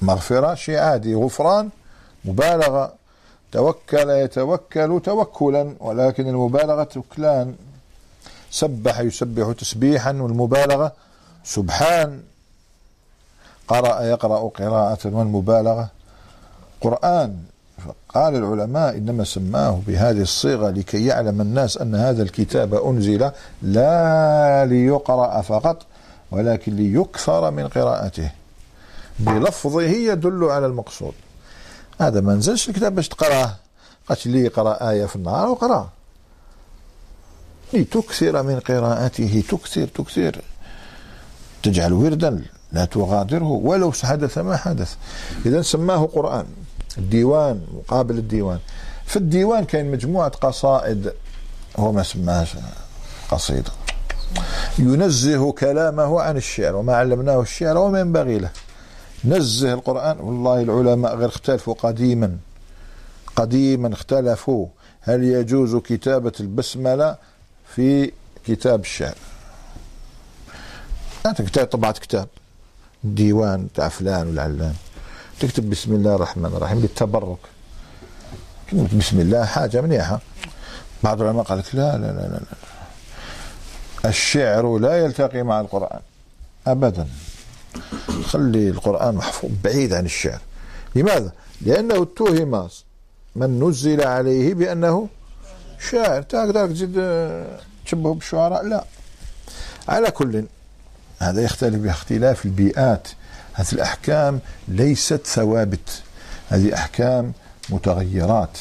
مغفرة 0.01 0.53
شيء 0.55 0.77
عادي 0.77 1.15
غفران 1.15 1.69
مبالغة 2.25 2.93
توكل 3.51 4.09
يتوكل 4.09 5.01
توكلا 5.03 5.75
ولكن 5.79 6.27
المبالغة 6.27 6.83
توكلان 6.83 7.55
سبح 8.51 8.99
يسبح 8.99 9.51
تسبيحا 9.51 10.11
والمبالغة 10.11 10.91
سبحان. 11.43 12.23
قرأ 13.67 14.01
يقرأ 14.01 14.49
قراءة 14.49 14.99
والمبالغة 15.05 15.89
قرآن 16.81 17.37
قال 18.09 18.35
العلماء 18.35 18.97
إنما 18.97 19.23
سماه 19.23 19.81
بهذه 19.87 20.21
الصيغة 20.21 20.69
لكي 20.69 21.05
يعلم 21.05 21.41
الناس 21.41 21.77
أن 21.77 21.95
هذا 21.95 22.23
الكتاب 22.23 22.73
أنزل 22.73 23.31
لا 23.61 24.65
ليقرأ 24.65 25.41
فقط 25.41 25.85
ولكن 26.31 26.75
ليكثر 26.75 27.51
من 27.51 27.67
قراءته. 27.67 28.31
بلفظه 29.19 29.81
يدل 29.81 30.43
على 30.43 30.65
المقصود. 30.65 31.13
هذا 32.01 32.21
ما 32.21 32.35
نزلش 32.35 32.69
الكتاب 32.69 32.95
باش 32.95 33.07
تقرأه. 33.07 33.55
قالت 34.09 34.27
لي 34.27 34.47
قرأ 34.47 34.89
آية 34.89 35.05
في 35.05 35.15
النهار 35.15 35.47
وقرأ. 35.47 35.89
لتكثر 37.73 38.43
من 38.43 38.59
قراءته. 38.59 39.43
تكثر 39.49 39.87
تكثر. 39.87 40.41
تجعل 41.63 41.93
وردا 41.93 42.43
لا 42.71 42.85
تغادره 42.85 43.45
ولو 43.45 43.91
حدث 43.91 44.37
ما 44.37 44.57
حدث. 44.57 44.95
إذا 45.45 45.61
سماه 45.61 46.05
قرآن. 46.05 46.45
الديوان 46.97 47.61
مقابل 47.73 48.17
الديوان. 48.17 48.59
في 49.05 49.17
الديوان 49.17 49.65
كاين 49.65 49.91
مجموعة 49.91 50.29
قصائد 50.29 51.13
هو 51.77 51.91
ما 51.91 52.03
سماهاش 52.03 52.55
قصيدة. 53.31 53.71
ينزه 54.79 55.51
كلامه 55.51 56.21
عن 56.21 56.37
الشعر 56.37 56.75
وما 56.75 56.95
علمناه 56.95 57.41
الشعر 57.41 57.77
وما 57.77 57.99
ينبغي 57.99 58.39
له. 58.39 58.49
نزه 59.25 59.73
القرآن 59.73 60.19
والله 60.19 60.61
العلماء 60.61 61.15
غير 61.15 61.29
اختلفوا 61.29 61.73
قديما. 61.73 62.37
قديما 63.35 63.93
اختلفوا. 63.93 64.67
هل 65.01 65.23
يجوز 65.23 65.75
كتابة 65.75 66.31
البسملة 66.39 67.15
في 67.75 68.11
كتاب 68.45 68.79
الشعر؟ 68.79 69.15
أنت 71.25 71.59
طبعت 71.59 71.97
كتاب. 71.97 72.27
ديوان 73.03 73.67
تاع 73.75 73.89
فلان 73.89 74.27
ولا 74.27 74.41
علان 74.41 74.73
تكتب 75.41 75.69
بسم 75.69 75.93
الله 75.93 76.15
الرحمن 76.15 76.45
الرحيم 76.45 76.79
للتبرك 76.79 77.37
بسم 78.73 79.19
الله 79.19 79.45
حاجة 79.45 79.81
منيحة 79.81 80.19
بعض 81.03 81.21
العلماء 81.21 81.43
قال 81.43 81.57
لك 81.57 81.75
لا 81.75 81.97
لا 81.97 82.07
لا 82.07 82.27
لا. 82.27 82.41
الشعر 84.09 84.77
لا 84.77 84.97
يلتقي 84.97 85.43
مع 85.43 85.59
القرآن. 85.59 85.99
أبدا. 86.67 87.07
خلي 88.23 88.69
القرآن 88.69 89.15
محفوظ 89.15 89.51
بعيد 89.63 89.93
عن 89.93 90.05
الشعر. 90.05 90.39
لماذا؟ 90.95 91.31
لأنه 91.61 92.03
اتهم 92.03 92.69
من 93.35 93.63
نزل 93.63 94.01
عليه 94.07 94.53
بأنه 94.53 95.07
شاعر. 95.89 96.21
تقدر 96.21 96.67
تزيد 96.67 96.93
تشبهه 97.85 98.13
بالشعراء؟ 98.13 98.63
لا. 98.63 98.83
على 99.87 100.11
كل 100.11 100.45
هذا 101.19 101.41
يختلف 101.41 101.75
باختلاف 101.75 102.45
البيئات. 102.45 103.07
هذه 103.53 103.71
الأحكام 103.73 104.39
ليست 104.67 105.21
ثوابت. 105.25 106.01
هذه 106.49 106.73
أحكام 106.73 107.33
متغيرات 107.69 108.57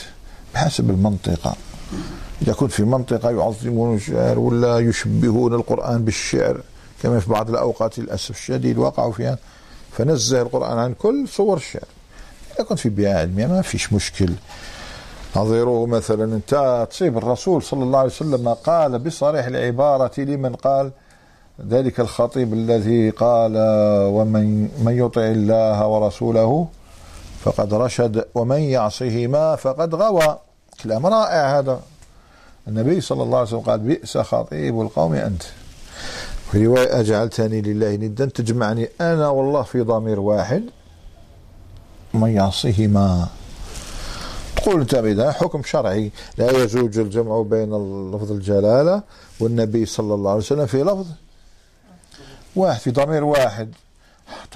بحسب 0.55 0.91
المنطقة. 0.91 1.57
إذا 2.43 2.53
كنت 2.53 2.73
في 2.73 2.83
منطقة 2.83 3.31
يعظمون 3.31 3.97
الشعر 3.97 4.39
ولا 4.39 4.79
يشبهون 4.79 5.55
القرآن 5.55 6.05
بالشعر 6.05 6.61
كما 7.03 7.21
في 7.21 7.31
بعض 7.31 7.51
الأوقات 7.51 7.99
للأسف 7.99 8.31
الشديد 8.31 8.79
وقعوا 8.79 9.13
فيها 9.13 9.39
فنزه 9.93 10.43
القرآن 10.43 10.79
عن 10.79 10.95
كل 10.95 11.29
صور 11.29 11.57
الشعر. 11.57 11.89
إذا 12.55 12.65
كنت 12.65 12.79
في 12.79 12.89
بيئة 12.89 13.19
علمية 13.19 13.47
ما 13.47 13.63
فيش 13.63 13.93
مشكل. 13.93 14.31
نظيره 15.37 15.87
مثلا 15.87 16.25
أنت 16.25 16.87
تصيب 16.91 17.19
الرسول 17.19 17.63
صلى 17.63 17.83
الله 17.83 17.99
عليه 17.99 18.11
وسلم 18.11 18.49
قال 18.49 18.99
بصريح 18.99 19.47
العبارة 19.47 20.21
لمن 20.21 20.55
قال 20.55 20.91
ذلك 21.69 22.01
الخطيب 22.01 22.53
الذي 22.53 23.11
قال 23.11 23.53
ومن 24.07 24.69
من 24.85 24.99
يطع 24.99 25.21
الله 25.21 25.87
ورسوله 25.87 26.67
فقد 27.43 27.75
رشد 27.75 28.25
ومن 28.35 28.61
يعصهما 28.61 29.57
فقد 29.57 29.95
غوى. 29.95 30.39
كلام 30.85 31.07
رائع 31.07 31.59
هذا. 31.59 31.81
النبي 32.69 33.01
صلى 33.01 33.23
الله 33.23 33.39
عليه 33.39 33.49
وسلم 33.49 33.61
قال 33.61 33.81
بئس 33.81 34.19
خطيب 34.19 34.81
القوم 34.81 35.15
أنت. 35.15 35.43
في 36.53 36.67
رواية 36.67 37.01
أجعلتني 37.01 37.61
لله 37.61 37.97
ندا 37.97 38.27
تجمعني 38.27 38.89
أنا 39.01 39.29
والله 39.29 39.63
في 39.63 39.81
ضمير 39.81 40.21
واحد. 40.21 40.63
من 42.15 42.31
يعصهما. 42.31 43.29
تقول 44.57 44.81
أنت 44.81 44.95
إذا 44.95 45.33
حكم 45.33 45.63
شرعي 45.63 46.11
لا 46.39 46.51
يزوج 46.65 46.99
الجمع 46.99 47.43
بين 47.43 47.71
لفظ 48.11 48.33
الجلالة 48.33 49.03
والنبي 49.41 49.87
صلى 49.87 50.15
الله 50.15 50.31
عليه 50.31 50.41
وسلم 50.41 50.67
في 50.67 50.83
لفظ 50.83 51.07
واحد 52.57 52.81
في 52.81 52.91
ضمير 52.91 53.25
واحد. 53.25 53.75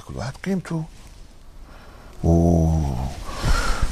كل 0.08 0.16
واحد 0.16 0.32
قيمته. 0.44 0.82
و... 2.24 2.66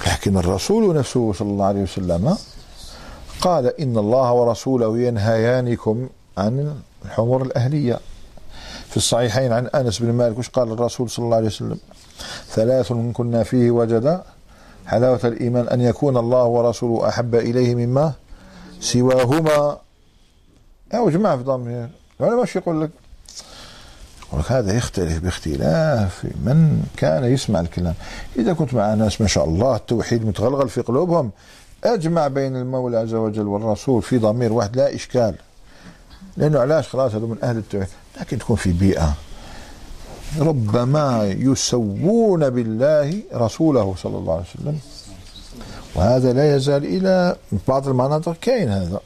لكن 0.07 0.37
الرسول 0.37 0.97
نفسه 0.97 1.33
صلى 1.33 1.49
الله 1.49 1.67
عليه 1.67 1.83
وسلم 1.83 2.37
قال 3.41 3.81
إن 3.81 3.99
الله 3.99 4.33
ورسوله 4.33 4.99
ينهيانكم 4.99 6.09
عن 6.39 6.81
الحمور 7.05 7.43
الأهلية. 7.43 8.01
في 8.89 8.97
الصحيحين 8.97 9.53
عن 9.53 9.67
أنس 9.67 9.99
بن 9.99 10.13
مالك 10.13 10.39
وش 10.39 10.49
قال 10.49 10.73
الرسول 10.73 11.11
صلى 11.11 11.25
الله 11.25 11.37
عليه 11.37 11.47
وسلم؟ 11.47 11.79
ثلاث 12.49 12.93
من 12.93 13.13
كنا 13.13 13.43
فيه 13.43 13.71
وجد 13.71 14.23
حلاوة 14.87 15.21
الإيمان 15.25 15.69
أن 15.69 15.81
يكون 15.81 16.17
الله 16.17 16.45
ورسوله 16.45 17.09
أحب 17.09 17.35
إليه 17.35 17.75
مما 17.75 18.13
سواهما. 18.81 19.79
أو 20.95 21.11
جماعة 21.11 21.37
في 21.37 21.43
ضمير 21.43 21.89
ولا 22.19 22.43
مش 22.43 22.57
يقول 22.57 22.81
لك 22.81 22.91
هذا 24.49 24.77
يختلف 24.77 25.19
باختلاف 25.19 26.25
من 26.25 26.83
كان 26.97 27.25
يسمع 27.25 27.61
الكلام. 27.61 27.95
إذا 28.37 28.53
كنت 28.53 28.75
مع 28.75 28.95
ناس 28.95 29.21
ما 29.21 29.27
شاء 29.27 29.45
الله 29.45 29.77
التوحيد 29.77 30.27
متغلغل 30.27 30.69
في 30.69 30.81
قلوبهم 30.81 31.31
أجمع 31.85 32.29
بين 32.29 32.57
المولى 32.57 32.97
عز 32.97 33.15
وجل 33.15 33.47
والرسول 33.47 34.03
في 34.03 34.19
ضمير 34.19 34.53
واحد 34.53 34.77
لا 34.77 34.95
إشكال. 34.95 35.35
لأنه 36.37 36.59
علاش 36.59 36.89
خلاص 36.89 37.15
هذو 37.15 37.27
من 37.27 37.37
أهل 37.43 37.57
التوحيد؟ 37.57 37.89
لكن 38.21 38.39
تكون 38.39 38.57
في 38.57 38.73
بيئة. 38.73 39.15
ربما 40.39 41.25
يسوون 41.25 42.51
بالله 42.51 43.23
رسوله 43.35 43.95
صلى 43.99 44.19
الله 44.19 44.33
عليه 44.33 44.45
وسلم. 44.55 44.79
وهذا 45.95 46.33
لا 46.33 46.57
يزال 46.57 46.85
إلى 46.85 47.37
بعض 47.69 47.89
المناطق 47.89 48.37
كاين 48.41 48.69
هذا. 48.69 49.01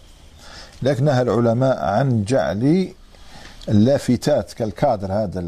لكن 0.83 1.05
نهى 1.05 1.23
العلماء 1.23 1.85
عن 1.85 2.25
جعل 2.25 2.89
اللافتات 3.69 4.53
كالكادر 4.53 5.13
هذا 5.13 5.41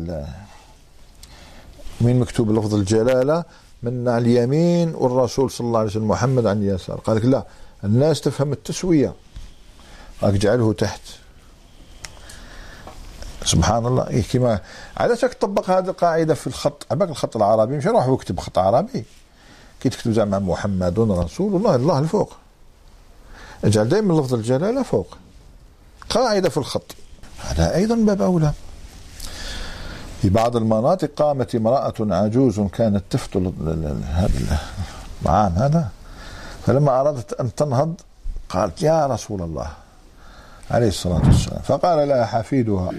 من 2.00 2.20
مكتوب 2.20 2.52
لفظ 2.52 2.74
الجلالة 2.74 3.44
من 3.82 4.08
على 4.08 4.24
اليمين 4.24 4.94
والرسول 4.94 5.50
صلى 5.50 5.66
الله 5.66 5.78
عليه 5.78 5.90
وسلم 5.90 6.08
محمد 6.08 6.46
عن 6.46 6.62
اليسار 6.62 6.96
قال 6.96 7.16
لك 7.16 7.24
لا 7.24 7.44
الناس 7.84 8.20
تفهم 8.20 8.52
التسوية. 8.52 9.14
راك 10.22 10.34
اجعله 10.34 10.72
تحت. 10.72 11.00
سبحان 13.44 13.86
الله. 13.86 14.08
إيه 14.08 14.22
كما 14.22 14.60
علاش 14.96 15.20
تطبق 15.20 15.70
هذه 15.70 15.88
القاعدة 15.88 16.34
في 16.34 16.46
الخط 16.46 16.86
عباك 16.90 17.08
الخط 17.08 17.36
العربي 17.36 17.76
مش 17.76 17.86
روح 17.86 18.08
واكتب 18.08 18.40
خط 18.40 18.58
عربي. 18.58 19.04
كي 19.80 19.88
تكتب 19.88 20.12
زعما 20.12 20.38
محمد 20.38 20.98
رسول 21.00 21.56
الله 21.56 21.74
الله 21.74 21.98
الفوق. 21.98 22.36
اجعل 23.64 23.88
دائما 23.88 24.20
لفظ 24.20 24.34
الجلالة 24.34 24.82
فوق. 24.82 25.16
قاعدة 26.10 26.48
في 26.48 26.56
الخط. 26.56 26.94
هذا 27.38 27.74
أيضا 27.74 27.94
باب 27.94 28.22
أولى. 28.22 28.52
في 30.22 30.28
بعض 30.28 30.56
المناطق 30.56 31.10
قامت 31.16 31.54
امرأة 31.54 31.94
عجوز 32.00 32.60
كانت 32.60 33.04
تفتل 33.10 33.52
هذا 34.06 34.58
الطعام 35.18 35.52
هذا 35.52 35.88
فلما 36.66 37.00
أرادت 37.00 37.32
أن 37.32 37.54
تنهض 37.54 37.94
قالت 38.48 38.82
يا 38.82 39.06
رسول 39.06 39.42
الله 39.42 39.70
عليه 40.70 40.88
الصلاة 40.88 41.26
والسلام. 41.26 41.60
فقال 41.62 42.08
لها 42.08 42.24
حفيدها 42.26 42.90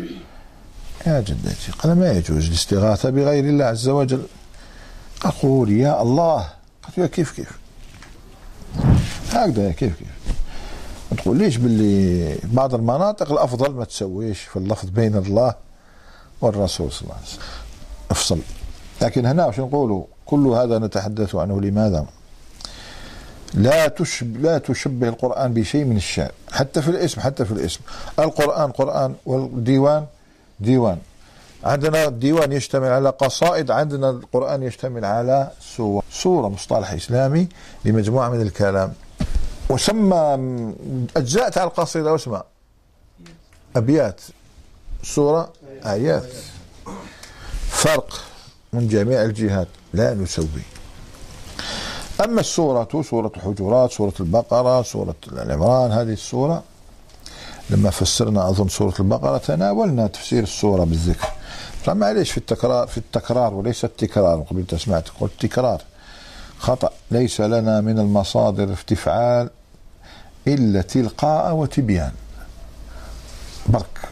يا 1.07 1.21
جدتي 1.21 1.71
قال 1.71 1.99
ما 1.99 2.11
يجوز 2.11 2.47
الاستغاثة 2.47 3.09
بغير 3.09 3.43
الله 3.43 3.65
عز 3.65 3.87
وجل؟ 3.89 4.23
أقول 5.25 5.71
يا 5.71 6.01
الله. 6.01 6.49
قلت 6.87 6.97
له 6.97 7.07
كيف 7.07 7.31
كيف؟ 7.31 7.59
هكذا 9.31 9.71
كيف 9.71 9.97
كيف؟ 9.97 10.07
ما 11.11 11.17
تقوليش 11.17 11.57
باللي 11.57 12.37
بعض 12.43 12.75
المناطق 12.75 13.31
الأفضل 13.31 13.73
ما 13.73 13.85
تسويش 13.85 14.39
في 14.41 14.57
اللفظ 14.57 14.89
بين 14.89 15.15
الله 15.15 15.53
والرسول 16.41 16.91
صلى 16.91 17.01
الله 17.01 17.15
عليه 17.15 17.25
وسلم. 17.25 17.41
أفصل. 18.11 18.39
لكن 19.01 19.25
هنا 19.25 19.45
وش 19.45 19.59
نقولوا؟ 19.59 20.03
كل 20.25 20.47
هذا 20.47 20.79
نتحدث 20.79 21.35
عنه 21.35 21.61
لماذا؟ 21.61 22.05
لا 23.53 23.87
تشبه 23.87 24.39
لا 24.39 24.57
تشبه 24.57 25.09
القرآن 25.09 25.53
بشيء 25.53 25.85
من 25.85 25.97
الشعر 25.97 26.31
حتى 26.51 26.81
في 26.81 26.89
الاسم 26.89 27.21
حتى 27.21 27.45
في 27.45 27.51
الاسم. 27.51 27.79
القرآن 28.19 28.71
قرآن 28.71 29.15
والديوان 29.25 30.05
ديوان. 30.59 30.97
عندنا 31.63 32.05
الديوان 32.05 32.51
يشتمل 32.51 32.87
على 32.87 33.09
قصائد 33.09 33.71
عندنا 33.71 34.09
القرآن 34.09 34.63
يشتمل 34.63 35.05
على 35.05 35.51
سورة 35.75 36.03
سورة 36.11 36.47
مصطلح 36.47 36.91
إسلامي 36.91 37.47
لمجموعة 37.85 38.29
من 38.29 38.41
الكلام. 38.41 38.93
وسمى 39.69 40.37
أجزاء 41.17 41.49
تاع 41.49 41.63
القصيدة 41.63 42.11
واسمها 42.11 42.43
أبيات. 43.75 44.21
سورة 45.03 45.53
آيات. 45.85 46.33
فرق 47.69 48.13
من 48.73 48.87
جميع 48.87 49.23
الجهات. 49.23 49.67
لا 49.93 50.13
نسوي. 50.13 50.63
أما 52.23 52.39
السورة 52.41 53.01
سورة 53.01 53.31
الحجرات 53.37 53.91
سورة 53.91 54.13
البقرة 54.19 54.81
سورة 54.81 55.15
العمران 55.27 55.91
هذه 55.91 56.13
السورة 56.13 56.63
لما 57.69 57.89
فسرنا 57.89 58.49
أظن 58.49 58.67
سورة 58.67 58.93
البقرة 58.99 59.37
تناولنا 59.37 60.07
تفسير 60.07 60.43
السورة 60.43 60.83
بالذكر. 60.83 61.27
فمعليش 61.83 62.31
في 62.31 62.37
التكرار 62.37 62.87
في 62.87 62.97
التكرار 62.97 63.53
وليس 63.53 63.85
التكرار. 63.85 64.39
قبل 64.49 64.79
سمعت 64.79 65.09
قلت 65.19 65.31
تكرار. 65.39 65.81
خطأ. 66.59 66.91
ليس 67.11 67.41
لنا 67.41 67.81
من 67.81 67.99
المصادر 67.99 68.73
استفعال 68.73 69.49
إلا 70.47 70.81
تلقاء 70.81 71.53
وتبيان. 71.53 72.11
برك. 73.67 74.09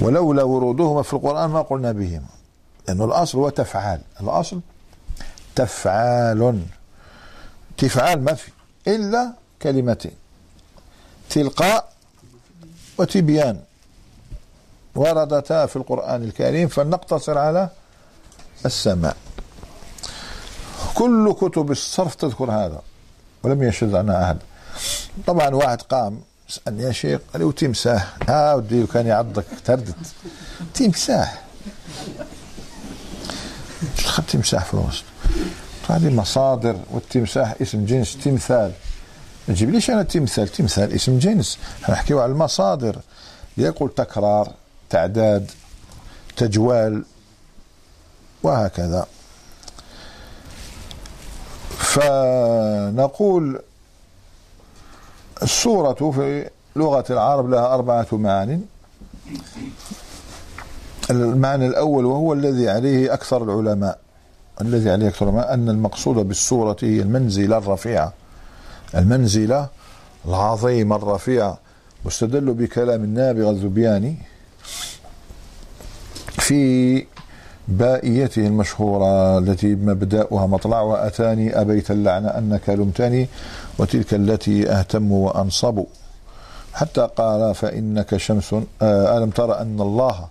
ولولا 0.00 0.42
ورودهما 0.42 1.02
في 1.02 1.12
القرآن 1.12 1.50
ما 1.50 1.62
قلنا 1.62 1.92
بهما 1.92 2.26
لأنه 2.88 3.04
الأصل 3.04 3.38
هو 3.38 3.48
تفعال. 3.48 4.00
الأصل 4.20 4.60
تفعال. 5.54 6.62
تفعال 7.78 8.24
ما 8.24 8.34
في. 8.34 8.50
إلا 8.86 9.32
كلمتين. 9.62 10.16
تلقاء 11.30 11.92
وتبيان. 12.98 13.60
وردتا 14.94 15.66
في 15.66 15.76
القرآن 15.76 16.22
الكريم 16.24 16.68
فلنقتصر 16.68 17.38
على 17.38 17.68
السماء. 18.66 19.16
كل 20.94 21.32
كتب 21.32 21.70
الصرف 21.70 22.14
تذكر 22.14 22.50
هذا. 22.50 22.82
ولم 23.42 23.62
يشذ 23.62 23.96
عنها 23.96 24.24
أحد. 24.24 24.38
طبعا 25.26 25.54
واحد 25.54 25.82
قام 25.82 26.20
سألني 26.48 26.82
يا 26.82 26.92
شيخ 26.92 27.20
قال 27.32 27.40
لي 27.40 27.44
وتمساح 27.44 28.16
ها 28.28 28.54
ودي 28.54 28.82
وكان 28.82 29.06
يعضك 29.06 29.44
تردد. 29.64 29.94
تمساح 30.74 31.42
شو 33.98 34.22
تمساح 34.22 34.64
في 34.64 34.74
الوسط. 34.74 35.04
هذه 35.88 36.14
مصادر 36.14 36.76
والتمساح 36.90 37.54
اسم 37.62 37.84
جنس 37.84 38.16
تمثال 38.24 38.72
ما 39.48 39.54
تجيبليش 39.54 39.90
أنا 39.90 40.02
تمثال 40.02 40.48
تمثال 40.48 40.92
اسم 40.92 41.18
جنس. 41.18 41.58
نحكيو 41.88 42.20
على 42.20 42.32
المصادر. 42.32 42.98
يقول 43.56 43.94
تكرار 43.94 44.52
تعداد 44.90 45.50
تجوال. 46.36 47.04
وهكذا. 48.42 49.06
فنقول 51.78 53.60
السورة 55.42 56.10
في 56.10 56.50
لغة 56.76 57.04
العرب 57.10 57.50
لها 57.50 57.74
أربعة 57.74 58.06
معان 58.12 58.60
المعنى 61.10 61.66
الأول 61.66 62.04
وهو 62.04 62.32
الذي 62.32 62.70
عليه 62.70 63.14
أكثر 63.14 63.42
العلماء. 63.42 63.98
الذي 64.60 64.90
عليه 64.90 65.08
أكثر 65.08 65.28
العلماء 65.28 65.54
أن 65.54 65.68
المقصود 65.68 66.16
بالسورة 66.16 66.76
هي 66.82 67.00
المنزلة 67.00 67.58
الرفيعة. 67.58 68.12
المنزلة 68.94 69.68
العظيمة 70.28 70.96
الرفيعة. 70.96 71.58
واستدلوا 72.04 72.54
بكلام 72.54 73.04
النابغة 73.04 73.50
الذبياني 73.50 74.16
في 76.28 77.06
بائيته 77.68 78.46
المشهورة 78.46 79.38
التي 79.38 79.74
مبدأها 79.74 80.46
مطلعها 80.46 81.06
أتاني 81.06 81.60
أبيت 81.60 81.90
اللعن 81.90 82.26
أنك 82.26 82.68
لمتني. 82.68 83.28
وتلك 83.78 84.14
التي 84.14 84.70
أهتم 84.70 85.12
وأنصب 85.12 85.84
حتى 86.74 87.08
قال 87.16 87.54
فإنك 87.54 88.16
شمس 88.16 88.54
آه، 88.82 89.18
ألم 89.18 89.30
ترى 89.30 89.52
أن 89.52 89.80
الله 89.80 90.28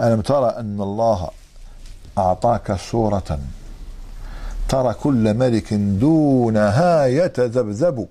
ألم 0.00 0.20
ترى 0.20 0.48
أن 0.48 0.80
الله 0.80 1.30
أعطاك 2.18 2.76
سورة؟ 2.76 3.38
ترى 4.68 4.94
كل 4.94 5.34
ملك 5.34 5.74
دونها 5.74 7.06
يتذبذب. 7.06 8.06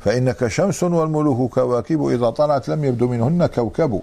فإنك 0.00 0.48
شمس 0.48 0.82
والملوك 0.82 1.54
كواكب 1.54 2.06
إذا 2.06 2.30
طلعت 2.30 2.68
لم 2.68 2.84
يبدو 2.84 3.08
منهن 3.08 3.46
كوكب. 3.46 4.02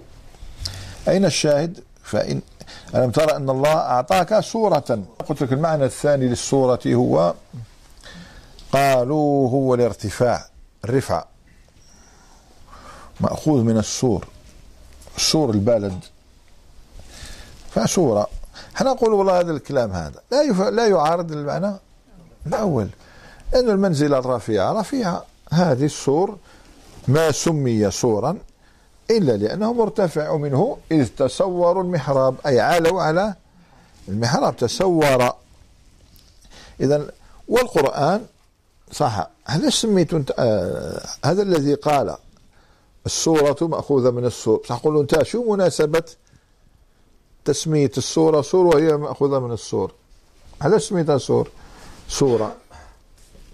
أين 1.08 1.26
الشاهد؟ 1.26 1.80
فإن 2.04 2.42
ألم 2.96 3.12
ترى 3.12 3.36
أن 3.36 3.50
الله 3.50 3.74
أعطاك 3.78 4.40
سورة؟ 4.40 5.00
قلت 5.30 5.42
لك 5.42 5.54
المعنى 5.54 5.86
الثاني 5.86 6.28
للسورة 6.28 6.80
هو 6.88 7.34
قالوا 8.72 9.50
هو 9.50 9.74
الارتفاع 9.74 10.46
الرفعة 10.86 11.28
مأخوذ 13.20 13.62
من 13.62 13.78
السور 13.78 14.28
سور 15.18 15.50
البلد. 15.50 16.00
فسورة 17.72 18.28
إحنا 18.76 18.92
نقول 18.92 19.14
والله 19.14 19.40
هذا 19.40 19.52
الكلام 19.52 19.92
هذا. 19.92 20.22
لا 20.32 20.42
يف... 20.42 20.62
لا 20.62 20.88
يعارض 20.88 21.32
المعنى 21.32 21.74
الأول. 22.48 22.90
لأن 23.54 23.70
المنزلة 23.70 24.18
الرفيعة. 24.18 24.72
رفيعة. 24.80 25.26
هذه 25.52 25.86
السور 25.86 26.38
ما 27.08 27.32
سمي 27.32 27.92
سورا 27.92 28.38
إلا 29.12 29.32
لأنه 29.32 29.74
مرتفع 29.74 30.36
منه 30.36 30.78
إذ 30.92 31.08
تسوروا 31.08 31.84
المحراب. 31.84 32.36
أي 32.46 32.60
علوا 32.60 33.02
على 33.02 33.36
المحراب. 34.08 34.58
تسور. 34.58 35.34
إذا 36.82 37.12
والقرآن 37.48 38.26
صح. 38.92 39.30
هل 39.46 39.74
سميت 39.74 40.14
أنت 40.14 40.34
آه 40.40 41.06
هذا 41.26 41.42
الذي 41.42 41.74
قال 41.74 42.18
السورة 43.06 43.58
مأخوذة 43.62 44.12
من 44.12 44.26
السور. 44.26 44.62
صح 44.66 44.78
قولوا 44.78 45.02
أنت 45.02 45.24
شو 45.24 45.54
مناسبة 45.54 46.04
تسمية 47.46 47.92
السورة؟ 47.98 48.42
سور 48.42 48.66
وهي 48.76 48.98
مأخوذة 48.98 49.40
من 49.40 49.52
السور. 49.52 49.94
هل 50.62 50.82
سميتها 50.82 51.18
سور 51.18 51.50
سورة. 52.10 52.56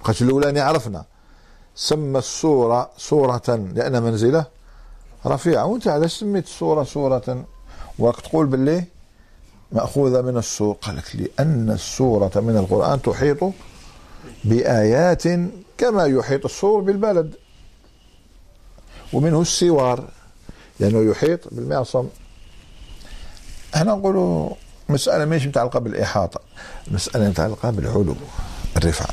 قش 0.03 0.21
الأولاني 0.21 0.59
عرفنا. 0.59 1.05
سمى 1.75 2.19
السورة 2.19 2.91
سورة 2.97 3.41
لأن 3.47 4.03
منزلة 4.03 4.45
رفيعة. 5.25 5.65
وأنت 5.65 5.88
علاش 5.88 6.19
سميت 6.19 6.45
السورة 6.45 6.84
سورة. 6.84 7.45
وراك 7.99 8.21
تقول 8.21 8.45
باللي 8.45 8.84
مأخوذة 9.71 10.21
من 10.21 10.38
السور 10.38 10.75
قال 10.81 10.97
لك 10.97 11.15
لأن 11.15 11.71
السورة 11.71 12.31
من 12.36 12.57
القرآن 12.57 13.01
تحيط 13.01 13.39
بآيات 14.43 15.23
كما 15.77 16.05
يحيط 16.05 16.45
السور 16.45 16.81
بالبلد. 16.81 17.35
ومنه 19.13 19.41
السوار 19.41 20.09
لأنه 20.79 21.11
يحيط 21.11 21.39
بالمعصم. 21.51 22.07
إحنا 23.75 23.93
نقولوا 23.93 24.49
مسألة 24.89 25.25
مش 25.25 25.47
متعلقة 25.47 25.79
بالإحاطة 25.79 26.41
مسألة 26.91 27.29
متعلقة 27.29 27.69
بالعلو 27.69 28.15
الرفعة 28.77 29.09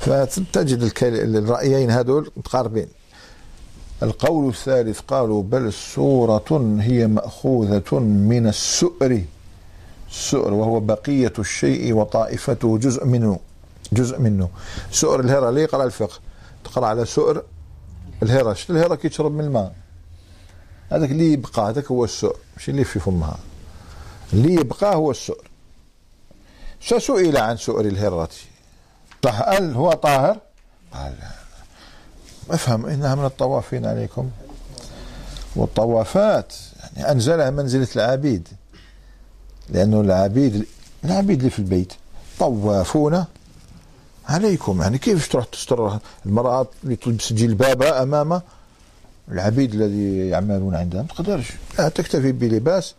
فتجد 0.00 0.92
الرأيين 1.02 1.90
هذول 1.90 2.30
متقاربين. 2.36 2.86
القول 4.02 4.48
الثالث 4.48 5.00
قالوا 5.00 5.42
بل 5.42 5.72
سورة 5.72 6.76
هي 6.80 7.06
مأخوذة 7.06 7.98
من 7.98 8.46
السؤر. 8.46 9.22
السؤر 10.10 10.54
وهو 10.54 10.80
بقية 10.80 11.32
الشيء 11.38 11.94
وطائفته 11.94 12.78
جزء 12.78 13.04
منه. 13.04 13.38
جزء 13.92 14.18
منه. 14.18 14.48
سؤر 14.90 15.20
الهرة 15.20 15.48
اللي 15.48 15.62
يقرأ 15.62 15.84
الفقه؟ 15.84 16.18
تقرأ 16.64 16.86
على 16.86 17.04
سؤر 17.04 17.42
الهرة. 18.22 18.52
شو 18.54 18.72
الهرة؟ 18.72 18.94
كي 18.94 19.08
تشرب 19.08 19.32
من 19.32 19.44
الماء. 19.44 19.74
هذاك 20.90 21.10
اللي 21.10 21.32
يبقى 21.32 21.68
هذاك 21.68 21.86
هو 21.86 22.04
السؤر. 22.04 22.38
مش 22.56 22.68
اللي 22.68 22.84
في 22.84 23.00
فمها. 23.00 23.38
اللي 24.32 24.54
يبقى 24.54 24.94
هو 24.94 25.10
السؤر. 25.10 25.50
سئل 26.80 27.36
عن 27.36 27.56
سؤر 27.56 27.84
الهرة؟ 27.84 28.28
هل 29.26 29.74
هو 29.74 29.92
طاهر؟ 29.92 30.38
قال 30.92 31.14
أفهم 32.50 32.86
إنها 32.86 33.14
من 33.14 33.24
الطوافين 33.24 33.86
عليكم. 33.86 34.30
والطوافات 35.56 36.54
يعني 36.96 37.12
أنزلها 37.12 37.50
منزلة 37.50 37.88
العبيد. 37.96 38.48
لأنه 39.68 40.00
العبيد 40.00 40.66
العبيد 41.04 41.38
اللي 41.38 41.50
في 41.50 41.58
البيت. 41.58 41.92
طوافون 42.38 43.24
عليكم. 44.26 44.82
يعني 44.82 44.98
كيف 44.98 45.28
تروح 45.28 45.44
تستر 45.44 45.98
المرأة 46.26 46.66
اللي 46.84 46.96
تلبس 46.96 47.32
جلبابة 47.32 48.02
أمام 48.02 48.40
العبيد 49.32 49.74
الذي 49.74 50.28
يعملون 50.28 50.74
عندها؟ 50.74 51.02
ما 51.02 51.08
تقدرش. 51.08 51.52
لا 51.78 51.88
تكتفي 51.88 52.32
بلباس 52.32 52.94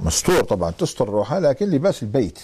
مستور 0.00 0.44
طبعا 0.44 0.70
تستر 0.70 1.08
روحها 1.08 1.40
لكن 1.40 1.70
لباس 1.70 2.02
البيت. 2.02 2.38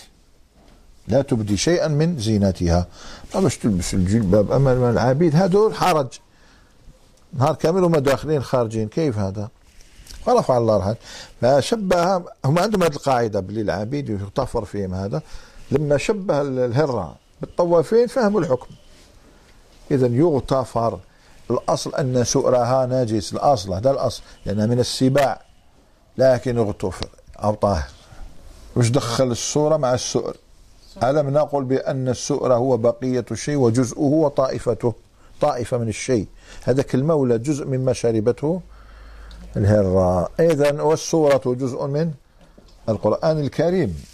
لا 1.08 1.22
تبدي 1.22 1.56
شيئا 1.56 1.88
من 1.88 2.18
زينتها. 2.18 2.86
ما 3.34 3.40
باش 3.40 3.58
تلبس 3.58 3.94
الجلباب 3.94 4.52
امام 4.52 4.84
العبيد 4.84 5.36
هذول 5.36 5.74
حرج. 5.74 6.06
نهار 7.32 7.54
كامل 7.54 7.84
هم 7.84 7.96
داخلين 7.96 8.42
خارجين. 8.42 8.88
كيف 8.88 9.18
هذا؟ 9.18 9.48
ورفع 10.26 10.58
الله 10.58 10.76
رحل 10.76 10.96
فشبه 11.40 12.16
هم 12.16 12.58
عندهم 12.58 12.82
هذه 12.82 12.92
القاعدة 12.92 13.40
باللي 13.40 13.60
العبيد 13.60 14.08
يغتفر 14.08 14.64
فيهم 14.64 14.94
هذا. 14.94 15.22
لما 15.70 15.96
شبه 15.96 16.42
الهره 16.42 17.21
بالطوافين 17.42 18.06
فهموا 18.06 18.40
الحكم. 18.40 18.74
اذا 19.90 20.06
يغتفر. 20.06 20.98
الأصل 21.50 21.94
أن 21.94 22.24
سؤرها 22.24 22.86
نجس 22.86 23.32
الأصل 23.32 23.72
هذا 23.72 23.90
الأصل 23.90 24.22
لأنها 24.46 24.66
من 24.66 24.80
السباع. 24.80 25.42
لكن 26.18 26.58
اغتفر. 26.58 27.08
أو 27.36 27.54
طاهر. 27.54 27.90
وش 28.76 28.88
دخل 28.88 29.30
الصورة 29.30 29.76
مع 29.76 29.94
السؤر؟ 29.94 30.36
ألم 31.02 31.30
نقل 31.30 31.64
بأن 31.64 32.08
السؤر 32.08 32.54
هو 32.54 32.76
بقية 32.76 33.24
الشيء 33.30 33.56
وجزءه 33.56 34.00
وطائفته؟ 34.00 34.94
طائفة 35.40 35.78
من 35.78 35.88
الشيء. 35.88 36.26
هذاك 36.64 36.94
المولى 36.94 37.38
جزء 37.38 37.66
مما 37.66 37.92
شربته 37.92 38.60
الهرة 39.56 40.28
إذا 40.40 40.82
والسورة 40.82 41.42
جزء 41.46 41.86
من 41.86 42.12
القرآن 42.88 43.40
الكريم. 43.40 44.04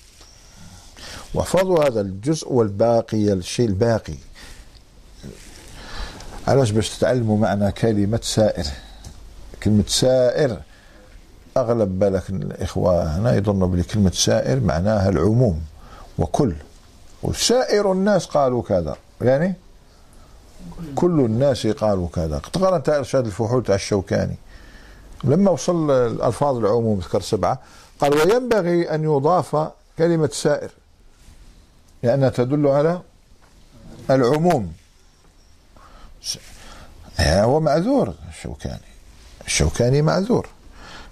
واحفظوا 1.34 1.88
هذا 1.88 2.00
الجزء 2.00 2.52
والباقي 2.52 3.32
الشيء 3.32 3.66
الباقي. 3.66 4.16
علاش 6.48 6.70
باش 6.70 6.98
تتعلموا 6.98 7.38
معنى 7.38 7.72
كلمة 7.72 8.20
سائر؟ 8.22 8.66
كلمة 9.62 9.84
سائر 9.86 10.60
أغلب 11.56 11.98
بالك 11.98 12.30
الإخوة 12.30 13.16
هنا 13.16 13.34
يظنوا 13.34 13.68
بلي 13.68 13.82
كلمة 13.82 14.10
سائر 14.10 14.60
معناها 14.60 15.08
العموم 15.08 15.62
وكل. 16.18 16.54
وسائر 17.22 17.92
الناس 17.92 18.26
قالوا 18.26 18.62
كذا 18.62 18.96
يعني 19.20 19.54
كل 20.94 21.20
الناس 21.20 21.66
قالوا 21.66 22.08
كذا. 22.08 22.38
تقرا 22.52 22.76
أنت 22.76 22.88
ارشاد 22.88 23.26
الفحول 23.26 23.62
تاع 23.62 23.74
الشوكاني. 23.74 24.36
لما 25.24 25.50
وصل 25.50 25.90
الألفاظ 25.90 26.56
العموم 26.56 26.98
ذكر 26.98 27.20
سبعة 27.20 27.60
قال 28.00 28.14
وينبغي 28.14 28.94
أن 28.94 29.04
يضاف 29.04 29.70
كلمة 29.98 30.30
سائر. 30.32 30.70
لأنها 32.02 32.28
تدل 32.28 32.66
على 32.66 33.00
العموم. 34.10 34.72
هو 37.20 37.60
معذور 37.60 38.14
الشوكاني. 38.28 38.88
الشوكاني 39.46 40.02
معذور. 40.02 40.48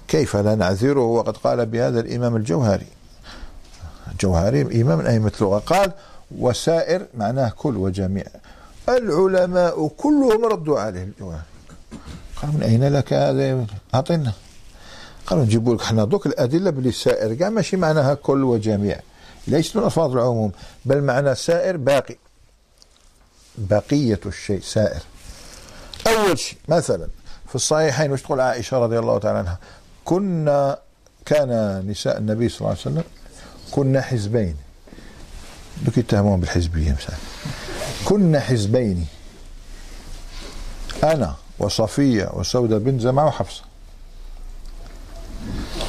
كيف 0.09 0.37
لا 0.37 0.55
نعذره؟ 0.55 1.01
وقد 1.01 1.37
قال 1.37 1.67
بهذا 1.67 2.01
الإمام 2.01 2.37
الجوهري. 2.37 2.87
الجوهري 4.13 4.83
إمام 4.83 5.01
أئمة 5.01 5.33
اللغة 5.41 5.59
قال 5.59 5.93
وسائر 6.39 7.07
معناه 7.15 7.49
كل 7.49 7.77
وجميع. 7.77 8.25
العلماء 8.89 9.89
كلهم 9.89 10.45
ردوا 10.45 10.81
عليه 10.81 11.03
الجوهري 11.03 11.43
قال 12.43 12.55
من 12.55 12.63
أين 12.63 12.89
لك 12.89 13.13
هذا 13.13 13.67
أعطينا. 13.95 14.33
قالوا 15.27 15.45
نجيبوا 15.45 15.75
لك 15.75 15.83
إحنا 15.83 16.05
دوك 16.05 16.27
الأدلة 16.27 16.71
بلي 16.71 16.93
سائر 16.93 17.35
كاع 17.35 17.49
ماشي 17.49 17.77
معناها 17.77 18.15
كل 18.15 18.45
وجميع. 18.45 19.01
ليس 19.47 19.77
من 19.77 19.85
ألفاظ 19.85 20.13
العموم 20.13 20.53
بل 20.85 21.03
معنى 21.03 21.35
سائر 21.35 21.77
باقي. 21.77 22.17
بقية 23.59 24.21
الشيء 24.27 24.61
سائر. 24.61 25.03
أول 26.07 26.39
شيء 26.39 26.59
مثلا 26.69 27.09
في 27.49 27.55
الصحيحين 27.55 28.13
وش 28.13 28.23
تقول 28.23 28.41
عائشة 28.41 28.79
رضي 28.79 28.99
الله 28.99 29.19
تعالى 29.19 29.39
عنها؟ 29.39 29.59
كنا 30.05 30.79
كان 31.25 31.83
نساء 31.89 32.19
النبي 32.19 32.49
صلى 32.49 32.59
الله 32.59 32.71
عليه 32.71 32.81
وسلم 32.81 33.05
كنا 33.71 34.01
حزبين. 34.03 34.57
دوك 35.83 35.99
يتهمون 35.99 36.41
بالحزبية 36.41 36.93
مثلا. 36.93 37.17
كنا 38.05 38.41
حزبين. 38.41 39.07
أنا 41.05 41.35
وصفية 41.59 42.31
وسودة 42.33 42.79
بنت 42.79 43.01
زمعة 43.01 43.27
وحفصة. 43.27 43.63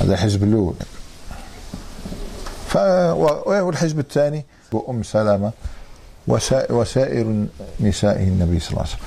هذا 0.02 0.14
الحزب 0.14 0.44
الأول 0.44 0.74
والحزب 2.76 4.00
الثاني 4.00 4.46
وأم 4.72 5.04
سلمة 5.04 5.52
وسائر 6.70 7.46
نسائه 7.80 8.28
النبي 8.28 8.60
صلى 8.60 8.70
الله 8.70 8.82
عليه 8.82 8.92
وسلم. 8.92 9.06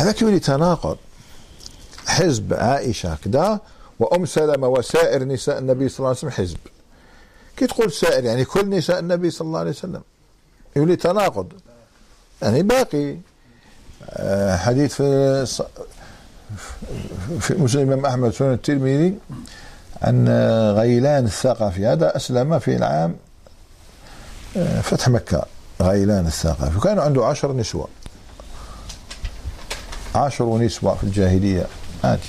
هذا 0.00 0.12
كيولي 0.12 0.38
تناقض. 0.38 0.96
حزب 2.06 2.54
عائشة 2.54 3.16
كذا 3.24 3.60
وأم 4.00 4.26
سلمة 4.26 4.68
وسائر 4.68 5.24
نساء 5.24 5.58
النبي 5.58 5.88
صلى 5.88 5.98
الله 5.98 6.08
عليه 6.08 6.18
وسلم 6.18 6.30
حزب. 6.30 6.58
كي 7.56 7.66
تقول 7.66 7.92
سائر 7.92 8.24
يعني 8.24 8.44
كل 8.44 8.70
نساء 8.70 8.98
النبي 8.98 9.30
صلى 9.30 9.46
الله 9.46 9.58
عليه 9.58 9.70
وسلم. 9.70 10.02
يولي 10.76 10.96
تناقض. 10.96 11.52
يعني 12.42 12.62
باقي. 12.62 13.16
آه، 14.10 14.56
حديث 14.56 14.94
في 14.94 15.46
في 17.40 17.54
مسلم 17.54 17.88
الإمام 17.88 18.06
أحمد 18.06 18.30
سنن 18.30 18.52
الترمذي. 18.52 19.18
عن 20.02 20.28
غيلان 20.76 21.24
الثقفي 21.24 21.86
هذا 21.86 22.16
أسلم 22.16 22.58
في 22.58 22.76
العام 22.76 23.14
آه، 24.56 24.80
فتح 24.80 25.08
مكة 25.08 25.46
غيلان 25.80 26.26
الثقفي 26.26 26.76
وكان 26.78 26.98
عنده 26.98 27.26
عشر 27.26 27.52
نسوة. 27.52 27.88
عشر 30.14 30.58
نسوة 30.58 30.94
في 30.94 31.04
الجاهلية. 31.04 31.66
عادي 32.04 32.28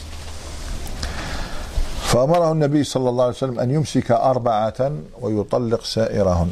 فأمره 2.02 2.52
النبي 2.52 2.84
صلى 2.84 3.10
الله 3.10 3.24
عليه 3.24 3.34
وسلم 3.34 3.60
أن 3.60 3.72
يمسك 3.72 4.12
أربعة 4.12 4.92
ويطلق 5.22 5.84
سائرهن. 5.84 6.52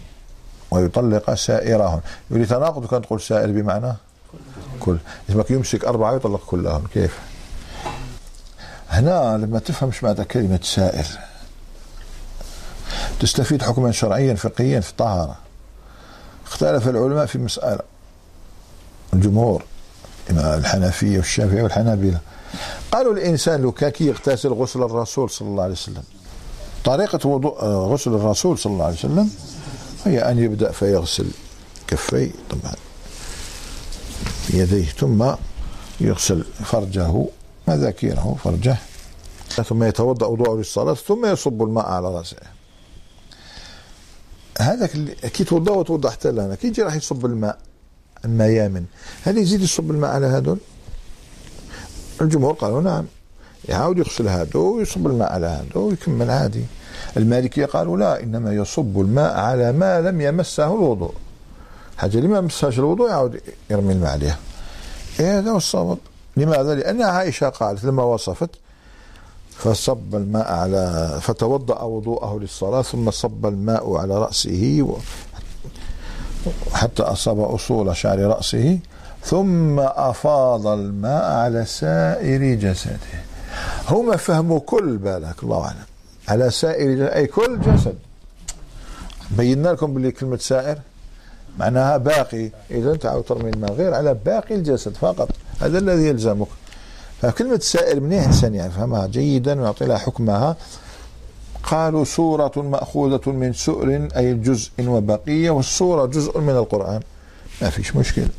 ويطلق 0.71 1.33
سائرهن. 1.33 2.01
يقول 2.31 2.45
تناقض 2.47 2.85
كان 2.85 3.01
تقول 3.01 3.21
سائر 3.21 3.51
بمعنى؟ 3.51 3.93
كل. 4.79 4.97
يمسك 5.49 5.85
أربعة 5.85 6.11
ويطلق 6.11 6.41
كلهم 6.45 6.83
كيف؟ 6.93 7.30
هنا 8.91 9.37
لما 9.37 9.59
تفهم 9.59 9.89
إيش 9.89 10.03
معنى 10.03 10.25
كلمة 10.25 10.59
سائر 10.63 11.05
تستفيد 13.19 13.61
حكما 13.61 13.91
شرعيا 13.91 14.33
فقهيا 14.33 14.79
في 14.79 14.89
الطهارة. 14.89 15.37
اختلف 16.47 16.87
العلماء 16.87 17.25
في 17.25 17.37
مسألة 17.37 17.79
الجمهور 19.13 19.63
الحنفية 20.29 21.17
والشافعية 21.17 21.63
والحنابلة. 21.63 22.19
قالوا 22.91 23.13
الإنسان 23.13 23.71
كان 23.71 23.91
يغتسل 23.99 24.49
غسل 24.49 24.83
الرسول 24.83 25.29
صلى 25.29 25.47
الله 25.47 25.63
عليه 25.63 25.73
وسلم. 25.73 26.03
طريقة 26.83 27.29
وضوء 27.29 27.61
آه، 27.61 27.87
غسل 27.87 28.13
الرسول 28.13 28.57
صلى 28.57 28.73
الله 28.73 28.85
عليه 28.85 28.95
وسلم 28.95 29.29
هي 30.05 30.19
أن 30.31 30.39
يبدأ 30.39 30.71
فيغسل 30.71 31.25
كفيه 31.87 32.31
طبعا 32.49 32.73
يديه 34.49 34.85
ثم 34.85 35.31
يغسل 36.01 36.45
فرجه 36.63 37.25
مذاكيره 37.75 38.35
فرجه. 38.43 38.77
ثم 39.69 39.83
يتوضأ 39.83 40.25
وضوءه 40.25 40.57
للصلاة 40.57 40.93
ثم 40.93 41.25
يصب 41.25 41.63
الماء 41.63 41.85
على 41.85 42.07
رأسه. 42.07 42.37
هذاك 44.59 44.91
كي 45.33 45.43
توضأ 45.43 45.71
وتوضأ 45.71 46.09
حتى 46.09 46.31
لهنا 46.31 46.55
كي 46.55 46.67
يجي 46.67 46.81
راح 46.81 46.95
يصب 46.95 47.25
الماء 47.25 47.57
الميامن 48.25 48.85
هل 49.23 49.37
يزيد 49.37 49.61
يصب 49.61 49.91
الماء 49.91 50.11
على 50.11 50.25
هذول؟ 50.25 50.57
الجمهور 52.21 52.53
قالوا 52.53 52.81
نعم. 52.81 53.05
يعاود 53.69 53.97
يغسل 53.97 54.27
هذا 54.27 54.59
ويصب 54.59 55.07
الماء 55.07 55.33
على 55.33 55.45
هذا 55.45 55.77
ويكمل 55.77 56.29
عادي. 56.29 56.63
المالكية 57.17 57.65
قالوا 57.65 57.97
لا 57.97 58.23
إنما 58.23 58.53
يصب 58.53 58.99
الماء 58.99 59.39
على 59.39 59.71
ما 59.71 60.01
لم 60.01 60.21
يمسه 60.21 60.73
الوضوء. 60.73 61.13
حاجة 61.97 62.17
اللي 62.17 62.27
ما 62.27 62.41
مسهاش 62.41 62.79
الوضوء 62.79 63.09
يعاود 63.09 63.41
يرمي 63.69 63.93
الماء 63.93 64.11
عليها. 64.11 64.37
إيه 65.19 65.39
هذا 65.39 65.51
هو 65.51 65.57
الصواب. 65.57 65.97
لماذا؟ 66.37 66.75
لأن 66.75 67.01
عائشة 67.01 67.49
قالت 67.49 67.83
لما 67.83 68.03
وصفت 68.03 68.49
فصب 69.57 70.15
الماء 70.15 70.51
على 70.51 71.17
فتوضأ 71.21 71.81
وضوءه 71.81 72.39
للصلاة 72.39 72.81
ثم 72.81 73.11
صب 73.11 73.45
الماء 73.45 73.95
على 73.95 74.17
رأسه 74.17 74.97
حتى 76.73 77.03
أصاب 77.03 77.39
أصول 77.39 77.95
شعر 77.97 78.19
رأسه 78.19 78.79
ثم 79.23 79.79
أفاض 79.79 80.67
الماء 80.67 81.31
على 81.31 81.65
سائر 81.65 82.55
جسده. 82.55 83.21
هم 83.89 84.17
فهموا 84.17 84.59
كل 84.59 84.97
بالك 84.97 85.43
الله 85.43 85.61
أعلم. 85.65 85.85
على 86.27 86.49
سائر 86.49 87.15
أي 87.15 87.27
كل 87.27 87.59
جسد. 87.61 87.95
بينا 89.31 89.69
لكم 89.69 89.93
بلي 89.93 90.11
كلمة 90.11 90.37
سائر؟ 90.37 90.77
معناها 91.59 91.97
باقي. 91.97 92.49
إذا 92.71 92.95
تعاود 92.95 93.23
ترمي 93.23 93.49
الماء 93.49 93.73
غير 93.73 93.93
على 93.93 94.13
باقي 94.13 94.55
الجسد 94.55 94.95
فقط. 94.95 95.29
هذا 95.61 95.77
الذي 95.79 96.07
يلزمك. 96.07 96.47
فكلمة 97.21 97.59
سائر 97.59 97.99
منيح 97.99 98.21
الإنسان 98.21 98.55
يفهمها 98.55 99.07
جيدا 99.07 99.61
ويعطي 99.61 99.85
لها 99.85 99.97
حكمها. 99.97 100.55
قالوا 101.63 102.05
سورة 102.05 102.51
مأخوذة 102.57 103.31
من 103.31 103.53
سؤر 103.53 104.07
أي 104.17 104.33
جزء 104.33 104.71
وبقية 104.79 105.49
والسورة 105.49 106.05
جزء 106.05 106.39
من 106.39 106.49
القرآن. 106.49 107.01
ما 107.61 107.69
فيش 107.69 107.95
مشكلة. 107.95 108.29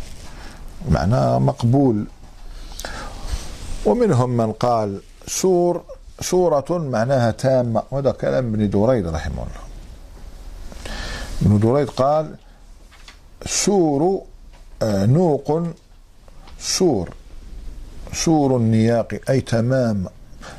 معناه 0.90 1.38
مقبول. 1.38 2.04
ومنهم 3.86 4.36
من 4.36 4.52
قال 4.52 5.00
سور 5.26 5.82
سورة 6.20 6.64
معناها 6.70 7.30
تامة 7.30 7.82
وهذا 7.90 8.10
كلام 8.10 8.54
ابن 8.54 8.70
دريد 8.70 9.06
رحمه 9.06 9.32
الله. 9.32 9.62
ابن 11.42 11.58
دريد 11.58 11.88
قال 11.88 12.34
سور 13.46 14.22
آه، 14.82 15.06
نوق 15.06 15.62
سور 16.62 17.14
سور 18.12 18.56
النياق 18.56 19.20
أي 19.30 19.40
تمام. 19.40 20.06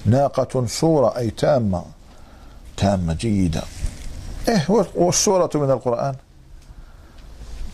ناقة 0.05 0.65
سورة 0.65 1.17
أي 1.17 1.29
تامة. 1.29 1.83
تامة 2.77 3.13
جيدة. 3.13 3.61
إيه 4.49 4.65
والسورة 4.95 5.49
من 5.55 5.71
القرآن. 5.71 6.15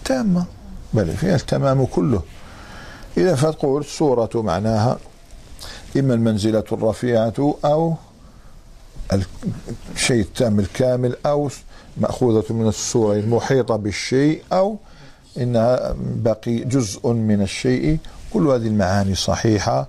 تامة. 0.05 0.45
بل 0.93 1.17
فيها 1.17 1.35
التمام 1.35 1.85
كله. 1.85 2.21
إذا 3.17 3.35
فتقول 3.35 3.81
السورة 3.81 4.29
معناها 4.35 4.97
إما 5.97 6.13
المنزلة 6.13 6.63
الرفيعة 6.71 7.55
أو 7.65 7.95
الشيء 9.95 10.21
التام 10.21 10.59
الكامل 10.59 11.15
أو 11.25 11.49
مأخوذة 11.97 12.53
من 12.53 12.67
السورة 12.67 13.15
المحيطة 13.15 13.75
بالشيء 13.75 14.43
أو 14.53 14.77
إنها 15.37 15.95
بقي 15.99 16.57
جزء 16.59 17.13
من 17.13 17.41
الشيء 17.41 17.97
كل 18.33 18.47
هذه 18.47 18.67
المعاني 18.67 19.15
صحيحة 19.15 19.87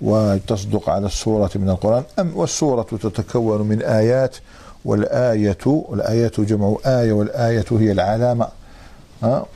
وتصدق 0.00 0.90
على 0.90 1.06
السورة 1.06 1.50
من 1.54 1.68
القرآن. 1.68 2.02
أم 2.18 2.32
والسورة 2.36 2.82
تتكون 2.82 3.62
من 3.62 3.82
آيات 3.82 4.36
والآية 4.84 5.58
والآية 5.66 6.32
جمع 6.38 6.76
آية 6.86 7.12
والآية 7.12 7.64
هي 7.70 7.92
العلامة. 7.92 8.48
ها؟ 9.22 9.46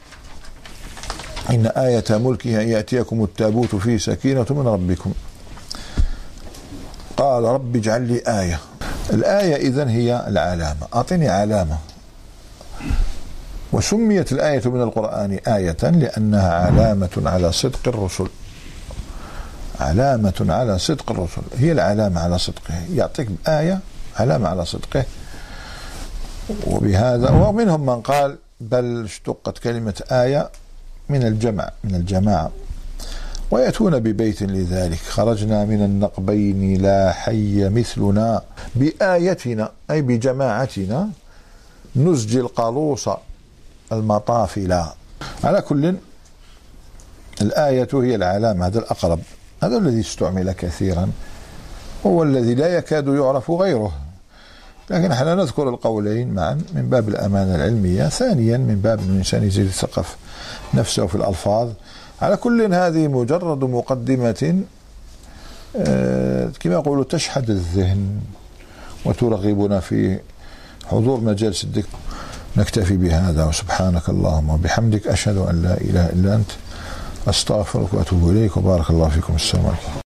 إن 1.50 1.66
آية 1.66 2.04
ملكها 2.10 2.62
يأتيكم 2.62 3.24
التابوت 3.24 3.74
فيه 3.74 3.98
سكينة 3.98 4.46
من 4.50 4.68
ربكم. 4.68 5.12
قال 7.16 7.44
رب 7.44 7.76
اجعل 7.76 8.02
لي 8.02 8.22
آية. 8.28 8.60
الآية 9.12 9.56
إذن 9.56 9.88
هي 9.88 10.24
العلامة. 10.28 10.86
أعطني 10.94 11.28
علامة. 11.28 11.76
وسميت 13.72 14.32
الآية 14.32 14.62
من 14.68 14.82
القرآن 14.82 15.38
آية 15.46 15.76
لأنها 15.82 16.54
علامة 16.54 17.22
على 17.26 17.52
صدق 17.52 17.88
الرسل. 17.88 18.28
علامة 19.80 20.46
على 20.48 20.78
صدق 20.78 21.10
الرسل. 21.10 21.42
هي 21.56 21.72
العلامة 21.72 22.20
على 22.20 22.38
صدقه. 22.38 22.74
يعطيك 22.94 23.28
آية 23.48 23.80
علامة 24.16 24.48
على 24.48 24.64
صدقه. 24.64 25.04
وبهذا 26.66 27.30
ومنهم 27.30 27.86
من 27.86 28.00
قال 28.00 28.38
بل 28.60 29.04
اشتقت 29.04 29.58
كلمة 29.58 30.02
آية 30.10 30.50
من 31.08 31.22
الجمع 31.22 31.70
من 31.84 31.94
الجماعة. 31.94 32.50
ويأتون 33.50 33.98
ببيت 33.98 34.42
لذلك. 34.42 34.98
خرجنا 34.98 35.64
من 35.64 35.82
النقبين 35.82 36.82
لا 36.82 37.12
حي 37.12 37.68
مثلنا. 37.68 38.42
بآيتنا 38.74 39.70
أي 39.90 40.02
بجماعتنا 40.02 41.08
نزجي 41.96 42.40
القالوص 42.40 43.08
المطافلا 43.92 44.94
على 45.44 45.60
كل 45.60 45.94
الآية 47.42 47.88
هي 47.92 48.14
العلامة 48.14 48.66
هذا 48.66 48.78
الأقرب. 48.78 49.20
هذا 49.62 49.76
الذي 49.78 50.00
استعمل 50.00 50.52
كثيرا 50.52 51.10
هو 52.06 52.22
الذي 52.22 52.54
لا 52.54 52.76
يكاد 52.76 53.08
يعرف 53.08 53.50
غيره. 53.50 53.92
لكن 54.90 55.12
إحنا 55.12 55.34
نذكر 55.34 55.68
القولين 55.68 56.34
معا 56.34 56.60
من 56.74 56.88
باب 56.90 57.08
الأمانة 57.08 57.54
العلمية 57.54 58.08
ثانيا 58.08 58.56
من 58.56 58.80
باب 58.80 59.00
الإنسان 59.00 59.44
يزيد 59.44 59.66
يثقف 59.66 60.16
نفسه 60.74 61.06
في 61.06 61.14
الألفاظ. 61.14 61.68
على 62.22 62.36
كل 62.36 62.74
هذه 62.74 63.08
مجرد 63.08 63.64
مقدمة 63.64 64.62
آه، 65.76 66.50
كما 66.60 66.74
يقولوا 66.74 67.04
تشحذ 67.04 67.50
الذهن 67.50 68.20
وترغبنا 69.04 69.80
في 69.80 70.18
حضور 70.86 71.20
مجالس 71.20 71.64
الذكر 71.64 71.88
نكتفي 72.58 72.96
بهذا. 72.96 73.44
وسبحانك 73.44 74.08
اللهم 74.08 74.50
وبحمدك 74.50 75.06
أشهد 75.06 75.36
أن 75.36 75.62
لا 75.62 75.74
إله 75.80 76.06
إلا 76.06 76.34
أنت 76.34 76.50
أستغفرك 77.28 77.94
وأتوب 77.94 78.30
إليك 78.30 78.56
وبارك 78.56 78.90
الله 78.90 79.08
فيكم. 79.08 79.34
السلام 79.34 79.66
عليكم. 79.66 80.07